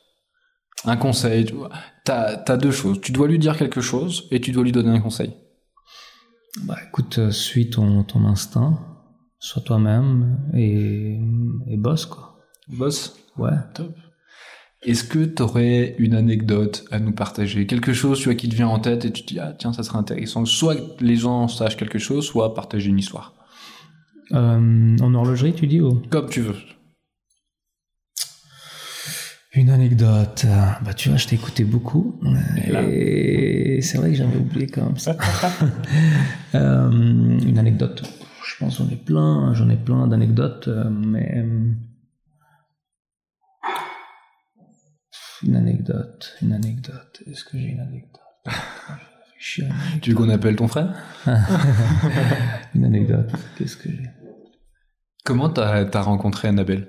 Un 0.84 0.98
conseil, 0.98 1.46
tu 1.46 1.54
vois. 1.54 1.70
T'as 2.04 2.44
as 2.46 2.58
deux 2.58 2.72
choses. 2.72 3.00
Tu 3.00 3.14
dois 3.14 3.30
lui 3.30 3.40
dire 3.40 3.56
quelque 3.58 3.80
chose 3.80 4.28
et 4.32 4.42
tu 4.42 4.52
dois 4.52 4.66
lui 4.66 4.74
donner 4.74 4.90
un 4.90 5.00
conseil. 5.00 5.34
Bah, 6.64 6.78
écoute, 6.88 7.20
euh, 7.20 7.32
suis 7.32 7.70
ton, 7.70 8.04
ton 8.04 8.26
instinct, 8.26 8.80
sois 9.40 9.62
toi-même 9.62 10.40
et, 10.54 11.20
et 11.68 11.78
bosse, 11.78 12.06
quoi. 12.06 12.38
Boss 12.68 13.16
Ouais. 13.38 13.52
Top. 13.74 13.96
Est-ce 14.82 15.04
que 15.04 15.26
tu 15.26 15.42
aurais 15.42 15.96
une 15.98 16.14
anecdote 16.14 16.86
à 16.92 17.00
nous 17.00 17.12
partager? 17.12 17.66
Quelque 17.66 17.94
chose 17.94 18.20
tu 18.20 18.26
vois, 18.26 18.36
qui 18.36 18.48
te 18.48 18.56
vient 18.56 18.68
en 18.68 18.80
tête 18.80 19.06
et 19.06 19.12
tu 19.12 19.24
te 19.24 19.34
dis, 19.34 19.40
ah 19.40 19.54
tiens, 19.58 19.74
ça 19.74 19.84
serait 19.84 19.98
intéressant. 19.98 20.46
Soit 20.46 20.76
que 20.76 21.04
les 21.04 21.18
gens 21.18 21.48
sachent 21.48 21.78
quelque 21.78 22.00
chose, 22.00 22.26
soit 22.26 22.54
partager 22.54 22.90
une 22.90 23.00
histoire. 23.00 23.34
Euh, 24.32 24.98
en 25.02 25.14
horlogerie, 25.14 25.54
tu 25.54 25.68
dis, 25.68 25.82
ou? 25.82 26.02
Comme 26.10 26.30
tu 26.30 26.42
veux. 26.42 26.56
Une 29.54 29.72
anecdote. 29.72 30.46
Bah, 30.84 30.94
tu 30.94 31.10
vois, 31.10 31.18
je 31.18 31.28
t'ai 31.28 31.36
écouté 31.36 31.64
beaucoup. 31.64 32.20
Et 32.88 33.82
c'est 33.82 33.98
vrai 33.98 34.12
que 34.12 34.16
j'avais 34.16 34.38
oublié 34.38 34.68
quand 34.68 34.86
même 34.86 34.98
ça. 34.98 35.16
Euh, 36.56 36.90
une 36.90 37.60
anecdote. 37.60 38.02
Je 38.44 38.58
pense 38.58 38.80
j'en 38.80 38.90
ai 38.90 38.96
plein, 38.96 39.54
j'en 39.54 39.70
ai 39.70 39.76
plein 39.76 40.08
d'anecdotes, 40.08 40.68
euh, 40.68 40.90
mais 40.90 41.32
euh, 41.38 41.72
une 45.44 45.56
anecdote, 45.56 46.36
une 46.42 46.54
anecdote. 46.54 47.22
Est-ce 47.28 47.44
que 47.44 47.60
j'ai 47.60 47.68
une 47.68 47.82
anecdote? 47.82 48.20
Une. 49.58 49.74
Tu 50.02 50.10
veux 50.10 50.18
qu'on 50.18 50.30
appelle 50.30 50.56
ton 50.56 50.68
frère? 50.68 50.94
Une 52.76 52.84
anecdote. 52.84 53.32
Qu'est-ce 53.58 53.78
que 53.78 53.90
j'ai? 53.90 54.10
Comment 55.24 55.50
t'as 55.50 55.86
as 55.86 56.02
rencontré 56.02 56.48
Annabelle? 56.48 56.88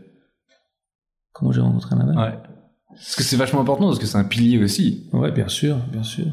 Comment 1.33 1.53
j'ai 1.53 1.61
rencontré 1.61 1.94
Annabelle? 1.94 2.16
Ouais. 2.16 2.50
Parce 3.01 3.17
que 3.17 3.23
c'est 3.23 3.37
vachement 3.37 3.61
important, 3.61 3.87
parce 3.87 3.99
que 3.99 4.07
c'est 4.07 4.19
un 4.19 4.25
pilier 4.25 4.63
aussi. 4.63 5.09
Ouais, 5.13 5.33
bien 5.33 5.49
sûr, 5.49 5.77
bien 5.91 6.03
sûr. 6.03 6.27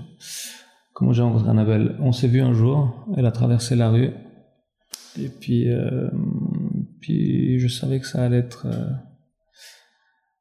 Comment 0.93 1.13
j'ai 1.13 1.21
rencontré 1.21 1.49
Annabelle? 1.49 1.95
On 1.99 2.11
s'est 2.11 2.27
vu 2.27 2.41
un 2.41 2.53
jour, 2.53 3.05
elle 3.15 3.25
a 3.25 3.31
traversé 3.31 3.75
la 3.75 3.89
rue, 3.89 4.09
et 5.19 5.29
puis, 5.29 5.69
euh, 5.69 6.09
puis 7.01 7.59
je 7.59 7.67
savais 7.67 7.99
que 7.99 8.05
ça 8.07 8.23
allait 8.23 8.37
être, 8.39 8.65
euh, 8.67 8.87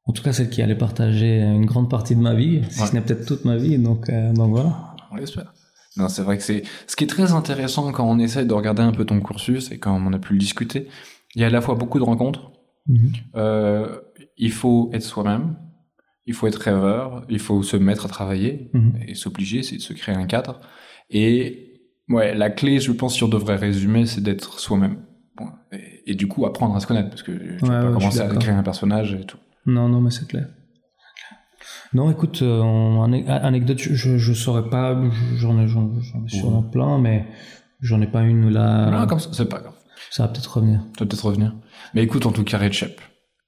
en 0.05 0.11
tout 0.13 0.21
cas 0.23 0.33
celle 0.33 0.49
qui 0.49 0.61
allait 0.61 0.75
partager 0.75 1.39
une 1.41 1.65
grande 1.65 1.89
partie 1.89 2.15
de 2.15 2.21
ma 2.21 2.33
vie, 2.33 2.61
si 2.69 2.81
Ouais. 2.81 2.87
ce 2.87 2.93
n'est 2.93 3.01
peut-être 3.01 3.25
toute 3.25 3.45
ma 3.45 3.55
vie, 3.57 3.77
donc, 3.77 4.09
euh, 4.09 4.33
donc 4.33 4.49
voilà. 4.51 4.95
On 5.11 5.15
l'espère. 5.15 5.53
Non, 5.95 6.09
c'est 6.09 6.21
vrai 6.21 6.37
que 6.37 6.43
c'est 6.43 6.63
ce 6.87 6.95
qui 6.95 7.05
est 7.05 7.07
très 7.07 7.31
intéressant 7.31 7.91
quand 7.91 8.07
on 8.07 8.19
essaie 8.19 8.45
de 8.45 8.53
regarder 8.53 8.81
un 8.83 8.91
peu 8.91 9.05
ton 9.05 9.19
cursus 9.21 9.71
et 9.71 9.79
quand 9.79 9.95
on 9.95 10.13
a 10.13 10.19
pu 10.19 10.33
le 10.33 10.39
discuter. 10.39 10.87
Il 11.35 11.41
y 11.41 11.43
a 11.43 11.47
à 11.47 11.49
la 11.49 11.61
fois 11.61 11.73
beaucoup 11.75 11.97
de 11.99 12.03
rencontres. 12.03 12.51
Mhm. 12.87 13.11
Il 14.37 14.51
faut 14.51 14.91
être 14.93 15.01
soi-même. 15.03 15.55
Il 16.27 16.33
faut 16.33 16.45
être 16.47 16.57
rêveur. 16.61 17.25
Il 17.29 17.39
faut 17.39 17.63
se 17.63 17.77
mettre 17.77 18.05
à 18.05 18.09
travailler 18.09 18.69
Mhm. 18.73 18.93
et 19.07 19.15
s'obliger, 19.15 19.63
c'est 19.63 19.77
de 19.77 19.81
se 19.81 19.93
créer 19.93 20.15
un 20.15 20.25
cadre. 20.27 20.59
Et 21.09 21.81
ouais, 22.09 22.35
la 22.35 22.49
clé, 22.49 22.79
je 22.79 22.91
pense, 22.91 23.15
si 23.15 23.23
on 23.23 23.27
devrait 23.29 23.55
résumer, 23.55 24.05
c'est 24.05 24.21
d'être 24.21 24.59
soi-même. 24.59 24.97
Et, 25.71 26.11
et 26.11 26.15
du 26.15 26.27
coup, 26.27 26.45
apprendre 26.45 26.75
à 26.75 26.79
se 26.79 26.87
connaître 26.87 27.09
parce 27.09 27.23
que 27.23 27.31
tu 27.31 27.63
Ouais, 27.63 27.69
pas 27.69 27.81
suis 27.83 27.93
commencer 27.93 28.19
à 28.21 28.27
créer 28.27 28.53
un 28.53 28.63
personnage 28.63 29.13
et 29.13 29.25
tout. 29.25 29.37
Non, 29.65 29.87
non, 29.89 30.01
mais 30.01 30.11
c'est 30.11 30.27
clair. 30.27 30.47
Non, 31.93 32.11
écoute, 32.11 32.41
euh, 32.41 32.59
en 32.61 33.11
anecdote, 33.13 33.77
je, 33.79 34.17
je, 34.17 34.33
saurais 34.33 34.69
pas, 34.69 35.01
j'en 35.37 35.57
ai, 35.59 35.67
j'en, 35.67 35.93
j'en 36.01 36.25
ai 36.25 36.29
sûrement 36.29 36.61
plein, 36.63 36.97
mais 36.99 37.25
j'en 37.79 38.01
ai 38.01 38.07
pas 38.07 38.23
une 38.23 38.49
là. 38.49 38.89
Ah, 39.01 39.05
comme 39.07 39.19
ça, 39.19 39.29
c'est 39.31 39.47
pas 39.47 39.59
grave. 39.59 39.73
Ça 40.11 40.23
va 40.23 40.29
peut-être 40.29 40.57
revenir. 40.57 40.81
Ça 40.97 41.03
va 41.03 41.05
peut-être 41.05 41.25
revenir. 41.25 41.55
Mais 41.93 42.03
écoute, 42.03 42.25
en 42.25 42.31
tout 42.31 42.43
cas, 42.43 42.57
Redchep, 42.57 42.99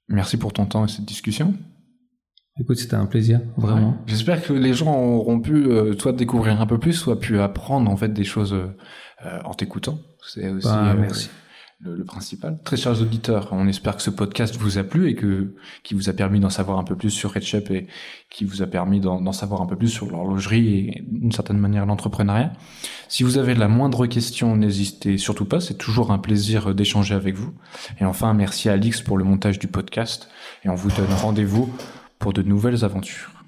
merci 0.08 0.36
pour 0.38 0.52
ton 0.52 0.64
temps 0.66 0.84
et 0.86 0.88
cette 0.88 1.04
discussion. 1.04 1.54
Écoute, 2.60 2.76
c'était 2.76 2.94
un 2.96 3.06
plaisir, 3.06 3.40
vraiment. 3.56 3.88
Ouais. 3.90 3.94
J'espère 4.06 4.42
que 4.42 4.52
les 4.52 4.74
gens 4.74 4.94
auront 4.94 5.40
pu 5.40 5.54
euh, 5.54 5.98
soit 5.98 6.12
découvrir 6.12 6.60
un 6.60 6.66
peu 6.66 6.78
plus, 6.78 6.92
soit 6.92 7.18
pu 7.18 7.40
apprendre 7.40 7.90
en 7.90 7.96
fait 7.96 8.12
des 8.12 8.24
choses 8.24 8.52
euh, 8.52 8.66
euh, 9.24 9.38
en 9.44 9.54
t'écoutant. 9.54 9.98
C'est 10.26 10.48
aussi 10.50 10.66
Bah, 10.68 10.90
euh, 10.92 10.96
merci. 11.00 11.30
le, 11.80 11.96
le 11.96 12.04
principal. 12.04 12.58
Très 12.62 12.76
chers 12.76 13.00
auditeurs, 13.00 13.48
on 13.52 13.66
espère 13.66 13.96
que 13.96 14.02
ce 14.02 14.10
podcast 14.10 14.56
vous 14.56 14.76
a 14.76 14.84
plu 14.84 15.08
et 15.08 15.14
que 15.14 15.54
qui 15.82 15.94
vous 15.94 16.10
a 16.10 16.12
permis 16.12 16.38
d'en 16.38 16.50
savoir 16.50 16.78
un 16.78 16.84
peu 16.84 16.96
plus 16.96 17.08
sur 17.08 17.32
RedChep 17.32 17.70
et 17.70 17.86
qui 18.28 18.44
vous 18.44 18.60
a 18.60 18.66
permis 18.66 19.00
d'en 19.00 19.22
d'en 19.22 19.32
savoir 19.32 19.62
un 19.62 19.66
peu 19.66 19.76
plus 19.76 19.88
sur 19.88 20.10
l'horlogerie 20.10 20.68
et 20.88 21.04
d'une 21.10 21.32
certaine 21.32 21.56
manière 21.58 21.86
l'entrepreneuriat. 21.86 22.52
Si 23.08 23.22
vous 23.22 23.38
avez 23.38 23.54
la 23.54 23.68
moindre 23.68 24.06
question, 24.06 24.54
n'hésitez 24.56 25.16
surtout 25.16 25.46
pas, 25.46 25.60
c'est 25.60 25.78
toujours 25.78 26.12
un 26.12 26.18
plaisir 26.18 26.74
d'échanger 26.74 27.14
avec 27.14 27.36
vous. 27.36 27.54
Et 27.98 28.04
enfin, 28.04 28.34
merci 28.34 28.68
à 28.68 28.72
Alix 28.74 29.00
pour 29.00 29.16
le 29.16 29.24
montage 29.24 29.58
du 29.58 29.66
podcast 29.66 30.28
et 30.64 30.68
on 30.68 30.74
vous 30.74 30.90
donne 30.90 31.10
rendez-vous 31.22 31.72
pour 32.20 32.32
de 32.32 32.42
nouvelles 32.42 32.84
aventures. 32.84 33.39